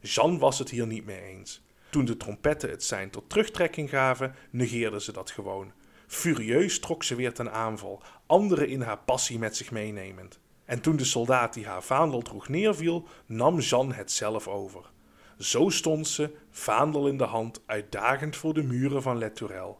Jean 0.00 0.38
was 0.38 0.58
het 0.58 0.70
hier 0.70 0.86
niet 0.86 1.04
mee 1.04 1.22
eens. 1.22 1.62
Toen 1.90 2.04
de 2.04 2.16
trompetten 2.16 2.70
het 2.70 2.84
sein 2.84 3.10
tot 3.10 3.30
terugtrekking 3.30 3.90
gaven, 3.90 4.34
negeerde 4.50 5.00
ze 5.00 5.12
dat 5.12 5.30
gewoon. 5.30 5.72
Furieus 6.06 6.80
trok 6.80 7.02
ze 7.02 7.14
weer 7.14 7.34
ten 7.34 7.52
aanval, 7.52 8.02
anderen 8.26 8.68
in 8.68 8.80
haar 8.80 8.98
passie 8.98 9.38
met 9.38 9.56
zich 9.56 9.70
meenemend. 9.70 10.40
En 10.64 10.80
toen 10.80 10.96
de 10.96 11.04
soldaat 11.04 11.54
die 11.54 11.66
haar 11.66 11.82
vaandel 11.82 12.22
droeg 12.22 12.48
neerviel, 12.48 13.06
nam 13.26 13.58
Jeanne 13.58 13.94
het 13.94 14.12
zelf 14.12 14.48
over. 14.48 14.90
Zo 15.38 15.68
stond 15.68 16.08
ze, 16.08 16.36
vaandel 16.50 17.08
in 17.08 17.16
de 17.16 17.24
hand, 17.24 17.62
uitdagend 17.66 18.36
voor 18.36 18.54
de 18.54 18.62
muren 18.62 19.02
van 19.02 19.18
Les 19.18 19.30
Tourelles. 19.34 19.76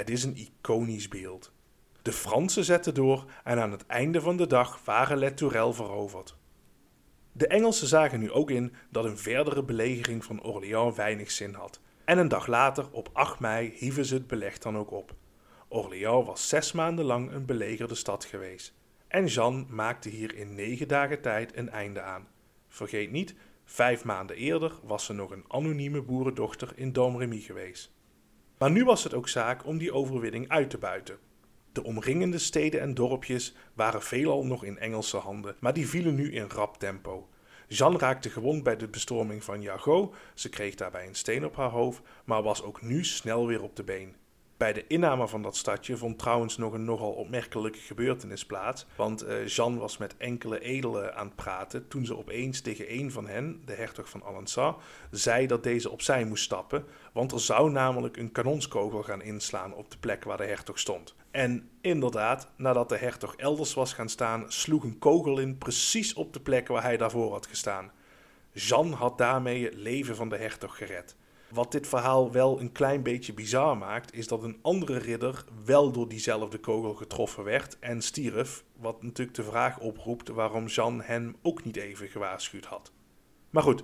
Het 0.00 0.10
is 0.10 0.24
een 0.24 0.36
iconisch 0.36 1.08
beeld. 1.08 1.52
De 2.02 2.12
Fransen 2.12 2.64
zetten 2.64 2.94
door 2.94 3.24
en 3.44 3.58
aan 3.58 3.70
het 3.70 3.86
einde 3.86 4.20
van 4.20 4.36
de 4.36 4.46
dag 4.46 4.84
waren 4.84 5.18
Les 5.18 5.32
Tourelles 5.34 5.76
veroverd. 5.76 6.36
De 7.32 7.46
Engelsen 7.46 7.86
zagen 7.86 8.20
nu 8.20 8.30
ook 8.32 8.50
in 8.50 8.72
dat 8.90 9.04
een 9.04 9.18
verdere 9.18 9.62
belegering 9.62 10.24
van 10.24 10.42
Orléans 10.42 10.96
weinig 10.96 11.30
zin 11.30 11.54
had. 11.54 11.80
En 12.04 12.18
een 12.18 12.28
dag 12.28 12.46
later, 12.46 12.90
op 12.90 13.10
8 13.12 13.40
mei, 13.40 13.72
hieven 13.74 14.04
ze 14.04 14.14
het 14.14 14.26
beleg 14.26 14.58
dan 14.58 14.76
ook 14.76 14.90
op. 14.90 15.14
Orléans 15.68 16.26
was 16.26 16.48
zes 16.48 16.72
maanden 16.72 17.04
lang 17.04 17.32
een 17.32 17.44
belegerde 17.44 17.94
stad 17.94 18.24
geweest. 18.24 18.74
En 19.08 19.26
Jeanne 19.26 19.64
maakte 19.68 20.08
hier 20.08 20.34
in 20.34 20.54
negen 20.54 20.88
dagen 20.88 21.20
tijd 21.20 21.56
een 21.56 21.70
einde 21.70 22.00
aan. 22.00 22.28
Vergeet 22.68 23.10
niet, 23.10 23.34
vijf 23.64 24.04
maanden 24.04 24.36
eerder 24.36 24.72
was 24.82 25.04
ze 25.04 25.12
nog 25.12 25.30
een 25.30 25.44
anonieme 25.48 26.02
boerendochter 26.02 26.72
in 26.74 26.92
Domremy 26.92 27.38
geweest. 27.38 27.98
Maar 28.60 28.70
nu 28.70 28.84
was 28.84 29.04
het 29.04 29.14
ook 29.14 29.28
zaak 29.28 29.66
om 29.66 29.78
die 29.78 29.92
overwinning 29.92 30.48
uit 30.48 30.70
te 30.70 30.78
buiten. 30.78 31.18
De 31.72 31.84
omringende 31.84 32.38
steden 32.38 32.80
en 32.80 32.94
dorpjes 32.94 33.54
waren 33.74 34.02
veelal 34.02 34.44
nog 34.44 34.64
in 34.64 34.78
Engelse 34.78 35.16
handen, 35.16 35.56
maar 35.60 35.72
die 35.72 35.88
vielen 35.88 36.14
nu 36.14 36.32
in 36.32 36.48
rap 36.48 36.78
tempo. 36.78 37.28
Jeanne 37.68 37.98
raakte 37.98 38.30
gewond 38.30 38.62
bij 38.62 38.76
de 38.76 38.88
bestorming 38.88 39.44
van 39.44 39.62
Jago, 39.62 40.14
ze 40.34 40.48
kreeg 40.48 40.74
daarbij 40.74 41.06
een 41.06 41.14
steen 41.14 41.44
op 41.44 41.56
haar 41.56 41.70
hoofd, 41.70 42.02
maar 42.24 42.42
was 42.42 42.62
ook 42.62 42.82
nu 42.82 43.04
snel 43.04 43.46
weer 43.46 43.62
op 43.62 43.76
de 43.76 43.84
been. 43.84 44.14
Bij 44.60 44.72
de 44.72 44.86
inname 44.86 45.28
van 45.28 45.42
dat 45.42 45.56
stadje 45.56 45.96
vond 45.96 46.18
trouwens 46.18 46.56
nog 46.56 46.72
een 46.72 46.84
nogal 46.84 47.12
opmerkelijke 47.12 47.78
gebeurtenis 47.78 48.46
plaats. 48.46 48.86
Want 48.96 49.24
uh, 49.24 49.76
was 49.78 49.98
met 49.98 50.16
enkele 50.16 50.60
edelen 50.60 51.14
aan 51.16 51.26
het 51.26 51.36
praten 51.36 51.88
toen 51.88 52.06
ze 52.06 52.16
opeens 52.16 52.60
tegen 52.60 52.92
een 52.92 53.12
van 53.12 53.28
hen, 53.28 53.62
de 53.64 53.72
hertog 53.72 54.08
van 54.08 54.22
Alençon, 54.22 54.74
zei 55.10 55.46
dat 55.46 55.62
deze 55.62 55.90
opzij 55.90 56.24
moest 56.24 56.44
stappen. 56.44 56.84
Want 57.12 57.32
er 57.32 57.40
zou 57.40 57.70
namelijk 57.70 58.16
een 58.16 58.32
kanonskogel 58.32 59.02
gaan 59.02 59.22
inslaan 59.22 59.74
op 59.74 59.90
de 59.90 59.98
plek 59.98 60.24
waar 60.24 60.36
de 60.36 60.46
hertog 60.46 60.78
stond. 60.78 61.14
En 61.30 61.68
inderdaad, 61.80 62.48
nadat 62.56 62.88
de 62.88 62.98
hertog 62.98 63.36
elders 63.36 63.74
was 63.74 63.92
gaan 63.92 64.08
staan, 64.08 64.44
sloeg 64.52 64.84
een 64.84 64.98
kogel 64.98 65.38
in 65.38 65.58
precies 65.58 66.14
op 66.14 66.32
de 66.32 66.40
plek 66.40 66.68
waar 66.68 66.82
hij 66.82 66.96
daarvoor 66.96 67.32
had 67.32 67.46
gestaan. 67.46 67.90
Jeanne 68.52 68.94
had 68.94 69.18
daarmee 69.18 69.64
het 69.64 69.74
leven 69.74 70.16
van 70.16 70.28
de 70.28 70.36
hertog 70.36 70.76
gered. 70.76 71.16
Wat 71.52 71.72
dit 71.72 71.86
verhaal 71.86 72.32
wel 72.32 72.60
een 72.60 72.72
klein 72.72 73.02
beetje 73.02 73.32
bizar 73.32 73.76
maakt, 73.76 74.14
is 74.14 74.26
dat 74.26 74.42
een 74.42 74.58
andere 74.62 74.98
ridder 74.98 75.44
wel 75.64 75.92
door 75.92 76.08
diezelfde 76.08 76.58
kogel 76.58 76.94
getroffen 76.94 77.44
werd 77.44 77.78
en 77.78 78.02
stierf, 78.02 78.64
wat 78.76 79.02
natuurlijk 79.02 79.36
de 79.36 79.42
vraag 79.42 79.78
oproept 79.78 80.28
waarom 80.28 80.66
Jean 80.66 81.02
hem 81.02 81.36
ook 81.42 81.64
niet 81.64 81.76
even 81.76 82.08
gewaarschuwd 82.08 82.64
had. 82.64 82.92
Maar 83.50 83.62
goed, 83.62 83.82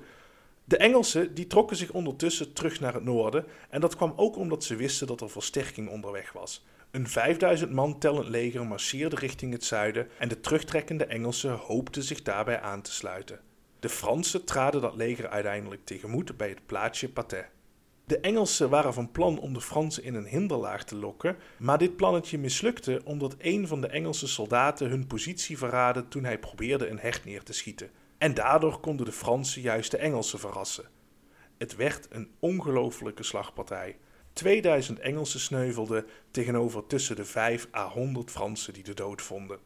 de 0.65 0.77
Engelsen 0.77 1.35
die 1.35 1.47
trokken 1.47 1.77
zich 1.77 1.91
ondertussen 1.91 2.53
terug 2.53 2.81
naar 2.81 2.95
het 2.95 3.05
noorden 3.05 3.45
en 3.71 3.81
dat 3.81 3.97
kwam 3.97 4.13
ook 4.17 4.37
omdat 4.37 4.65
ze 4.65 4.77
wisten 4.77 5.07
dat 5.07 5.21
er 5.21 5.31
versterking 5.31 5.89
onderweg 5.89 6.33
was. 6.33 6.65
Een 6.91 7.09
5000 7.09 7.73
man 7.73 7.99
tellend 7.99 8.29
leger 8.29 8.67
marcheerde 8.67 9.17
richting 9.17 9.53
het 9.53 9.65
zuiden 9.65 10.09
en 10.19 10.29
de 10.29 10.41
terugtrekkende 10.41 11.07
Engelsen 11.07 11.53
hoopten 11.53 12.03
zich 12.03 12.23
daarbij 12.23 12.61
aan 12.61 12.83
te 12.83 12.93
sluiten. 12.93 13.41
De 13.81 13.89
Fransen 13.89 14.45
traden 14.45 14.81
dat 14.81 14.95
leger 14.95 15.29
uiteindelijk 15.29 15.85
tegemoet 15.85 16.37
bij 16.37 16.49
het 16.49 16.67
plaatsje 16.67 17.09
Patay. 17.09 17.49
De 18.07 18.21
Engelsen 18.21 18.69
waren 18.69 18.95
van 18.95 19.11
plan 19.11 19.39
om 19.39 19.55
de 19.55 19.61
Fransen 19.61 20.03
in 20.03 20.15
een 20.15 20.27
hinderlaag 20.27 20.85
te 20.85 20.97
lokken, 20.97 21.37
maar 21.59 21.79
dit 21.79 21.97
plannetje 21.97 22.39
mislukte 22.39 23.01
omdat 23.05 23.35
een 23.39 23.67
van 23.67 23.81
de 23.81 23.87
Engelse 23.87 24.29
soldaten 24.29 24.89
hun 24.89 25.07
positie 25.07 25.59
verraadde 25.59 26.09
toen 26.09 26.25
hij 26.25 26.39
probeerde 26.39 26.89
een 26.89 26.99
hecht 26.99 27.25
neer 27.25 27.43
te 27.43 27.53
schieten. 27.53 27.91
En 28.19 28.35
daardoor 28.35 28.81
konden 28.81 29.07
de 29.07 29.13
Fransen 29.13 29.63
juist 29.63 29.91
de 29.91 29.97
Engelsen 29.97 30.39
verrassen. 30.39 30.89
Het 31.59 31.77
werd 31.77 32.07
een 32.11 32.31
ongelofelijke 32.39 33.23
slagpartij. 33.23 33.99
2000 34.33 34.99
Engelsen 34.99 35.41
sneuvelden 35.41 36.07
tegenover 36.31 36.87
tussen 36.87 37.17
de 37.17 37.25
5 37.25 37.69
à 37.75 37.89
100 37.89 38.31
Fransen 38.31 38.73
die 38.73 38.85
de 38.85 38.95
dood 38.95 39.23
vonden. 39.23 39.59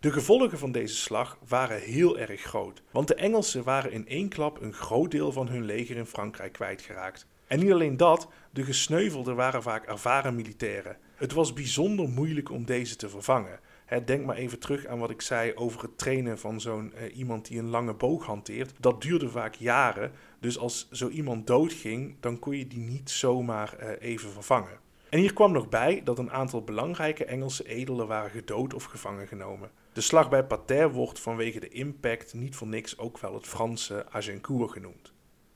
De 0.00 0.12
gevolgen 0.12 0.58
van 0.58 0.72
deze 0.72 0.96
slag 0.96 1.38
waren 1.48 1.80
heel 1.80 2.18
erg 2.18 2.40
groot, 2.40 2.82
want 2.90 3.08
de 3.08 3.14
Engelsen 3.14 3.64
waren 3.64 3.92
in 3.92 4.08
één 4.08 4.28
klap 4.28 4.60
een 4.60 4.72
groot 4.72 5.10
deel 5.10 5.32
van 5.32 5.48
hun 5.48 5.64
leger 5.64 5.96
in 5.96 6.06
Frankrijk 6.06 6.52
kwijtgeraakt. 6.52 7.26
En 7.46 7.58
niet 7.58 7.72
alleen 7.72 7.96
dat, 7.96 8.28
de 8.50 8.64
gesneuvelden 8.64 9.36
waren 9.36 9.62
vaak 9.62 9.86
ervaren 9.86 10.34
militairen. 10.34 10.96
Het 11.14 11.32
was 11.32 11.52
bijzonder 11.52 12.08
moeilijk 12.08 12.50
om 12.50 12.64
deze 12.64 12.96
te 12.96 13.08
vervangen. 13.08 13.60
denk 14.04 14.24
maar 14.24 14.36
even 14.36 14.58
terug 14.58 14.86
aan 14.86 14.98
wat 14.98 15.10
ik 15.10 15.22
zei 15.22 15.54
over 15.54 15.82
het 15.82 15.98
trainen 15.98 16.38
van 16.38 16.60
zo'n 16.60 16.92
uh, 16.94 17.16
iemand 17.16 17.48
die 17.48 17.58
een 17.58 17.68
lange 17.68 17.94
boog 17.94 18.26
hanteert. 18.26 18.72
Dat 18.80 19.02
duurde 19.02 19.28
vaak 19.28 19.54
jaren. 19.54 20.12
Dus 20.40 20.58
als 20.58 20.88
zo 20.90 21.08
iemand 21.08 21.46
doodging, 21.46 22.16
dan 22.20 22.38
kon 22.38 22.56
je 22.56 22.66
die 22.66 22.78
niet 22.78 23.10
zomaar 23.10 23.76
uh, 23.80 23.88
even 24.00 24.30
vervangen. 24.30 24.82
En 25.08 25.18
hier 25.20 25.32
kwam 25.32 25.52
nog 25.52 25.68
bij 25.68 26.00
dat 26.04 26.18
een 26.18 26.30
aantal 26.30 26.62
belangrijke 26.62 27.24
Engelse 27.24 27.68
edelen 27.68 28.06
waren 28.06 28.30
gedood 28.30 28.74
of 28.74 28.84
gevangen 28.84 29.26
genomen. 29.26 29.70
De 29.92 30.00
slag 30.00 30.28
bij 30.28 30.44
Patay 30.44 30.88
wordt 30.88 31.20
vanwege 31.20 31.60
de 31.60 31.68
impact 31.68 32.34
niet 32.34 32.56
voor 32.56 32.66
niks 32.66 32.98
ook 32.98 33.18
wel 33.18 33.34
het 33.34 33.46
Franse 33.46 34.06
Agincourt 34.10 34.72
genoemd. 34.72 35.13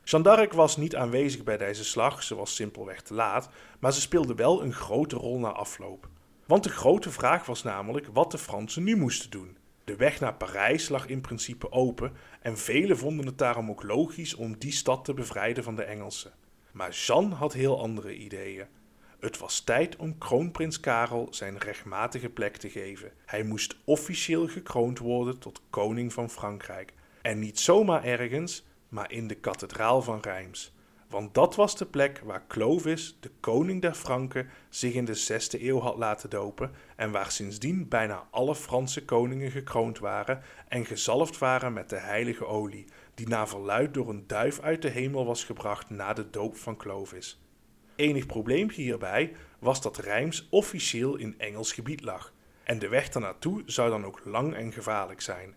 Jeanne 0.09 0.29
d'Arc 0.29 0.53
was 0.53 0.77
niet 0.77 0.97
aanwezig 0.97 1.43
bij 1.43 1.57
deze 1.57 1.85
slag, 1.85 2.23
ze 2.23 2.35
was 2.35 2.55
simpelweg 2.55 3.03
te 3.03 3.15
laat, 3.15 3.49
maar 3.81 3.93
ze 3.93 4.01
speelde 4.01 4.35
wel 4.35 4.63
een 4.63 4.73
grote 4.73 5.17
rol 5.17 5.39
na 5.39 5.49
afloop. 5.49 6.09
Want 6.47 6.63
de 6.63 6.69
grote 6.69 7.11
vraag 7.11 7.47
was 7.47 7.63
namelijk 7.63 8.07
wat 8.13 8.31
de 8.31 8.39
Fransen 8.39 8.85
nu 8.85 8.97
moesten 8.97 9.31
doen. 9.31 9.57
De 9.85 9.97
weg 9.97 10.21
naar 10.21 10.35
Parijs 10.35 10.89
lag 10.89 11.07
in 11.07 11.21
principe 11.21 11.73
open 11.73 12.13
en 12.41 12.59
velen 12.59 12.99
vonden 12.99 13.27
het 13.27 13.39
daarom 13.39 13.71
ook 13.71 13.83
logisch 13.83 14.35
om 14.35 14.59
die 14.59 14.73
stad 14.73 15.05
te 15.05 15.15
bevrijden 15.15 15.65
van 15.65 15.77
de 15.77 15.83
Engelsen. 15.83 16.33
Maar 16.73 16.91
Jeanne 16.91 17.35
had 17.35 17.53
heel 17.53 17.81
andere 17.81 18.17
ideeën. 18.17 18.67
Het 19.21 19.39
was 19.39 19.61
tijd 19.61 19.97
om 19.97 20.19
kroonprins 20.19 20.81
Karel 20.81 21.27
zijn 21.31 21.59
rechtmatige 21.59 22.29
plek 22.29 22.57
te 22.57 22.71
geven. 22.71 23.13
Hij 23.27 23.43
moest 23.43 23.77
officieel 23.85 24.47
gekroond 24.47 24.99
worden 24.99 25.39
tot 25.39 25.63
koning 25.71 26.13
van 26.13 26.31
Frankrijk. 26.31 26.93
En 27.23 27.39
niet 27.39 27.61
zomaar 27.61 28.05
ergens, 28.05 28.67
maar 28.89 29.13
in 29.13 29.27
de 29.27 29.35
kathedraal 29.35 30.03
van 30.03 30.21
Reims. 30.21 30.73
Want 31.09 31.35
dat 31.35 31.55
was 31.55 31.77
de 31.77 31.87
plek 31.87 32.21
waar 32.25 32.47
Clovis, 32.49 33.17
de 33.21 33.31
koning 33.41 33.83
der 33.83 33.95
Franken, 33.95 34.49
zich 34.69 34.95
in 34.95 35.05
de 35.05 35.17
6e 35.17 35.63
eeuw 35.63 35.81
had 35.81 35.97
laten 35.97 36.31
dopen 36.31 36.71
en 36.97 37.11
waar 37.11 37.31
sindsdien 37.31 37.89
bijna 37.89 38.29
alle 38.31 38.55
Franse 38.55 39.05
koningen 39.05 39.51
gekroond 39.51 39.99
waren 39.99 40.43
en 40.69 40.85
gezalfd 40.85 41.39
waren 41.39 41.73
met 41.73 41.89
de 41.89 41.97
heilige 41.97 42.47
olie, 42.47 42.85
die 43.15 43.29
na 43.29 43.47
verluid 43.47 43.95
door 43.95 44.09
een 44.09 44.27
duif 44.27 44.61
uit 44.61 44.83
de 44.83 44.89
hemel 44.89 45.25
was 45.25 45.45
gebracht 45.45 45.91
na 45.91 46.13
de 46.13 46.31
doop 46.31 46.57
van 46.57 46.77
Clovis. 46.77 47.41
Enig 47.97 48.27
probleempje 48.27 48.83
hierbij 48.83 49.33
was 49.59 49.83
dat 49.83 49.99
Reims 49.99 50.47
officieel 50.51 51.17
in 51.17 51.35
Engels 51.39 51.73
gebied 51.73 52.03
lag, 52.03 52.33
en 52.65 52.79
de 52.79 52.89
weg 52.89 53.09
daarnaartoe 53.09 53.63
zou 53.67 53.91
dan 53.91 54.05
ook 54.05 54.21
lang 54.25 54.55
en 54.55 54.73
gevaarlijk 54.73 55.21
zijn. 55.21 55.55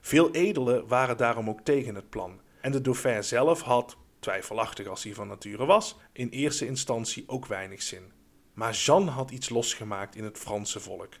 Veel 0.00 0.30
edelen 0.30 0.86
waren 0.88 1.16
daarom 1.16 1.48
ook 1.48 1.60
tegen 1.60 1.94
het 1.94 2.10
plan, 2.10 2.40
en 2.64 2.72
de 2.72 2.80
dauphin 2.80 3.24
zelf 3.24 3.60
had, 3.60 3.96
twijfelachtig 4.18 4.86
als 4.86 5.04
hij 5.04 5.14
van 5.14 5.28
nature 5.28 5.64
was, 5.64 5.96
in 6.12 6.28
eerste 6.28 6.66
instantie 6.66 7.24
ook 7.26 7.46
weinig 7.46 7.82
zin. 7.82 8.12
Maar 8.54 8.72
Jeanne 8.72 9.10
had 9.10 9.30
iets 9.30 9.48
losgemaakt 9.48 10.16
in 10.16 10.24
het 10.24 10.38
Franse 10.38 10.80
volk. 10.80 11.12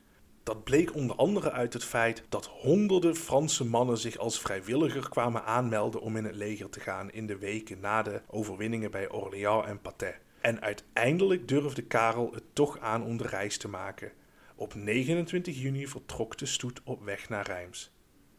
Dat 0.42 0.64
bleek 0.64 0.94
onder 0.94 1.16
andere 1.16 1.50
uit 1.50 1.72
het 1.72 1.84
feit 1.84 2.22
dat 2.28 2.46
honderden 2.46 3.16
Franse 3.16 3.64
mannen 3.64 3.98
zich 3.98 4.16
als 4.16 4.40
vrijwilliger 4.40 5.08
kwamen 5.08 5.44
aanmelden 5.44 6.00
om 6.00 6.16
in 6.16 6.24
het 6.24 6.34
leger 6.34 6.70
te 6.70 6.80
gaan 6.80 7.10
in 7.10 7.26
de 7.26 7.38
weken 7.38 7.80
na 7.80 8.02
de 8.02 8.22
overwinningen 8.26 8.90
bij 8.90 9.10
Orléans 9.10 9.66
en 9.66 9.80
Patay. 9.80 10.18
En 10.40 10.60
uiteindelijk 10.60 11.48
durfde 11.48 11.82
Karel 11.82 12.32
het 12.32 12.44
toch 12.52 12.78
aan 12.78 13.04
om 13.04 13.16
de 13.16 13.26
reis 13.26 13.56
te 13.56 13.68
maken. 13.68 14.12
Op 14.54 14.74
29 14.74 15.60
juni 15.60 15.86
vertrok 15.86 16.38
de 16.38 16.46
stoet 16.46 16.80
op 16.84 17.04
weg 17.04 17.28
naar 17.28 17.46
Reims. 17.46 17.92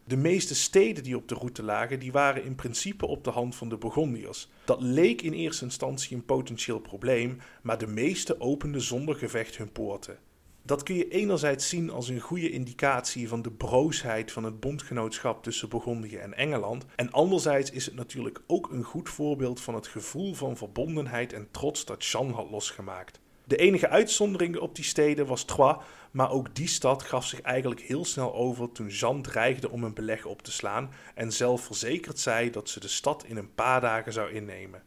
De 0.08 0.18
meeste 0.18 0.56
steden 0.56 1.03
die 1.03 1.18
op 1.18 1.28
de 1.28 1.36
route 1.36 1.64
lagen, 1.64 1.99
die 1.99 2.12
waren 2.12 2.43
in 2.43 2.56
principe 2.56 3.06
op 3.06 3.24
de 3.24 3.30
hand 3.30 3.56
van 3.56 3.70
de 3.70 3.78
Burgondiërs. 3.78 4.49
Dat 4.66 4.82
leek 4.82 5.22
in 5.22 5.34
eerste 5.34 5.64
instantie 5.64 6.16
een 6.16 6.26
potentieel 6.26 6.80
probleem, 6.80 7.38
maar 7.62 7.78
de 7.78 7.88
meeste 7.88 8.39
openden 8.39 8.82
zonder 8.82 9.16
gevecht 9.16 9.58
hun 9.58 9.72
poorten. 9.72 10.18
Dat 10.62 10.84
kun 10.84 10.95
je 10.95 11.08
enerzijds 11.08 11.70
zien 11.70 11.89
als 11.89 12.08
een 12.08 12.20
goede 12.20 12.49
indicatie 12.49 13.28
van 13.28 13.41
de 13.41 13.51
broosheid 13.51 14.32
van 14.32 14.43
het 14.43 14.60
bondgenootschap 14.60 15.43
tussen 15.43 15.70
Burgondië 15.70 16.16
en 16.16 16.34
Engeland. 16.34 16.86
En 16.95 17.12
anderzijds 17.12 17.72
is 17.72 17.86
het 17.86 17.95
natuurlijk 17.95 18.41
ook 18.47 18.72
een 18.72 18.84
goed 18.84 19.10
voorbeeld 19.10 19.62
van 19.62 19.76
het 19.76 19.88
gevoel 19.88 20.34
van 20.34 20.58
verbondenheid 20.58 21.34
en 21.34 21.47
trots 21.51 21.86
dat 21.86 22.06
Jean 22.06 22.32
had 22.32 22.49
losgemaakt. 22.49 23.20
De 23.48 23.56
enige 23.56 23.89
uitzondering 23.89 24.58
op 24.58 24.76
die 24.76 24.84
steden 24.84 25.26
was 25.26 25.46
Troyes, 25.46 25.78
maar 26.12 26.32
ook 26.32 26.56
die 26.56 26.68
stad 26.68 27.04
gaf 27.04 27.26
zich 27.26 27.41
eigenlijk 27.41 27.82
heel 27.82 28.06
snel 28.06 28.34
over 28.34 28.72
toen 28.72 28.88
Jean 28.88 29.22
dreigde 29.22 29.70
om 29.70 29.84
een 29.84 29.93
beleg 29.93 30.26
op 30.26 30.41
te 30.41 30.52
slaan 30.52 30.91
en 31.16 31.32
zelf 31.32 31.62
verzekerd 31.62 32.20
zei 32.20 32.50
dat 32.50 32.70
ze 32.70 32.80
de 32.80 32.88
stad 32.88 33.24
in 33.24 33.38
een 33.38 33.54
paar 33.54 33.82
dagen 33.82 34.14
zou 34.14 34.32
innemen. 34.32 34.84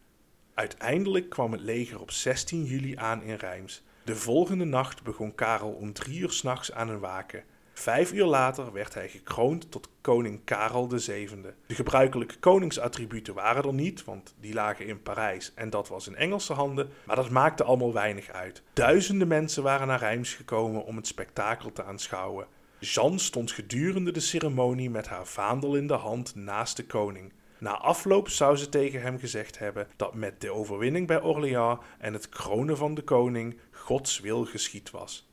Uiteindelijk 0.53 1.29
kwam 1.29 1.51
het 1.51 1.61
leger 1.61 2.01
op 2.01 2.11
16 2.11 2.63
juli 2.63 2.95
aan 2.95 3.21
in 3.21 3.35
Reims. 3.35 3.83
De 4.03 4.15
volgende 4.15 4.65
nacht 4.65 5.03
begon 5.03 5.35
Karel 5.35 5.71
om 5.71 5.93
drie 5.93 6.19
uur 6.19 6.31
s'nachts 6.31 6.71
aan 6.71 6.89
een 6.89 6.99
waken. 6.99 7.43
Vijf 7.79 8.11
uur 8.11 8.25
later 8.25 8.71
werd 8.71 8.93
hij 8.93 9.09
gekroond 9.09 9.71
tot 9.71 9.89
koning 10.01 10.43
Karel 10.43 10.89
VII. 10.89 11.27
De 11.67 11.75
gebruikelijke 11.75 12.39
koningsattributen 12.39 13.33
waren 13.33 13.63
er 13.63 13.73
niet, 13.73 14.03
want 14.03 14.35
die 14.39 14.53
lagen 14.53 14.85
in 14.85 15.01
Parijs 15.01 15.51
en 15.55 15.69
dat 15.69 15.87
was 15.87 16.07
in 16.07 16.15
Engelse 16.15 16.53
handen, 16.53 16.89
maar 17.05 17.15
dat 17.15 17.29
maakte 17.29 17.63
allemaal 17.63 17.93
weinig 17.93 18.29
uit. 18.29 18.63
Duizenden 18.73 19.27
mensen 19.27 19.63
waren 19.63 19.87
naar 19.87 19.99
Reims 19.99 20.33
gekomen 20.33 20.85
om 20.85 20.95
het 20.95 21.07
spektakel 21.07 21.71
te 21.71 21.83
aanschouwen. 21.83 22.47
Jeanne 22.79 23.19
stond 23.19 23.51
gedurende 23.51 24.11
de 24.11 24.19
ceremonie 24.19 24.89
met 24.89 25.07
haar 25.07 25.27
vaandel 25.27 25.75
in 25.75 25.87
de 25.87 25.93
hand 25.93 26.35
naast 26.35 26.77
de 26.77 26.85
koning. 26.85 27.33
Na 27.57 27.77
afloop 27.77 28.29
zou 28.29 28.55
ze 28.55 28.69
tegen 28.69 29.01
hem 29.01 29.19
gezegd 29.19 29.59
hebben 29.59 29.87
dat 29.95 30.13
met 30.13 30.41
de 30.41 30.51
overwinning 30.51 31.07
bij 31.07 31.21
Orléans 31.21 31.79
en 31.99 32.13
het 32.13 32.29
kronen 32.29 32.77
van 32.77 32.93
de 32.93 33.03
koning 33.03 33.59
Gods 33.71 34.19
wil 34.19 34.45
geschied 34.45 34.91
was. 34.91 35.28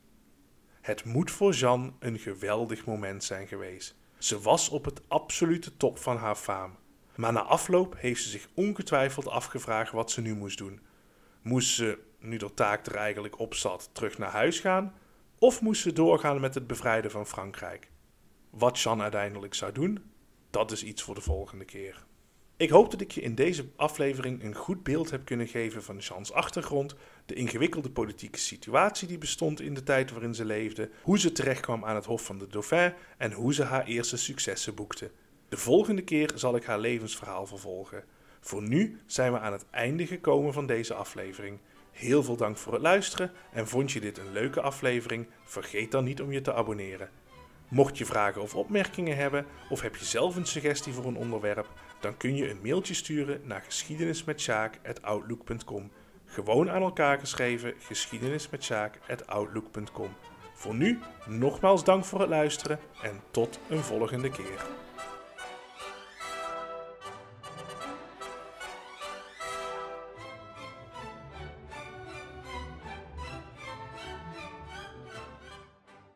Het 0.87 1.05
moet 1.05 1.31
voor 1.31 1.53
Jeanne 1.53 1.91
een 1.99 2.19
geweldig 2.19 2.85
moment 2.85 3.23
zijn 3.23 3.47
geweest. 3.47 3.95
Ze 4.17 4.39
was 4.39 4.69
op 4.69 4.85
het 4.85 5.01
absolute 5.07 5.77
top 5.77 5.97
van 5.97 6.17
haar 6.17 6.35
faam. 6.35 6.75
Maar 7.15 7.33
na 7.33 7.41
afloop 7.41 7.95
heeft 7.97 8.23
ze 8.23 8.29
zich 8.29 8.47
ongetwijfeld 8.53 9.27
afgevraagd 9.27 9.91
wat 9.91 10.11
ze 10.11 10.21
nu 10.21 10.35
moest 10.35 10.57
doen. 10.57 10.79
Moest 11.41 11.75
ze, 11.75 11.99
nu 12.19 12.37
de 12.37 12.53
taak 12.53 12.85
er 12.85 12.95
eigenlijk 12.95 13.39
op 13.39 13.53
zat, 13.53 13.89
terug 13.91 14.17
naar 14.17 14.31
huis 14.31 14.59
gaan? 14.59 14.93
Of 15.39 15.61
moest 15.61 15.81
ze 15.81 15.93
doorgaan 15.93 16.39
met 16.39 16.53
het 16.53 16.67
bevrijden 16.67 17.11
van 17.11 17.27
Frankrijk? 17.27 17.89
Wat 18.49 18.79
Jeanne 18.79 19.01
uiteindelijk 19.01 19.53
zou 19.53 19.71
doen, 19.71 20.11
dat 20.49 20.71
is 20.71 20.83
iets 20.83 21.01
voor 21.01 21.15
de 21.15 21.21
volgende 21.21 21.65
keer. 21.65 22.05
Ik 22.57 22.69
hoop 22.69 22.91
dat 22.91 23.01
ik 23.01 23.11
je 23.11 23.21
in 23.21 23.35
deze 23.35 23.65
aflevering 23.75 24.43
een 24.43 24.55
goed 24.55 24.83
beeld 24.83 25.11
heb 25.11 25.25
kunnen 25.25 25.47
geven 25.47 25.83
van 25.83 25.97
Jean's 25.97 26.31
achtergrond, 26.31 26.95
de 27.27 27.33
ingewikkelde 27.33 27.89
politieke 27.89 28.39
situatie 28.39 29.07
die 29.07 29.17
bestond 29.17 29.61
in 29.61 29.73
de 29.73 29.83
tijd 29.83 30.11
waarin 30.11 30.35
ze 30.35 30.45
leefde, 30.45 30.89
hoe 31.01 31.19
ze 31.19 31.31
terechtkwam 31.31 31.85
aan 31.85 31.95
het 31.95 32.05
Hof 32.05 32.25
van 32.25 32.37
de 32.37 32.47
Dauphin 32.47 32.93
en 33.17 33.31
hoe 33.31 33.53
ze 33.53 33.63
haar 33.63 33.85
eerste 33.85 34.17
successen 34.17 34.75
boekte. 34.75 35.11
De 35.49 35.57
volgende 35.57 36.01
keer 36.01 36.31
zal 36.35 36.55
ik 36.55 36.63
haar 36.63 36.79
levensverhaal 36.79 37.45
vervolgen. 37.45 38.03
Voor 38.39 38.61
nu 38.61 38.99
zijn 39.05 39.31
we 39.31 39.39
aan 39.39 39.51
het 39.51 39.65
einde 39.69 40.07
gekomen 40.07 40.53
van 40.53 40.67
deze 40.67 40.93
aflevering. 40.93 41.59
Heel 41.91 42.23
veel 42.23 42.35
dank 42.35 42.57
voor 42.57 42.73
het 42.73 42.81
luisteren 42.81 43.31
en 43.51 43.67
vond 43.67 43.91
je 43.91 43.99
dit 43.99 44.17
een 44.17 44.31
leuke 44.31 44.61
aflevering? 44.61 45.27
Vergeet 45.43 45.91
dan 45.91 46.03
niet 46.03 46.21
om 46.21 46.31
je 46.31 46.41
te 46.41 46.53
abonneren. 46.53 47.09
Mocht 47.67 47.97
je 47.97 48.05
vragen 48.05 48.41
of 48.41 48.55
opmerkingen 48.55 49.17
hebben, 49.17 49.45
of 49.69 49.81
heb 49.81 49.95
je 49.95 50.05
zelf 50.05 50.35
een 50.35 50.45
suggestie 50.45 50.93
voor 50.93 51.05
een 51.05 51.17
onderwerp, 51.17 51.67
dan 51.99 52.17
kun 52.17 52.35
je 52.35 52.49
een 52.49 52.61
mailtje 52.63 52.93
sturen 52.93 53.41
naar 53.43 53.61
geschiedenismetsjaak.outlook.com. 53.61 55.91
Gewoon 56.27 56.69
aan 56.69 56.81
elkaar 56.81 57.19
geschreven 57.19 57.73
geschiedenismetsjaak.outlook.com. 57.79 60.15
Voor 60.53 60.75
nu, 60.75 60.99
nogmaals 61.25 61.83
dank 61.83 62.05
voor 62.05 62.19
het 62.19 62.29
luisteren 62.29 62.79
en 63.01 63.21
tot 63.31 63.59
een 63.69 63.83
volgende 63.83 64.29
keer. 64.29 64.86